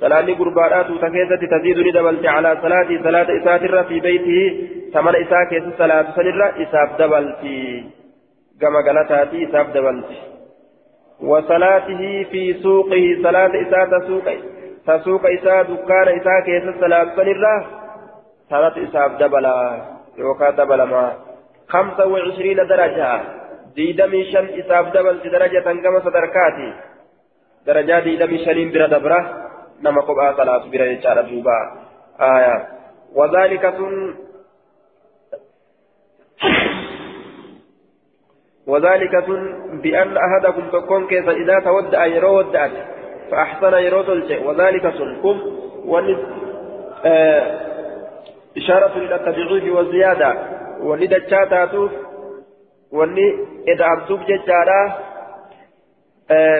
صلاة 0.00 0.26
قربانات 0.38 0.86
تكيسة 0.86 1.40
تزيد 1.58 1.78
ندبلت 1.78 2.26
على 2.26 2.58
صلاة 2.62 2.88
صلاة 3.04 3.26
إساتر 3.42 3.84
في 3.84 4.00
بيته 4.00 4.68
ثمن 4.94 5.14
إساكيس 5.16 5.62
صلاة 5.78 6.06
سنرة 6.16 6.54
إساب 6.62 6.88
دبلت 6.98 7.42
كما 8.60 8.80
قالتاتي 8.86 9.44
إساب 9.44 9.72
دبلت 9.72 10.10
وصلاته 11.20 12.26
في 12.30 12.54
سوقه 12.62 13.16
صلاة 13.22 13.50
إسات 13.62 13.92
سوقه. 14.06 14.36
تسوق 14.88 15.22
إساء 15.26 15.62
دكان 15.62 16.08
إساء 16.18 16.40
كيس 16.46 16.64
السلام 16.74 17.06
سنرة 17.16 17.66
صلاة 18.50 18.74
إساء 18.84 19.08
دبلا 19.20 19.56
يوكا 20.18 20.50
دبلا 20.50 20.84
ما 20.84 21.04
خمسة 21.68 22.06
وعشرين 22.06 22.56
درجة 22.56 23.20
ديدمي 23.76 24.24
شن 24.32 24.46
إساء 24.60 24.82
دبل 24.82 25.16
درجة 25.30 25.68
كما 25.84 26.00
صدركاتي 26.00 26.68
درجات 27.66 28.06
دم 28.20 28.32
شنين 28.44 28.68
برا 28.72 28.86
دبرة 28.86 29.20
نما 29.82 30.00
قبعة 30.00 30.36
صلاة 30.36 30.64
برا 30.72 30.84
يجار 30.84 31.20
دوبا 31.20 31.58
آية 32.20 32.56
وذلك 33.14 33.64
سن 33.76 34.14
وذلك 38.66 39.24
سن 39.26 39.42
بأن 39.82 40.16
أحدكم 40.16 40.64
تكون 40.70 41.06
كيف 41.06 41.28
إذا 41.28 41.60
تودع 41.60 42.06
يرو 42.06 42.38
ودعت 42.38 42.97
فأحسن 43.30 43.74
يرو 43.74 44.02
تلجئ 44.02 44.46
وذلك 44.46 44.82
سن 44.82 45.22
كم 45.22 45.38
ونس 45.84 46.18
آه 47.04 47.60
إشارة 48.56 48.96
إلى 48.96 49.14
التبعيض 49.14 49.64
والزيادة 49.76 50.34
ولدتشا 50.82 51.44
تاتوف 51.44 51.92
wanni 52.92 53.26
eda'amtuuf 53.66 54.20
jechaadha 54.28 54.80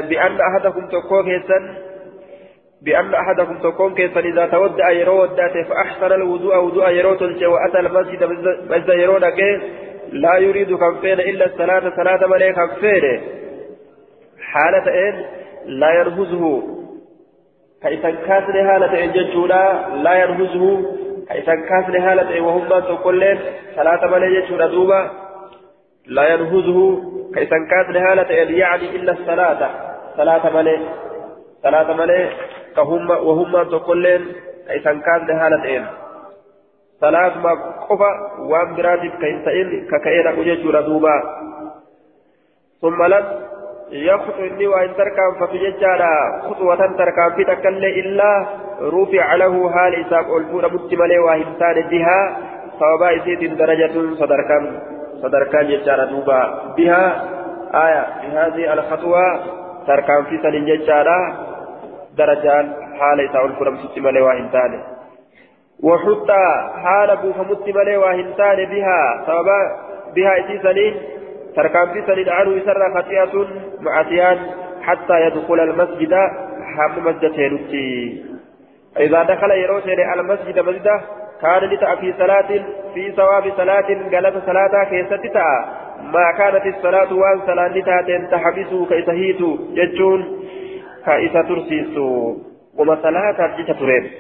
بأن 0.09 0.41
أحدكم 0.41 0.87
تكون 0.89 1.25
كيسا 1.25 1.59
بأن 2.83 3.15
أحدكم 3.15 3.59
تكون 3.59 3.95
كيسا 3.95 4.21
إذا 4.21 4.47
تودع 4.47 4.91
يرو 4.91 5.23
ودعته 5.23 5.63
فأحسن 5.63 6.13
الوضوء. 6.13 6.57
وضوء 6.57 6.91
يرو 6.91 7.15
تلجي 7.15 7.47
وأتى 7.47 7.79
المسجد 7.79 8.25
مجد 8.71 8.89
يرو 8.89 9.17
لا 10.13 10.39
يريد 10.39 10.77
كفين 10.77 11.21
إلا 11.21 11.47
الصلاة. 11.47 11.93
صلاة 11.97 12.27
مليك 12.27 12.55
كفين 12.55 13.21
حالة 14.53 14.87
إن 15.09 15.25
لا 15.69 15.91
يرهزه. 15.99 16.63
كيسا 17.83 18.11
كاسر 18.11 18.57
حالة 18.69 19.05
إن 19.05 19.13
ججولا 19.13 19.63
لا 20.05 20.15
يرهزه. 20.15 20.65
كيسا 21.29 21.55
كاسر 21.55 22.01
حالة 22.01 22.41
وهم 22.41 22.69
تقول 22.69 23.39
صلاة 23.77 24.07
مليك 24.07 24.45
ججولا 24.45 24.67
دوبا 24.67 25.29
لا 26.09 26.35
ينهزه 26.35 27.03
كيسان 27.35 27.67
كاتن 27.67 27.97
هالة 27.97 28.31
يعني 28.35 28.97
إلا 28.97 29.13
الصلاة 29.13 29.71
صلاة 30.17 30.51
ملي 30.57 30.79
صلاة 31.63 31.93
ملي 31.93 32.31
كهم 32.77 33.11
وهم 33.11 33.63
تقولين 33.63 34.27
كيسان 34.69 35.01
كاتن 35.01 35.39
هالة 35.39 35.87
صلاة 37.01 37.39
ما 37.39 37.53
قفا 37.89 38.13
وان 38.51 38.75
براتب 38.77 39.13
كيسان 39.21 39.89
ككينا 39.91 40.31
أجيج 40.31 40.67
ردوبا 40.67 41.17
ثم 42.81 43.03
لم 43.03 43.25
يخطو 43.93 44.43
إني 44.43 44.67
وإن 44.67 44.95
تركان 44.97 45.31
ففي 45.41 45.59
ججارا 45.59 46.43
خطوة 46.49 46.77
تركان 46.77 47.31
في 47.37 47.45
تكلي 47.45 48.01
إلا 48.01 48.47
رفع 48.83 49.35
له 49.35 49.71
حال 49.71 50.07
إساق 50.07 50.37
ألفون 50.37 50.65
متملي 50.65 51.19
وهمتان 51.19 51.89
بها 51.91 52.37
صوابا 52.79 53.17
إسيت 53.17 53.53
درجة 53.53 53.93
صدركان 54.21 54.81
صدركان 55.23 55.67
ججارة 55.69 56.05
دوبا 56.05 56.73
بها. 56.77 57.29
آية 57.75 58.07
بهذه 58.23 58.73
الخطوة 58.73 59.41
تركان 59.87 60.25
في 60.25 60.39
سن 60.43 60.65
ججارة 60.65 61.19
درجان 62.19 62.73
حال 63.01 63.21
يسعون 63.21 63.53
فرم 63.53 63.77
ستمالي 63.77 64.21
واهنتان 64.21 64.83
وحتى 65.83 66.45
حال 66.85 67.17
بوفا 67.17 67.43
متمالي 67.43 67.97
واهنتان 67.97 68.57
بها 68.65 69.25
سببا 69.27 69.61
بها 70.15 70.63
سنين 70.63 70.95
تركان 71.59 71.93
في 71.93 72.03
سنين 72.07 72.29
عنه 72.29 72.51
يسر 72.51 72.95
خطيئة 72.95 73.47
معصيان 73.81 74.39
حتى 74.83 75.27
يدخل 75.27 75.61
المسجد 75.61 76.15
حام 76.77 77.05
مسجد 77.05 77.33
إذا 79.01 79.23
دخل 79.23 79.51
يروتين 79.51 80.01
المسجد 80.01 80.59
مسجده 80.59 81.01
كان 81.43 81.65
لتأ 81.71 81.95
في 81.95 82.15
صلاة 82.19 82.49
في 82.95 83.13
ثواب 83.17 83.53
صلاة 83.57 83.89
قالت 84.13 84.47
صلاة 84.47 84.85
كيست 84.91 85.27
تأ 85.35 85.65
ما 86.03 86.33
كانت 86.39 86.77
الصلاة 86.77 87.15
وان 87.15 87.41
صلاة 87.47 87.69
لتاتين 87.69 88.31
تحبسوا 88.31 88.87
كيسهيت 88.87 89.43
ججون 89.75 90.21
كيسا 91.05 91.43
ترسيسو 91.43 92.37
وما 92.79 92.99
صلاة 93.03 93.33
ترجيت 93.33 93.71
ترين 93.71 94.11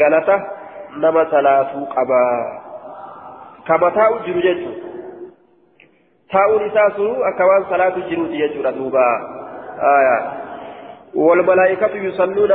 قالت 0.00 0.42
نما 0.96 1.30
صلاة 1.30 1.84
قبا 1.96 2.24
كما 3.66 3.90
تاو 3.90 4.18
جرو 4.26 4.72
ججو 6.32 6.38
تاو 6.38 6.66
نساسو 6.66 7.22
أكوان 7.22 7.64
صلاة 7.70 7.94
جرو 8.10 8.26
ججو 8.26 8.62
ردوبا 8.62 9.08
آية 9.80 10.18
والملائكة 11.14 11.96
يصلون 11.96 12.52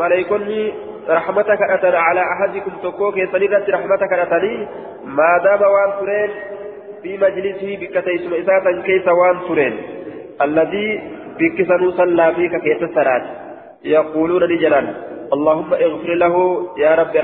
ملائكة 0.00 0.72
رحمتك 1.08 1.62
أتنا 1.70 1.98
على 1.98 2.20
أحدكم 2.20 2.72
تكوك 2.82 3.14
سنيرت 3.32 3.70
رحمتك 3.70 4.12
أتني 4.12 4.68
ما 5.04 5.38
دام 5.44 5.60
وان 5.62 5.90
ترين 6.00 6.30
في 7.02 7.18
مجلسه 7.18 7.78
بكتيس 7.80 8.22
إساتا 8.32 8.82
كيس 8.86 9.08
وان 9.08 9.36
ترين 9.48 9.74
الذي 10.42 10.88
بكسنو 11.38 11.90
صلى 11.90 12.34
فيك 12.34 12.56
كيس 12.56 12.82
السرات 12.82 13.22
يقولون 13.84 14.42
لجلال 14.42 14.94
اللهم 15.32 15.74
اغفر 15.74 16.14
له 16.14 16.34
يا 16.78 16.94
رب 16.94 17.16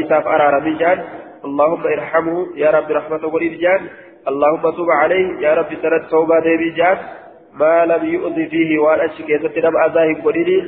إساف 0.00 0.26
أرار 0.26 0.58
بجان 0.58 0.98
اللهم 1.44 1.86
ارحمه 1.86 2.46
يا 2.56 2.70
رب 2.70 2.90
رحمته 2.90 3.30
قريب 3.30 3.52
جان 3.60 3.80
اللهم 4.28 4.70
تب 4.70 4.90
عليه 4.90 5.40
يا 5.40 5.54
رب 5.54 5.70
سرت 5.82 6.10
توبة 6.10 6.46
بجان 6.60 6.98
ما 7.60 7.84
لم 7.86 8.02
يؤذي 8.14 8.46
فيه 8.46 8.78
وان 8.78 9.00
أشكي 9.00 9.38
ستنم 9.38 9.76
أذاه 9.76 10.08
قريب 10.24 10.64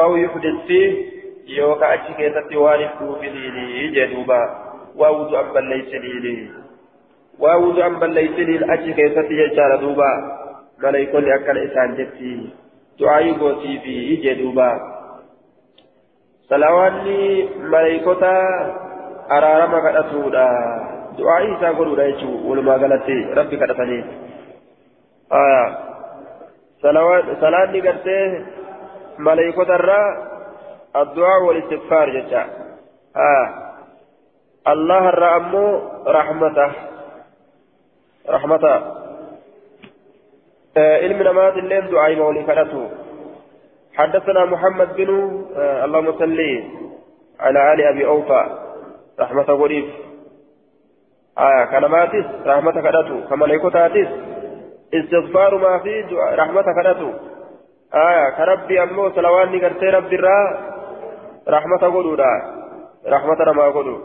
أو 0.00 0.16
يحدث 0.16 0.56
فيه 0.66 1.12
yookaan 1.46 1.92
achi 1.98 2.14
keessatti 2.14 2.56
waan 2.56 2.78
hin 2.80 2.90
dhuufiniini 2.98 3.88
jedhuuba 3.94 4.38
waa 5.00 5.10
wudu 5.10 5.36
an 5.36 5.48
balleeysiniini 5.54 6.34
waa 7.44 7.56
wudu 7.64 7.82
an 7.82 7.96
balleeysiniin 8.02 8.70
achi 8.70 8.94
keessatti 8.98 9.38
jechaadha 9.40 9.80
duuba 9.82 10.10
maleeykonni 10.82 11.32
akkana 11.36 11.64
isaan 11.68 11.96
jetti 11.96 12.32
du'aayii 13.00 13.34
gootiifi 13.42 13.96
jedhuuba 14.26 14.68
salawaanni 16.48 17.18
maleeykota 17.74 18.32
araarama 19.28 19.80
kadhatuudha 19.88 20.46
du'aayii 21.18 21.54
isaa 21.54 21.72
godhuudha 21.78 22.10
jechuun 22.10 22.42
walumaa 22.48 22.78
galatti 22.78 23.16
rabbi 23.38 23.56
kadhatanii. 23.62 24.02
Salaanni 27.40 27.80
gartee 27.80 28.24
maleeykota 29.18 29.74
irraa 29.74 30.32
الدعاء 30.96 31.42
والاستغفار 31.42 32.20
جتا 32.20 32.46
آه 33.16 33.48
الله 34.68 35.08
الرأمو 35.08 35.80
رحمته 36.06 36.72
رحمته 38.28 38.74
آه 40.76 40.96
علم 40.96 41.22
نماذج 41.22 41.58
الليل 41.58 41.90
دعاء 41.90 42.16
مولي 42.16 42.42
كرته 42.42 42.90
حدثنا 43.94 44.44
محمد 44.44 44.96
بن 44.96 45.10
آه 45.56 45.84
اللهم 45.84 46.12
صل 46.18 46.40
على 47.40 47.72
آل 47.74 47.82
أبي 47.82 48.06
أوفى 48.06 48.46
رحمة 49.20 49.42
غريب 49.42 49.84
آية 51.38 51.64
كلماتس 51.64 52.26
رحمة 52.46 52.72
كرته 52.72 53.28
كما 53.30 53.46
ليكوتاتس 53.46 54.08
استغفار 54.94 55.58
ما 55.58 55.78
في 55.78 56.04
رحمة 56.34 56.62
كرته 56.62 57.12
آية 57.94 58.30
كربي 58.30 58.82
أمو 58.82 59.10
سلواني 59.10 59.60
كرتي 59.60 59.86
ربي 59.90 60.16
الرّ 60.16 60.28
رحمة 61.48 61.76
قدودا 61.76 62.32
رحمة 63.08 63.34
رما 63.34 63.68
قدو 63.68 63.98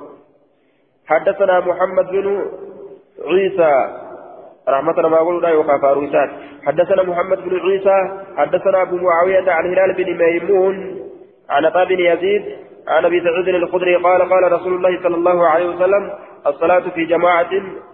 حدثنا 1.08 1.60
محمد 1.60 2.08
بن 2.12 2.46
عيسى 3.26 3.74
رحمة 4.70 4.94
رما 4.94 5.18
قدودا 5.18 5.50
يوقع 5.50 5.78
فاروسات 5.78 6.30
حدثنا 6.66 7.04
محمد 7.04 7.38
بن 7.38 7.60
عيسى 7.60 8.22
حدثنا 8.38 8.82
أبو 8.82 8.96
معاوية 8.96 9.52
عن 9.52 9.66
هلال 9.74 9.94
بن 9.94 10.18
ميمون 10.18 10.76
عن 11.50 11.66
أبا 11.66 11.84
بن 11.84 12.00
يزيد 12.00 12.44
عن 12.88 13.06
أبي 13.06 13.22
سعيد 13.22 13.48
الخدري 13.48 13.96
قال 13.96 14.22
قال 14.30 14.52
رسول 14.52 14.74
الله 14.74 15.04
صلى 15.04 15.16
الله 15.16 15.48
عليه 15.48 15.70
وسلم 15.70 16.12
الصلاة 16.48 16.90
في 16.90 17.06
جماعة 17.06 17.50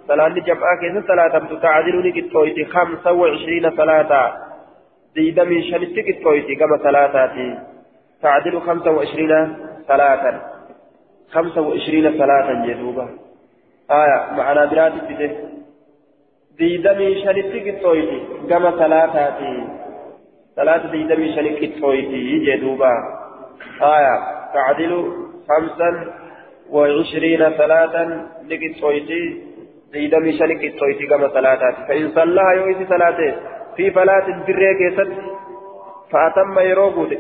صلاة 0.08 0.28
جماعة 0.28 0.80
كيف 0.82 1.08
صلاة؟ 1.08 1.60
تعادلني 1.62 2.12
كتويتي 2.22 2.66
خمسة 2.66 3.12
وعشرين 3.12 3.72
صلاة. 3.78 4.34
ديدمي 5.16 5.72
شنتي 5.72 6.02
كتويتي 6.02 6.56
كما 6.56 6.78
صلاتاتي 6.78 7.60
تعدل 8.22 8.62
خمسة 8.62 8.92
وعشرين 8.92 9.56
صلاة. 9.88 10.42
خمسة 11.32 11.62
وعشرين 11.62 12.18
صلاة 12.18 12.66
جدوبة. 12.68 13.10
آية 13.92 14.32
معنا 14.38 14.66
براد 14.66 14.94
بده 15.10 15.32
ديدمي 16.58 17.24
شنتي 17.24 17.60
كتويتي 17.72 18.20
كما 18.50 18.72
صلاتاتي 18.72 19.68
صلاة؟ 20.56 20.92
ديدمي 20.92 21.36
شنتي 21.36 21.68
كتويتي 21.68 22.40
جدوبة. 22.46 22.92
آية 23.82 24.16
تعدل 24.54 25.14
خمسا 25.50 25.90
وعشرين 26.74 27.58
صلاة 27.58 27.96
لكتويتي 28.50 29.24
ديدمي 29.94 30.32
شنتي 30.38 30.70
كتويتي 30.70 31.08
كما 31.08 31.28
صلاتاتي 31.28 31.82
فإن 31.88 32.12
صلىها 32.16 32.52
يويتي 32.54 32.86
صلاته 32.86 33.36
في 33.76 33.92
فلاة 33.92 34.28
بريك 34.48 34.82
فأتم 36.12 36.60
يروقه 36.60 37.18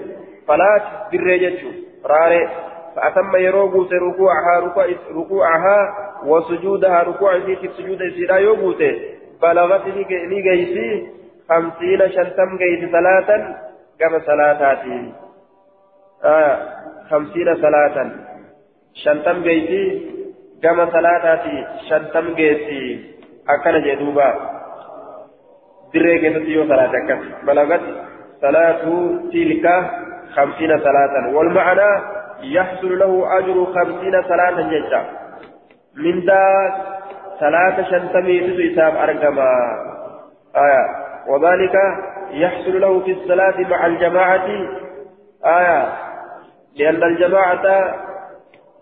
فلاش 0.48 0.82
بالرجج 1.12 1.58
راري. 2.06 2.50
فأتم 2.96 3.36
يروغوت 3.36 3.94
ركوعها 3.94 4.74
ركوعها 5.12 5.78
وسجودها 6.26 7.04
ركوع 7.04 7.40
في 7.40 7.70
سجود 7.78 8.00
سيدا 8.16 8.38
يوغوت 8.38 8.84
بلغت 9.42 9.86
لي 9.86 10.42
جيسي 10.42 11.08
خمسين 11.50 12.12
شنتم 12.12 12.58
جيس 12.58 12.92
ثلاثا 12.92 13.58
كما 14.00 14.20
صلاتاتي 14.20 15.14
آه 16.24 16.58
خمسين 17.10 17.56
صلاة. 17.56 18.12
شنتم 18.94 19.44
جيتي 19.44 19.84
كما 20.64 20.86
صلاتاتي 20.92 21.66
شنتم 21.90 22.34
جيتي 22.34 23.14
دري 25.94 26.20
كيف 26.20 26.48
يو 26.48 26.68
صلاة 26.68 26.92
أكس 26.98 27.26
بلغت 27.48 27.82
صلاة 28.42 28.84
تلك 29.34 29.66
خمسين 30.36 30.80
صلاة 30.80 31.36
والمعنى 31.36 31.92
يحصل 32.44 33.00
له 33.00 33.38
أجر 33.38 33.66
خمسين 33.76 34.24
صلاة 34.24 34.70
جيشا 34.70 35.02
من 35.96 36.26
ذا 36.26 36.44
صلاة 37.40 37.84
شنتمي 37.90 38.40
تسيساب 38.40 38.96
أرقما 38.96 39.50
آية 40.56 40.86
وذلك 41.28 41.76
يحصل 42.32 42.82
له 42.82 43.00
في 43.00 43.12
الصلاة 43.12 43.58
مع 43.70 43.86
الجماعة 43.86 44.48
آية 45.46 45.94
لأن 46.76 47.04
الجماعة 47.04 47.96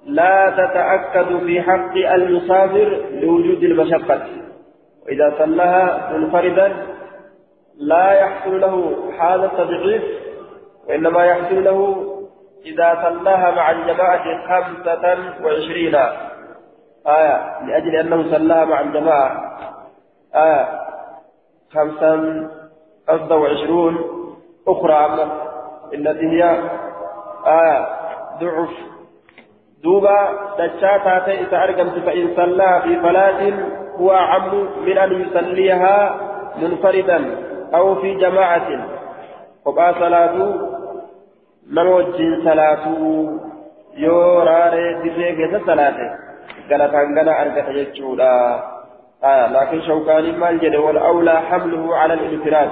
لا 0.06 0.50
تتأكد 0.50 1.38
في 1.38 1.62
حق 1.62 1.96
المسافر 2.14 3.02
لوجود 3.12 3.64
المشقة. 3.64 4.22
وإذا 5.06 5.34
صلاها 5.38 6.18
منفردا 6.18 6.86
لا 7.78 8.12
يحصل 8.12 8.62
له 8.62 8.96
هذا 9.20 9.46
التضعيف 9.46 10.04
وإنما 10.88 11.26
يحصل 11.26 11.64
له 11.64 12.08
إذا 12.66 13.00
صلاها 13.04 13.52
مع 13.52 13.72
الجماعة 13.72 14.24
خمسة 14.48 15.18
وعشرين. 15.44 15.96
آية 17.08 17.66
لأجل 17.68 17.96
أنه 17.96 18.32
صلاها 18.32 18.66
مع 18.66 18.82
الجماعة. 18.82 19.58
آية 20.36 20.82
قصد 23.08 23.32
وعشرون 23.32 23.98
أخرى. 24.68 25.32
التي 25.94 26.26
هي 26.28 26.44
آية 27.46 27.88
ضعف 28.42 28.91
دوبا 29.84 30.30
دشاتا 30.60 31.20
تئس 31.20 31.54
أرقمت 31.54 32.00
فإن 32.06 32.34
صلى 32.36 32.82
في 32.84 33.00
فلاة 33.00 33.54
هو 34.00 34.12
أعم 34.12 34.68
من 34.86 34.98
أن 34.98 35.22
يصليها 35.22 36.20
منفردا 36.62 37.36
أو 37.76 37.96
في 37.96 38.16
جماعة 38.16 38.68
وقع 39.66 39.92
صلاة 40.00 40.56
نموجين 41.72 42.42
صلاة 42.46 42.86
يوراري 43.98 44.94
دريك 44.94 45.66
صلاة 45.66 46.18
قالت 46.72 46.94
أنقنا 46.94 47.42
أرقت 47.42 47.68
يجودا 47.70 48.64
آية 49.24 49.48
لكن 49.48 49.82
شوكاني 49.82 50.32
مال 50.32 50.60
جد 50.60 50.76
والأولى 50.76 51.42
حمله 51.50 51.96
على 51.96 52.14
الانفراد 52.14 52.72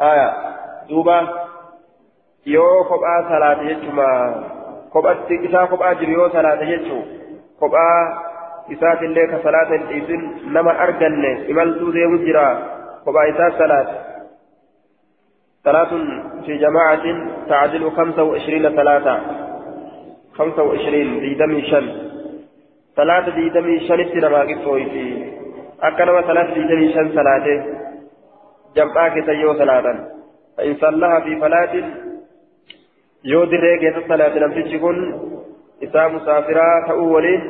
آية 0.00 0.32
دوبا 0.88 1.28
yoo 2.44 2.84
kophaa 2.84 3.22
salaate 3.28 3.64
jechuudha 3.64 4.59
kophatti 4.92 5.40
isaa 5.48 5.66
kophaa 5.72 5.94
jiru 6.02 6.18
yoo 6.18 6.28
salaate 6.36 6.66
jechuudha 6.66 7.18
kophaa 7.62 7.96
isaatillee 8.76 9.26
ka 9.32 9.42
salaata 9.48 9.78
hin 9.78 9.88
dhiisin 9.90 10.22
nama 10.58 10.78
arganne 10.86 11.32
imaltuu 11.54 11.92
deemu 11.98 12.22
jira 12.28 12.46
kophaa 13.08 13.26
isaa 13.32 13.50
salaate 13.58 13.98
صلاة 15.64 15.90
في 16.46 16.56
جماعة 16.58 17.02
تعدل 17.48 17.90
خمسة 17.90 18.22
وعشرين 18.22 18.76
صلاة 18.76 19.20
خمسة 20.34 20.62
وعشرين 20.62 21.20
ديدمي 21.20 21.62
شن 21.62 21.86
صلاة 22.96 23.28
ديدمي 23.30 23.80
شن 23.88 24.00
اتنما 24.00 24.40
قصويتي 24.40 25.32
أكنما 25.82 26.22
صلاة 26.22 26.54
ديدمي 26.54 26.92
شن 26.92 27.08
صلاة 27.14 27.46
جمعاك 28.76 29.14
تيو 29.26 29.54
صلاة 29.54 29.86
فإن 30.56 30.74
صلىها 30.80 31.20
في 31.20 31.36
فلاة 31.40 31.74
yoo 33.22 33.46
dirree 33.50 33.78
keessa 33.78 34.08
salaate 34.08 34.40
namtichi 34.40 34.78
kun 34.78 34.98
isaa 35.86 36.08
musaafiraa 36.08 36.86
ta'uu 36.88 37.12
waliin 37.12 37.42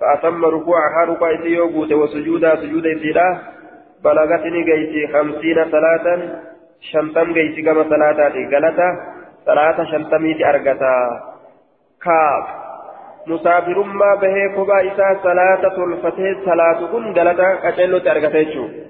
fa'atamma 0.00 0.50
rukuucahaa 0.56 1.04
rukaa 1.10 1.30
isii 1.36 1.54
yoo 1.54 1.68
guute 1.68 1.94
wasujuudaa 1.94 2.56
sujuuda 2.56 2.88
isiidha 2.96 3.26
balagati 4.02 4.50
ni 4.50 4.64
geyti 4.68 5.06
hamsiina 5.14 5.64
salaatan 5.70 6.22
shantam 6.90 7.32
geyti 7.38 7.62
gama 7.62 7.84
salaataati 7.88 8.44
galata 8.54 8.88
salaata 9.44 9.86
shantamiiti 9.92 10.44
argata 10.44 10.92
kaaf 12.06 12.44
musaafirummaa 13.26 14.16
bahee 14.16 14.48
kophaa 14.58 14.80
isaa 14.90 15.14
salaata 15.22 15.70
tolfatee 15.78 16.34
salaatu 16.44 16.88
kun 16.88 17.12
galata 17.20 17.56
qaceellootti 17.64 18.08
argata 18.14 18.44
jechuudha 18.44 18.84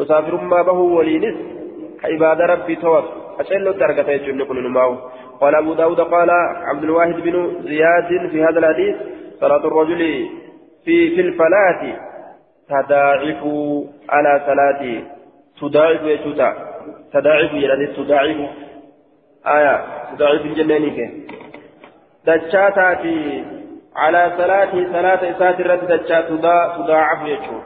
musaafirummaa 0.00 0.64
bahuu 0.70 0.94
waliinis 0.96 1.36
ka 2.00 2.08
ibaada 2.16 2.46
rabbii 2.46 2.76
tawatu 3.38 3.40
أشلت 3.40 3.76
درجة 3.76 4.10
يجن 4.10 4.44
كل 4.44 4.58
قال 5.40 5.54
أبو 5.54 5.74
داود 5.74 6.00
قال 6.00 6.30
عبد 6.70 6.84
الواحد 6.84 7.14
بن 7.14 7.62
زياد 7.62 8.30
في 8.30 8.44
هذا 8.44 8.58
الحديث 8.58 8.96
صلاة 9.40 9.66
الرجل 9.66 10.28
في 10.84 11.14
في 11.14 11.20
الفلاة 11.20 11.98
تضاعف 12.68 13.44
على 14.08 14.42
صلاة 14.46 15.02
تضاعف 15.60 16.02
يجوتا 16.02 16.54
تضاعف 17.12 17.52
يعني 17.52 17.86
تضاعف 17.86 18.50
آية 19.46 19.84
تضاعف 20.14 20.40
الجنانيك 20.40 21.10
دجاتاتي 22.26 23.44
على 23.96 24.32
صلاة 24.36 24.72
صلاة 24.92 25.36
إسات 25.36 25.60
الرد 25.60 25.86
دجات 25.86 26.28
تضاعف 26.76 27.26
يجو 27.26 27.60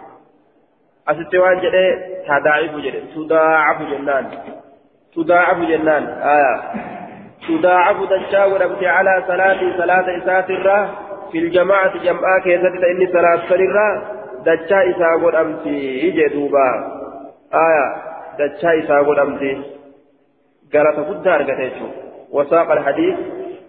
أستوان 1.08 1.60
جده 1.60 2.16
تضاعف 2.26 2.76
جده 2.76 3.00
تضاعف 3.14 3.82
جنان. 3.82 4.30
تضاعف 5.16 5.58
جنان. 5.58 6.04
آية. 6.06 6.60
تضاعف 7.48 7.96
دجا 8.10 8.44
وربت 8.44 8.84
على 8.84 9.22
صلاة 9.26 9.60
صلاة 9.78 10.18
إسات 10.18 10.50
الرا. 10.50 10.88
في 11.32 11.38
الجماعة 11.38 11.98
جمعة 12.04 12.40
كيست 12.44 12.84
إني 12.90 13.06
صلاة 13.12 13.40
سررا 13.48 13.88
دجا 14.46 14.90
إسا 14.90 15.26
قد 15.26 15.34
أمتي 15.34 16.10
جدوبا 16.10 16.68
آية. 17.54 17.86
دجا 18.38 18.84
إسا 18.84 18.98
قد 18.98 19.18
أمتي 19.18 19.62
قالت 20.74 20.98
قد 20.98 21.26
أرقتيشو 21.28 21.86
وساق 22.32 22.70
الحديث. 22.70 23.16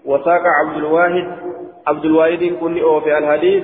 وساق 0.06 0.42
عبد 0.60 0.78
الواحد. 0.78 1.28
عبد 1.88 2.06
الواحد 2.06 2.44
كن 2.62 2.80
أوفي 2.80 3.18
الحديث. 3.18 3.64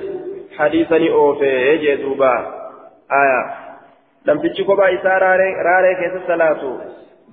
حديثني 0.58 1.10
أوفي. 1.10 1.76
جدوبا 1.76 2.34
آية. 3.12 3.42
لم 4.26 4.38
تجي 4.38 4.64
كوبا 4.64 4.94
إسا 4.94 5.18
راري 5.18 5.94
كيست 5.94 6.26
صلاة. 6.26 6.80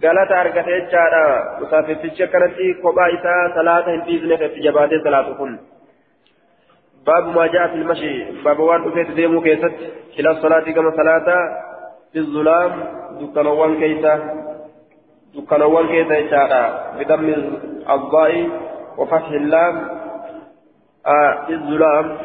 Galata 0.01 0.39
argate 0.43 0.71
jechaadha. 0.77 1.25
Musaafirtichi 1.59 2.23
akkanatti 2.23 2.73
kophaa 2.85 3.11
isaa 3.17 3.43
salaata 3.59 3.91
hin 3.91 4.07
dhiisneef 4.07 4.47
itti 4.49 4.65
jabaatee 4.69 5.03
salaatu 5.09 5.35
kun. 5.41 5.59
ما 7.07 7.47
جاء 7.47 7.67
في 7.67 7.75
المشي 7.75 8.43
باب 8.45 8.59
وان 8.59 8.87
أفيت 8.87 9.11
ديمو 9.11 9.41
كيست 9.41 9.73
إلى 10.19 10.31
الصلاة 10.31 10.59
كما 10.59 10.91
صلاة 10.91 11.27
في 12.13 12.19
الظلام 12.19 12.71
دكانوان 13.21 13.79
كيسا 13.79 14.13
دكانوان 15.35 15.87
كيسا 15.87 16.27
إشارة 16.27 16.93
بدم 16.97 17.25
الضاء 17.89 18.49
وفتح 18.97 19.29
اللام 19.29 19.75
آه 21.07 21.45
في 21.47 21.53
الظلام 21.53 22.17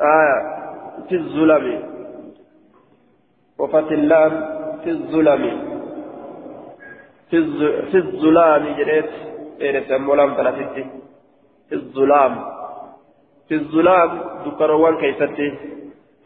آه 0.00 0.36
في 1.08 1.14
الظلام 1.14 1.82
وفتح 3.58 3.90
اللام 3.90 4.32
في 4.84 4.90
الظلم 4.90 5.69
في 7.30 7.94
الظلام 7.94 8.76
جريت 8.76 9.10
إيه 9.60 9.88
سمولام 9.88 10.34
ثلاثتي 10.34 10.86
في 11.68 11.74
الظلام. 11.74 12.44
في 13.48 13.54
الظلام 13.54 14.20
ذكروان 14.46 14.96
كيستي 14.96 15.58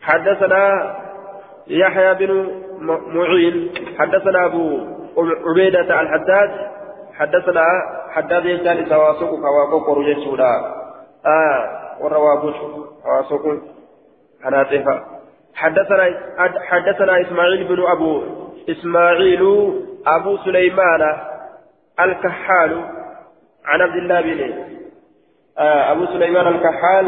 حدثنا 0.02 0.94
يحيى 1.66 2.14
بن 2.14 2.50
معين 3.14 3.70
حدثنا 3.98 4.44
أبو 4.46 4.80
عبيدة 5.46 6.00
الحداد 6.00 6.50
حدثنا 7.14 7.64
حداد 8.10 8.44
يجعل 8.44 8.88
سواسق 8.88 9.30
كواكو 9.30 9.84
كورجي 9.84 10.42
آه 11.26 11.80
وروابوش 12.00 12.54
سواسق 13.02 13.62
حناتفا 14.44 15.04
حدثنا 15.54 16.04
حدثنا 16.60 17.20
إسماعيل 17.20 17.64
بن 17.64 17.82
أبو 17.86 18.22
إسماعيل 18.68 19.42
أبو 20.06 20.36
سليمان 20.36 21.02
الكحال 22.00 22.84
عن 23.64 23.80
عبد 23.80 23.96
الله 23.96 24.20
بن 24.20 24.54
آه 25.58 25.92
أبو 25.92 26.06
سليمان 26.06 26.46
الكحال 26.46 27.06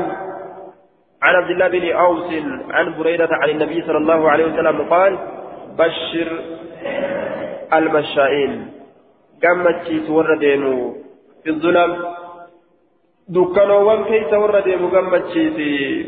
عن 1.23 1.35
عبد 1.35 1.51
الله 1.51 1.69
بن 1.69 1.93
أوس 1.93 2.33
عن 2.71 2.95
بريدة 2.99 3.29
عن 3.33 3.49
النبي 3.49 3.83
صلى 3.83 3.99
الله 3.99 4.31
عليه 4.31 4.45
وسلم 4.45 4.83
قال 4.83 5.19
بشر 5.79 6.29
المشائين. 7.73 8.73
قمت 9.43 10.11
وردينو 10.11 10.95
في 11.45 11.51
الظلم 11.51 12.05
دكانوان 13.29 14.05
كيس 14.05 14.33
وردينو 14.33 14.89
قمت 14.89 15.35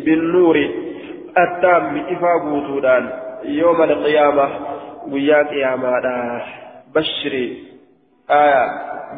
بالنور. 0.04 0.56
التام 1.38 1.96
إفا 1.98 2.32
يوم 3.44 3.82
القيامة 3.82 4.48
ويا 5.12 5.42
قيامة. 5.42 6.67
Bashiri 6.94 7.46
aya 8.28 8.62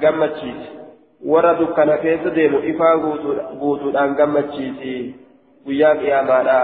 gammachiisi 0.00 0.70
warra 1.24 1.54
dukkana 1.54 1.98
keessa 1.98 2.30
deemu 2.30 2.62
ifaa 2.72 2.96
guutuudhaan 3.60 4.14
gammachiisi 4.14 4.94
guyyaa 5.66 5.94
qiyaamaadha 5.94 6.58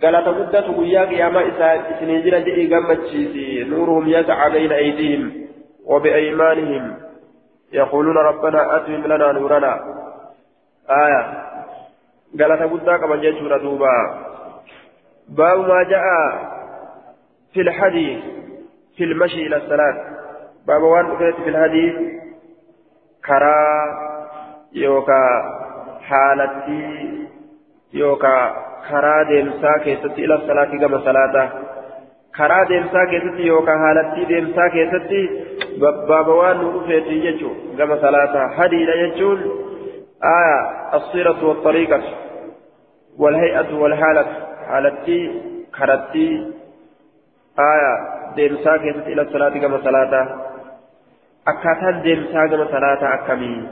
galata 0.00 0.32
guddatu 0.32 0.72
guyyaa 0.72 1.06
qiyaamaa 1.06 1.46
isinii 1.46 2.22
jira 2.22 2.40
jedhii 2.40 2.66
gammachiisi 2.74 3.64
nuuruhum 3.64 4.08
yasca 4.08 4.50
bayna 4.50 4.74
aydiihim 4.74 5.44
وبأيمانهم 5.86 6.96
يقولون 7.72 8.16
ربنا 8.16 8.76
أتمم 8.76 9.06
لنا 9.06 9.32
نورنا 9.32 9.80
آية 10.90 11.44
قالت 12.40 12.62
قد 12.62 12.98
كما 13.00 13.16
جيشنا 13.16 13.56
دوبا 13.56 13.96
باب 15.28 15.58
ما 15.58 15.82
جاء 15.82 16.04
في 17.52 17.60
الحديث 17.60 18.24
في 18.96 19.04
المشي 19.04 19.46
إلى 19.46 19.56
الصلاة. 19.56 19.94
باب 20.66 20.82
وان 20.82 21.32
في 21.32 21.48
الحديث 21.48 21.94
كرا 23.26 23.56
يوكا 24.72 25.24
حالتي 26.00 27.08
يوكا 27.92 28.54
كرا 28.90 29.22
ديمسا 29.22 29.78
كيست 29.84 30.18
إلى 30.18 30.34
الصلاة 30.34 30.64
كما 30.64 30.98
صلاة. 30.98 31.52
كرا 32.36 32.64
ديمسا 32.64 33.04
كيست 33.04 33.38
يوكا 33.38 33.72
حالتي 33.78 34.24
ديمسا 34.24 34.68
كيست 34.68 35.10
باب 36.08 36.28
وان 36.28 36.56
نوفيت 36.56 37.06
يجو 37.06 37.50
كما 37.78 37.96
صلاة. 37.96 38.48
حديث 38.48 38.88
يجون 38.88 39.38
آية 40.24 40.60
الصيرة 40.94 41.44
والطريقة 41.44 42.02
والهيئة 43.18 43.74
والحالة. 43.74 44.26
حالتي 44.68 45.42
كرتي 45.78 46.52
آية 47.58 47.94
ديمسا 48.36 48.76
كيست 48.76 49.06
إلى 49.06 49.22
الصلاة 49.22 49.48
كما 49.48 49.78
صلاة 49.84 50.28
أكاتان 51.48 52.02
ديمسا 52.02 52.46
كما 52.46 52.66
صلاة 52.66 53.14
أكمي 53.14 53.68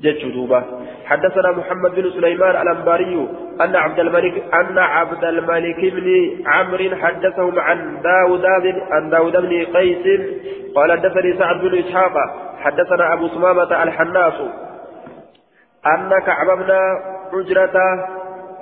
جج 0.00 0.32
دوبا 0.34 0.62
حدثنا 1.04 1.50
محمد 1.52 1.90
بن 1.94 2.10
سليمان 2.10 2.62
الأنباري 2.62 3.28
أن 3.60 3.76
عبد 3.76 4.00
الملك 4.00 4.54
أن 4.54 4.78
عبد 4.78 5.24
الملك 5.24 5.80
بن 5.80 6.36
عمرو 6.46 6.96
حدثهم 6.96 7.58
عن 7.58 8.02
داود 8.02 8.44
عن 8.90 9.10
داود 9.10 9.32
بن 9.32 9.64
قيس 9.76 10.20
قال 10.76 10.92
حدثني 10.92 11.38
سعد 11.38 11.60
بن 11.60 11.78
إسحاق 11.78 12.12
حدثنا 12.58 13.12
أبو 13.12 13.28
سمامة 13.28 13.82
الحناس 13.82 14.34
أن 15.86 16.10
كعب 16.26 16.58
بن 16.58 16.72
حجرة 17.32 17.76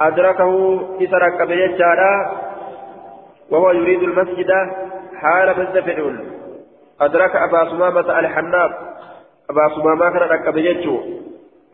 أدركه 0.00 0.80
إسرك 1.02 1.48
بيجارا 1.48 2.45
وهو 3.50 3.70
يريد 3.70 4.02
المسجد 4.02 4.50
حال 5.20 5.60
مزدفعون 5.60 6.30
أدرك 7.00 7.36
أبا 7.36 7.70
سمامة 7.70 8.18
الحناب 8.18 8.70
أبا 9.50 9.68
سمامة 9.74 10.10
كان 10.10 10.22
ركب 10.28 10.54
بيجو 10.54 11.00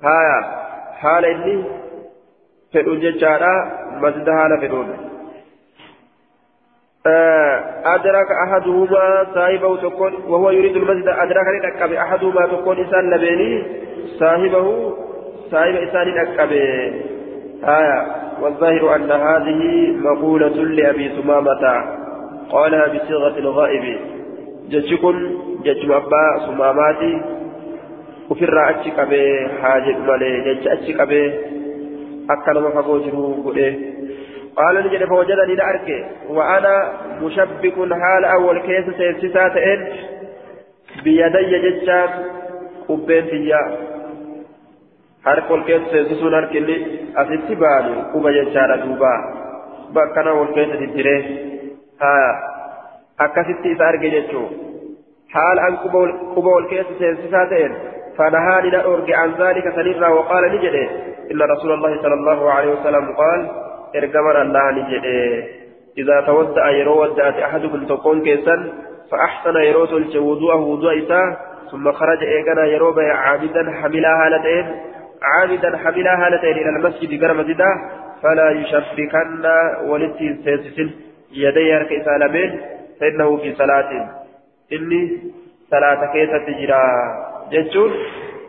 هايا 0.03 0.63
حال 1.01 1.25
إني 1.25 1.65
فدو 2.75 2.95
ججارا 2.95 3.55
مسجد 4.01 4.31
حال 4.31 4.61
فدون 4.61 5.13
أدرك 7.85 8.27
أحدهما 8.47 9.27
صاحبه 9.35 9.77
تكون 9.77 10.15
وهو 10.15 10.51
يريد 10.51 10.77
المسجد 10.77 11.09
أدرك 11.09 11.47
ركب 11.65 11.93
أحدهما 11.93 12.47
تكون 12.47 12.79
إنسان 12.79 13.11
لبيني 13.11 13.65
صاحبه 14.19 14.97
صاحب 15.51 15.75
إنسان 15.75 16.09
ركب 16.09 16.53
هايا 17.65 18.07
والظاهر 18.43 18.97
أن 18.97 19.11
هذه 19.11 19.91
مقولة 19.97 20.49
لأبي 20.49 21.09
ثمامة 21.09 21.85
قالها 22.51 22.87
بصيغة 22.87 23.39
الغائب 23.39 23.99
جتشكن 24.69 25.39
جتشم 25.65 25.93
أبا 25.93 26.47
ثماماتي 26.47 27.23
وفر 28.31 28.71
أتشك 28.71 29.01
به 29.01 29.49
حاجة 29.63 29.99
مالي 29.99 30.55
جتش 30.55 30.67
أتشك 30.69 31.01
به 31.09 31.35
أكل 32.31 32.59
ما 32.59 32.71
قال 34.57 34.87
نجد 34.87 35.05
فوجدني 35.05 35.55
لأرك 35.55 36.07
وأنا 36.29 36.93
مشبك 37.23 37.75
حال 37.93 38.25
أول 38.25 38.59
كيس 38.59 38.85
سيسسات 38.97 39.57
إن 39.57 39.87
بيدي 41.05 41.71
جتشان 41.71 42.09
قبين 42.89 43.25
فيا. 43.25 43.92
Harka 45.29 45.55
ol 45.55 45.63
keessa 45.69 45.93
seensisuun 45.95 46.35
harkinni 46.39 46.77
asitti 47.23 47.61
baanu 47.63 47.95
quba 48.13 48.35
jechaadha 48.39 48.83
duuba. 48.85 49.13
Bakkana 49.95 50.33
ol 50.43 50.53
keessa 50.57 50.81
diddiree 50.83 51.21
haa 52.03 52.29
akkasitti 53.27 53.73
isa 53.75 53.89
arge 53.93 54.11
jechuu 54.17 54.47
haala 55.35 55.67
an 55.69 55.81
quba 56.35 56.51
ol 56.59 56.69
keessa 56.75 57.01
seensisaa 57.01 57.47
ta'een 57.55 57.75
فنهاني 58.17 58.71
نأرجع 58.71 59.17
عن 59.19 59.31
ذلك 59.41 59.73
سنرى 59.77 60.13
وقال 60.13 60.45
نجده 60.55 60.89
إن 61.33 61.43
رسول 61.43 61.73
الله 61.73 62.03
صلى 62.03 62.15
الله 62.15 62.51
عليه 62.51 62.71
وسلم 62.73 63.13
قال 63.13 63.51
ارجمنا 63.97 64.43
الله 64.43 64.71
نجده 64.71 65.45
إذا 65.99 66.21
تودع 66.21 66.71
يرو 66.71 67.03
ودعت 67.03 67.35
أحدكم 67.35 67.87
تكون 67.87 68.23
كيسا 68.23 68.73
فأحسن 69.11 69.57
يرو 69.57 69.83
وضوءه 70.17 70.61
وضوء 70.61 71.05
إساه 71.05 71.37
ثم 71.71 71.93
خرج 71.93 72.23
إيقنا 72.23 72.65
يرو 72.65 73.01
عابدا 73.01 73.73
حملها 73.83 74.27
هالتين 74.27 74.67
عامدا 75.23 75.77
حملها 75.77 76.27
هالتين 76.27 76.57
إلى 76.57 76.71
المسجد 76.77 77.11
زدا 77.21 77.71
فلا 78.23 78.51
يشبكن 78.51 79.45
ولتي 79.85 80.37
سيسسن 80.45 80.91
يدي 81.33 81.75
هرك 81.75 81.93
إسالمين 81.93 82.61
فإنه 83.01 83.37
في 83.37 83.55
صلاة. 83.55 83.91
إني 84.73 85.19
صلاة 85.71 86.13
كيسة 86.13 86.39
تجرى. 86.39 86.83
جتشون 87.53 87.93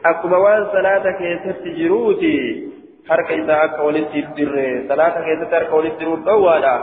أكما 0.05 0.37
وان 0.37 0.65
صلاة 0.71 1.11
كيسة 1.11 1.51
تجروتي 1.51 2.67
هرك 3.09 3.31
إساء 3.31 3.65
أكا 3.65 3.81
ولتي 3.81 4.19
الدر 4.19 4.83
صلاة 4.89 5.15
كيسة 5.25 5.57
هرك 5.57 5.73
ولتي 5.73 6.03
الدوالا 6.03 6.75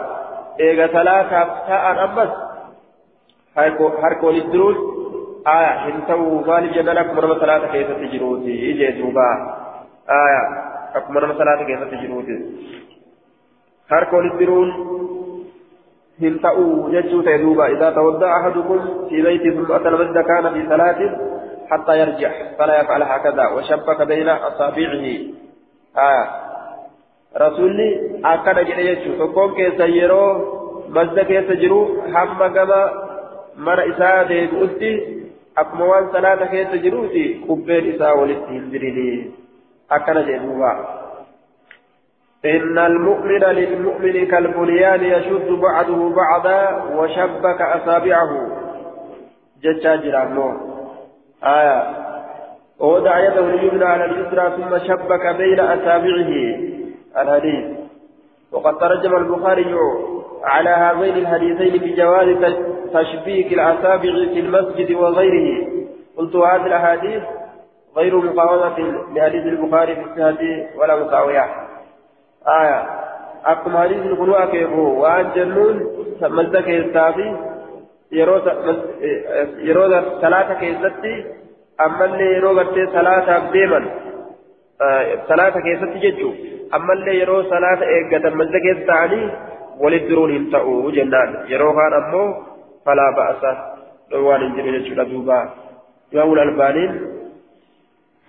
إيغا 0.60 0.86
صلاة 0.92 1.30
كاء 1.68 2.04
أمس. 2.04 2.32
هرك 4.04 4.22
ولتي 4.22 4.46
الدروت 4.46 4.76
آية 5.46 5.72
هنتو 5.84 6.40
غالب 6.40 6.72
جنالك 6.72 7.14
مرمى 7.14 7.34
صلاة 7.40 7.72
كيسة 7.72 7.92
تجروتي. 7.92 8.70
إجي 8.70 8.90
دوبا 9.02 9.59
آية 10.08 10.42
أكمل 10.94 11.28
مسألة 11.28 11.62
كيف 11.64 11.82
تجروت 11.90 12.26
هارك 13.92 14.12
ولدرون 14.12 14.68
هنتأو 16.22 16.90
ججو 16.90 17.22
تيدوبا 17.22 17.66
إذا 17.66 17.90
تودع 17.90 18.40
أحدكم 18.40 19.08
في 19.08 19.22
بيته 19.22 19.50
ثم 19.50 19.72
أتى 19.72 19.88
المسجد 19.88 20.18
كان 20.24 20.52
في 20.52 20.68
صلاة 20.68 21.16
حتى 21.70 22.00
يرجع 22.00 22.30
فلا 22.58 22.80
يفعل 22.80 23.02
هكذا 23.02 23.48
وشبك 23.48 24.02
بين 24.02 24.28
أصابعه 24.28 25.04
آية 26.08 26.24
رسولي 27.36 28.20
أكد 28.24 28.58
جل 28.58 28.94
ججو 28.94 29.26
تقوم 29.26 29.54
كيس 29.54 29.80
يرو 29.80 30.24
مسجد 30.88 31.20
كيس 31.20 31.48
جرو 31.62 32.00
هم 32.14 32.46
كما 32.54 32.80
من 33.56 33.78
إساءة 33.78 34.22
ديبؤتي 34.28 35.20
أكما 35.58 35.84
وان 35.84 36.12
صلاة 36.12 36.44
كيس 36.44 36.82
جروتي 36.82 37.44
قبين 37.48 37.94
إساءة 37.94 38.20
ولستهندريني 38.20 39.30
أكن 39.92 40.14
جدوبا 40.14 41.00
إن 42.44 42.78
المؤمن 42.78 43.44
للمؤمن 43.44 44.26
كالبنيان 44.26 45.04
يشد 45.04 45.50
بعضه 45.50 46.14
بعضا 46.14 46.82
وشبك 46.96 47.60
أصابعه 47.60 48.30
جتشا 49.62 49.96
جرامو 49.96 50.52
آية 51.44 52.00
ووضع 52.80 53.18
يده 53.18 53.46
اليمنى 53.46 53.84
على 53.84 54.04
اليسرى 54.04 54.56
ثم 54.56 54.78
شبك 54.78 55.36
بين 55.36 55.60
أصابعه 55.60 56.30
الحديث 57.22 57.64
وقد 58.52 58.78
ترجم 58.78 59.16
البخاري 59.16 59.76
على 60.44 60.70
هذين 60.70 61.16
الحديثين 61.16 61.82
بجواز 61.82 62.56
تشبيك 62.94 63.52
الأصابع 63.52 64.12
في 64.32 64.40
المسجد 64.40 64.92
وغيره 64.92 65.66
قلت 66.16 66.36
هذه 66.36 66.66
الأحاديث 66.66 67.22
غير 67.96 68.16
مقاومة 68.16 68.78
لحديث 69.14 69.46
البخاري 69.46 69.94
في 69.94 70.00
السنة 70.00 70.66
ولا 70.76 71.04
مساوية. 71.04 71.44
آية. 72.48 72.86
أقم 73.44 73.76
حديث 73.76 73.98
القنوة 73.98 74.46
كيف 74.46 74.68
هو؟ 74.68 75.02
وأجلون 75.02 75.86
مزة 76.22 76.60
كيستافي 76.60 77.36
يروز 78.12 78.42
ثلاثة 80.20 80.60
إيه، 80.60 80.72
كيستي 80.72 81.24
أما 81.80 82.04
اللي 82.04 82.36
يروز 82.36 82.66
ثلاثة 82.92 83.50
بيما 83.50 83.84
ثلاثة 85.28 85.58
آه 85.58 85.62
كيستي 85.62 85.98
جدو 86.10 86.32
أما 86.74 86.92
اللي 86.92 87.20
يروز 87.20 87.44
ثلاثة 87.44 87.86
إيجاد 87.86 88.26
مزة 88.26 88.58
كيستاني 88.58 89.30
وللدرون 89.80 90.30
ينتأو 90.30 90.90
جنان 90.90 91.44
يروهان 91.48 91.92
أمو 91.92 92.34
فلا 92.86 93.10
بأس 93.16 93.56
لو 94.10 94.32
أن 94.32 94.42
الجميل 94.42 94.74
يشرب 94.74 95.08
دوبا 95.08 95.50
يا 96.12 96.22
أولى 96.22 96.42
البانين 96.42 97.19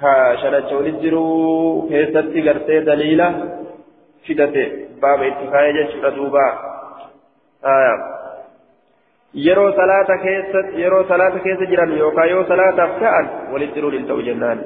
walit 0.01 1.01
jiruu 1.01 1.87
keessatti 1.89 2.41
gartee 2.41 2.81
daliila 2.85 3.27
fidate 4.27 4.63
baaba 5.01 5.25
itti 5.25 5.47
kaayee 5.53 5.73
jechuudha 5.77 6.11
duuba 6.15 6.45
yeroo 9.33 9.71
salaata 9.79 10.17
keessa 10.17 10.59
yeroo 10.83 11.03
salaata 11.07 11.39
keessa 11.39 11.65
jiran 11.65 11.97
yookaan 11.97 12.29
yoo 12.29 12.45
salaataaf 12.53 12.99
ta'an 12.99 13.29
walitti 13.53 13.75
jiruun 13.75 13.93
hin 13.93 14.07
ta'u 14.07 14.21
jennaan 14.29 14.63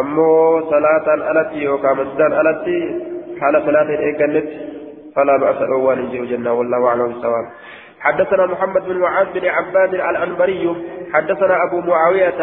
ammoo 0.00 0.70
salaataan 0.70 1.22
alatti 1.32 1.64
yookaan 1.64 1.96
masjidaan 1.96 2.38
alatti 2.42 2.76
haala 3.40 3.64
salaata 3.68 3.96
hin 3.96 4.06
eeggannetti 4.08 4.56
ba'asa 5.16 5.70
dhoowwaan 5.70 6.02
hin 6.02 6.10
jiru 6.16 6.26
jennaan 6.34 6.58
wallaahu 6.62 6.90
aclam 6.94 7.14
bisawaab 7.14 7.76
حدثنا 7.98 8.46
محمد 8.46 8.82
بن 8.88 8.98
معاذ 8.98 9.26
بن 9.34 9.46
عباد 9.46 9.94
الأنبري 9.94 10.74
حدثنا 11.12 11.54
أبو 11.64 11.80
معاوية 11.80 12.40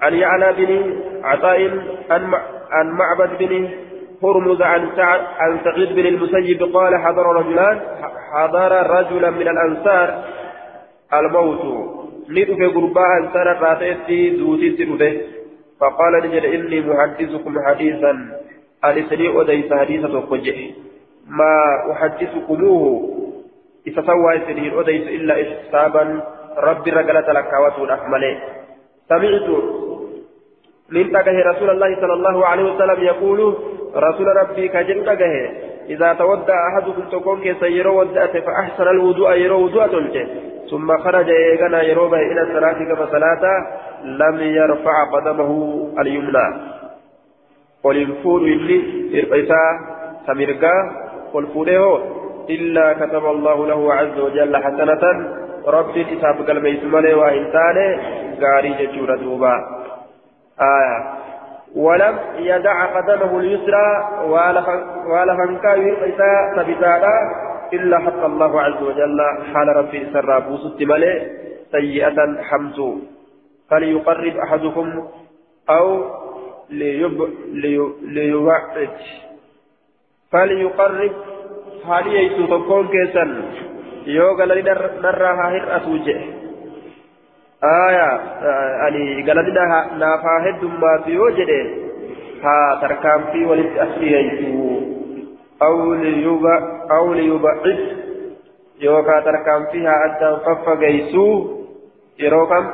عن 0.00 0.14
يعلى 0.14 0.52
بن 0.52 1.00
عطاء 1.24 1.70
عن 2.70 2.90
معبد 2.90 3.38
بن 3.38 3.68
هرمز 4.24 4.62
عن 4.62 4.88
عن 5.38 5.60
سعيد 5.64 5.92
بن 5.92 6.06
المسيب 6.06 6.62
قال 6.62 6.96
حضر 6.96 7.26
رجلان 7.26 7.80
حضر 8.32 8.90
رجلا 8.90 9.30
من 9.30 9.48
الأنصار 9.48 10.24
الموت. 11.14 11.62
ندفع 12.28 12.68
قرباء 12.68 13.18
أنصار 13.20 13.46
راتيتي 13.60 14.30
دوتي 14.30 14.70
تدفع 14.70 15.12
فقال 15.80 16.12
نجد 16.24 16.44
إني 16.44 16.80
محدثكم 16.80 17.54
حديثا. 17.66 18.12
ألسني 18.84 19.40
أديس 19.40 19.72
حديثة 19.72 20.18
وقجئ 20.18 20.70
ما 21.26 21.56
أحدثكموه 21.92 23.10
إذا 23.86 24.02
سوى 24.02 24.40
سنين 24.46 24.78
أديس 24.78 25.08
إلا 25.08 25.34
إحسابا. 25.42 26.22
ربي 26.58 26.90
رجلة 26.90 27.32
لك 27.32 27.52
وتون 27.64 27.90
سمعت 29.08 29.48
من 30.90 31.12
تكه 31.12 31.50
رسول 31.50 31.70
الله 31.70 32.00
صلى 32.00 32.12
الله 32.12 32.46
عليه 32.46 32.64
وسلم 32.74 33.02
يقول 33.02 33.54
رسول 33.96 34.26
ربي 34.26 34.68
كجن 34.68 35.04
تكه 35.04 35.50
إذا 35.88 36.12
تودع 36.12 36.68
أحدكم 36.68 37.02
تكون 37.12 37.40
كسيرو 37.40 38.00
ودأت 38.00 38.36
فأحسن 38.36 38.88
الوضوء 38.88 39.32
يرو 39.32 39.64
وضوء 39.64 39.86
تلته 39.86 40.26
ثم 40.70 40.98
خرج 40.98 41.30
إيغانا 41.30 41.82
يروبه 41.82 42.20
إلى 42.20 42.42
الصلاة 42.42 42.72
كما 42.72 43.06
صلاة 43.06 43.44
لم 44.04 44.40
يرفع 44.40 45.04
قدمه 45.12 45.50
اليمنى. 46.00 46.46
وللفور 47.84 48.40
اللي 48.40 48.78
إرقيتا 49.18 49.62
سميرقا 50.26 50.76
والفوره 51.34 52.02
إلا 52.50 52.92
كتب 52.92 53.24
الله 53.26 53.66
له 53.66 53.94
عز 53.94 54.18
وجل 54.18 54.56
حسنة. 54.56 55.02
ربي 55.66 56.04
كتاب 56.04 56.36
قلبي 56.48 56.80
سمالي 56.80 57.14
وإنسان 57.14 57.98
غاري 58.42 58.72
ججورة 58.80 59.16
دوبا. 59.16 59.79
آية. 60.60 60.98
ولم 61.76 62.18
يدع 62.36 62.84
قدمه 62.84 63.38
اليسرى 63.38 63.88
ولا 65.06 65.36
فنكا 65.36 65.74
يرقيتا 65.74 66.32
ثبتادا 66.56 67.14
إلا 67.72 67.98
حق 67.98 68.24
الله 68.24 68.62
عز 68.62 68.82
وجل. 68.82 69.20
حال 69.54 69.68
ربي 69.76 70.06
سر 70.12 70.38
بوسط 70.38 70.82
مالي 70.82 71.30
سيئة 71.72 72.42
حمزو 72.42 72.98
فليقرب 73.70 74.36
أحدكم 74.36 75.08
أو 75.70 76.04
ليب 76.70 77.18
فليقرب 80.32 81.12
حالي 81.86 82.26
يسو 82.26 82.46
تكون 82.46 82.88
كيسا. 82.88 83.24
يوغا 84.06 84.44
لدي 84.44 84.70
نراها 85.02 85.46
هرأتو 85.54 85.96
يعني 87.62 89.22
قال 89.26 89.54
نافا 89.98 90.34
هد 90.44 90.64
ما 90.64 91.02
في 91.04 91.18
وجده 91.18 91.62
ها 92.44 92.78
تركام 92.80 93.24
في 93.32 93.44
ولد 93.44 93.78
أسفيه 93.78 94.40
أو 95.62 95.94
ليبعد 95.94 96.62
أو 96.90 97.12
ليبعد 97.14 97.78
يوغا 98.80 99.20
تركام 99.20 99.66
فيها 99.72 99.94
أدى 100.04 100.36
ففقيسو 100.44 101.26
يروكم 102.18 102.64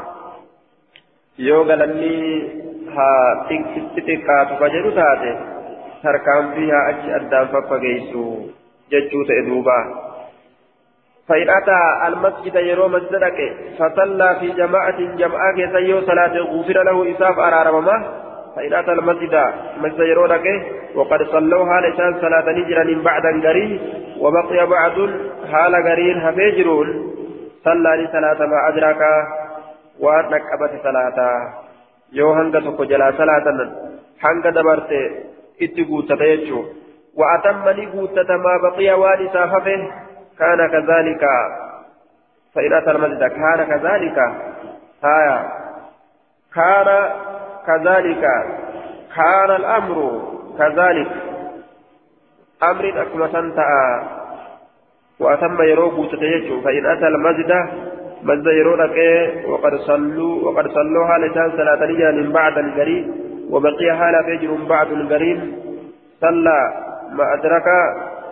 yoo 1.38 1.64
galanni 1.68 2.12
haa 2.96 3.44
xixiqqaatu 3.48 4.56
ka 4.60 4.68
jedhu 4.74 4.90
taate 4.98 5.32
tarkaanfii 6.02 6.70
haa 6.74 6.84
achi 6.92 7.12
addaan 7.18 7.50
faffageessu 7.54 8.22
jechuu 8.90 9.24
ta'e 9.28 9.42
duuba. 9.48 9.76
فإن 11.28 11.48
أتى 11.50 11.80
المسجد 12.08 12.54
يروم 12.54 12.96
الزدك 12.96 13.38
فصلى 13.78 14.36
في 14.40 14.48
جماعة 14.48 14.98
جماعة 15.16 15.54
كيسيو 15.54 16.00
صلاة 16.00 16.34
غفر 16.38 16.82
له 16.82 17.10
إساف 17.10 17.38
أرارمما 17.38 17.96
فإن 18.56 18.72
أتى 18.74 18.92
المسجد 18.92 19.34
مسجد 19.82 20.00
يرونك 20.00 20.46
وقد 20.94 21.22
صلوا 21.22 21.66
حال 21.66 21.96
شان 21.96 22.20
صلاة 22.20 22.52
نجرا 22.52 23.02
بعد 23.02 23.22
قريب 23.46 23.80
وبقي 24.20 24.66
بعض 24.66 24.92
حال 25.52 25.74
قرين 25.88 26.16
هفجرون 26.20 26.88
صلى 27.64 27.90
لصلاة 28.02 28.46
ما 28.46 28.68
أدرك 28.68 29.02
yoo 32.12 32.32
hanga 32.38 32.60
tokko 32.62 32.84
jalaa 32.86 33.12
salaatan 33.18 33.60
hanga 34.24 34.50
dabarte 34.54 34.98
itti 35.58 35.84
guuttata 35.84 36.26
jechuu 36.32 36.64
وأتم 37.16 37.68
لي 37.68 37.86
قوتة 37.86 38.36
ما 38.36 38.54
بقي 38.62 38.92
والسا 38.92 39.46
ففه 39.46 39.88
كان 40.38 40.68
كذلك. 40.68 41.24
فإن 42.54 42.72
أتى 42.72 42.90
المسجد 42.90 43.24
كان 43.24 43.64
كذلك. 43.64 44.18
هايا 45.04 45.48
كان 46.54 47.10
كذلك. 47.66 48.24
كان 49.16 49.50
الأمر 49.50 50.22
كذلك. 50.58 51.08
أمر 52.62 53.02
أكما 53.02 53.28
سنتأ. 53.32 54.02
وأتم 55.20 55.62
يروق 55.62 55.94
قوتة 55.94 56.60
فإن 56.64 56.86
أتى 56.86 57.08
المسجد 57.08 57.52
مزد 58.22 58.46
يرونك 58.46 58.98
وقد 59.48 59.74
صلوا 59.76 60.42
وقد 60.44 60.68
صلوا 60.68 61.06
حالتان 61.06 61.50
صلاة 61.50 62.12
من 62.12 62.32
بعد 62.32 62.58
القريب 62.58 63.14
وبقي 63.50 63.96
حال 63.96 64.24
فجر 64.24 64.54
بعد 64.68 64.92
القريب 64.92 65.54
صلى. 66.20 66.72
ما 67.12 67.34
أدرك 67.34 67.64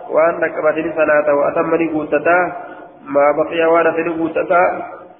وأن 0.09 0.47
كبتني 0.55 0.93
صلاة 0.95 1.27
وأتمني 1.35 1.87
قوتتا 1.93 2.39
ما 3.05 3.25
بقي 3.37 3.65
وأنا 3.65 3.91
في 3.91 4.09
قوتتا 4.09 4.61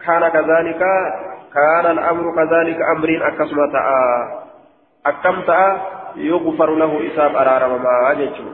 كان 0.05 0.27
كذلك 0.29 0.81
كان 1.53 1.85
الأمر 1.91 2.35
كذلك 2.35 2.77
أمرين 2.97 3.21
أكسمتا 3.21 3.81
أكمتا 5.05 5.81
يغفر 6.15 6.69
له 6.75 7.07
إساب 7.07 7.35
أرارم 7.35 7.83
ما 7.83 8.11
أجتشو 8.11 8.49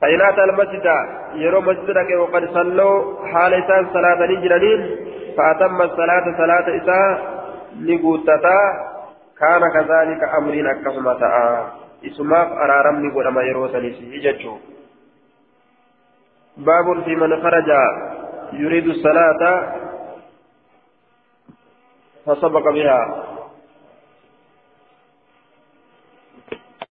فإن 0.00 0.20
أتى 0.20 0.44
المسجد 0.44 0.86
يرى 1.34 1.60
مسجدك 1.60 2.10
وقد 2.20 2.48
صلوا 2.54 3.26
حال 3.32 3.54
إسان 3.54 3.86
صلاة 3.92 4.26
نجرانين 4.26 4.80
فأتم 5.36 5.82
الصلاة 5.82 6.24
صلاة 6.38 6.66
إساء 6.76 7.34
نقوتتا 7.80 8.58
كان 9.40 9.62
كذلك 9.74 10.20
أمرين 10.38 10.66
أكهما 10.66 11.14
تاء 11.14 11.66
إسماف 12.06 12.48
أرارم 12.52 13.06
نقول 13.06 13.26
أما 13.26 13.42
يرى 13.42 13.68
سنسي 13.72 14.18
ججو 14.18 14.58
باب 16.56 16.86
في 17.04 17.14
من 17.16 17.42
خرج 17.42 17.68
يريد 18.52 18.86
الصلاة 18.86 19.42
فسبق 22.26 22.70
بها 22.70 23.00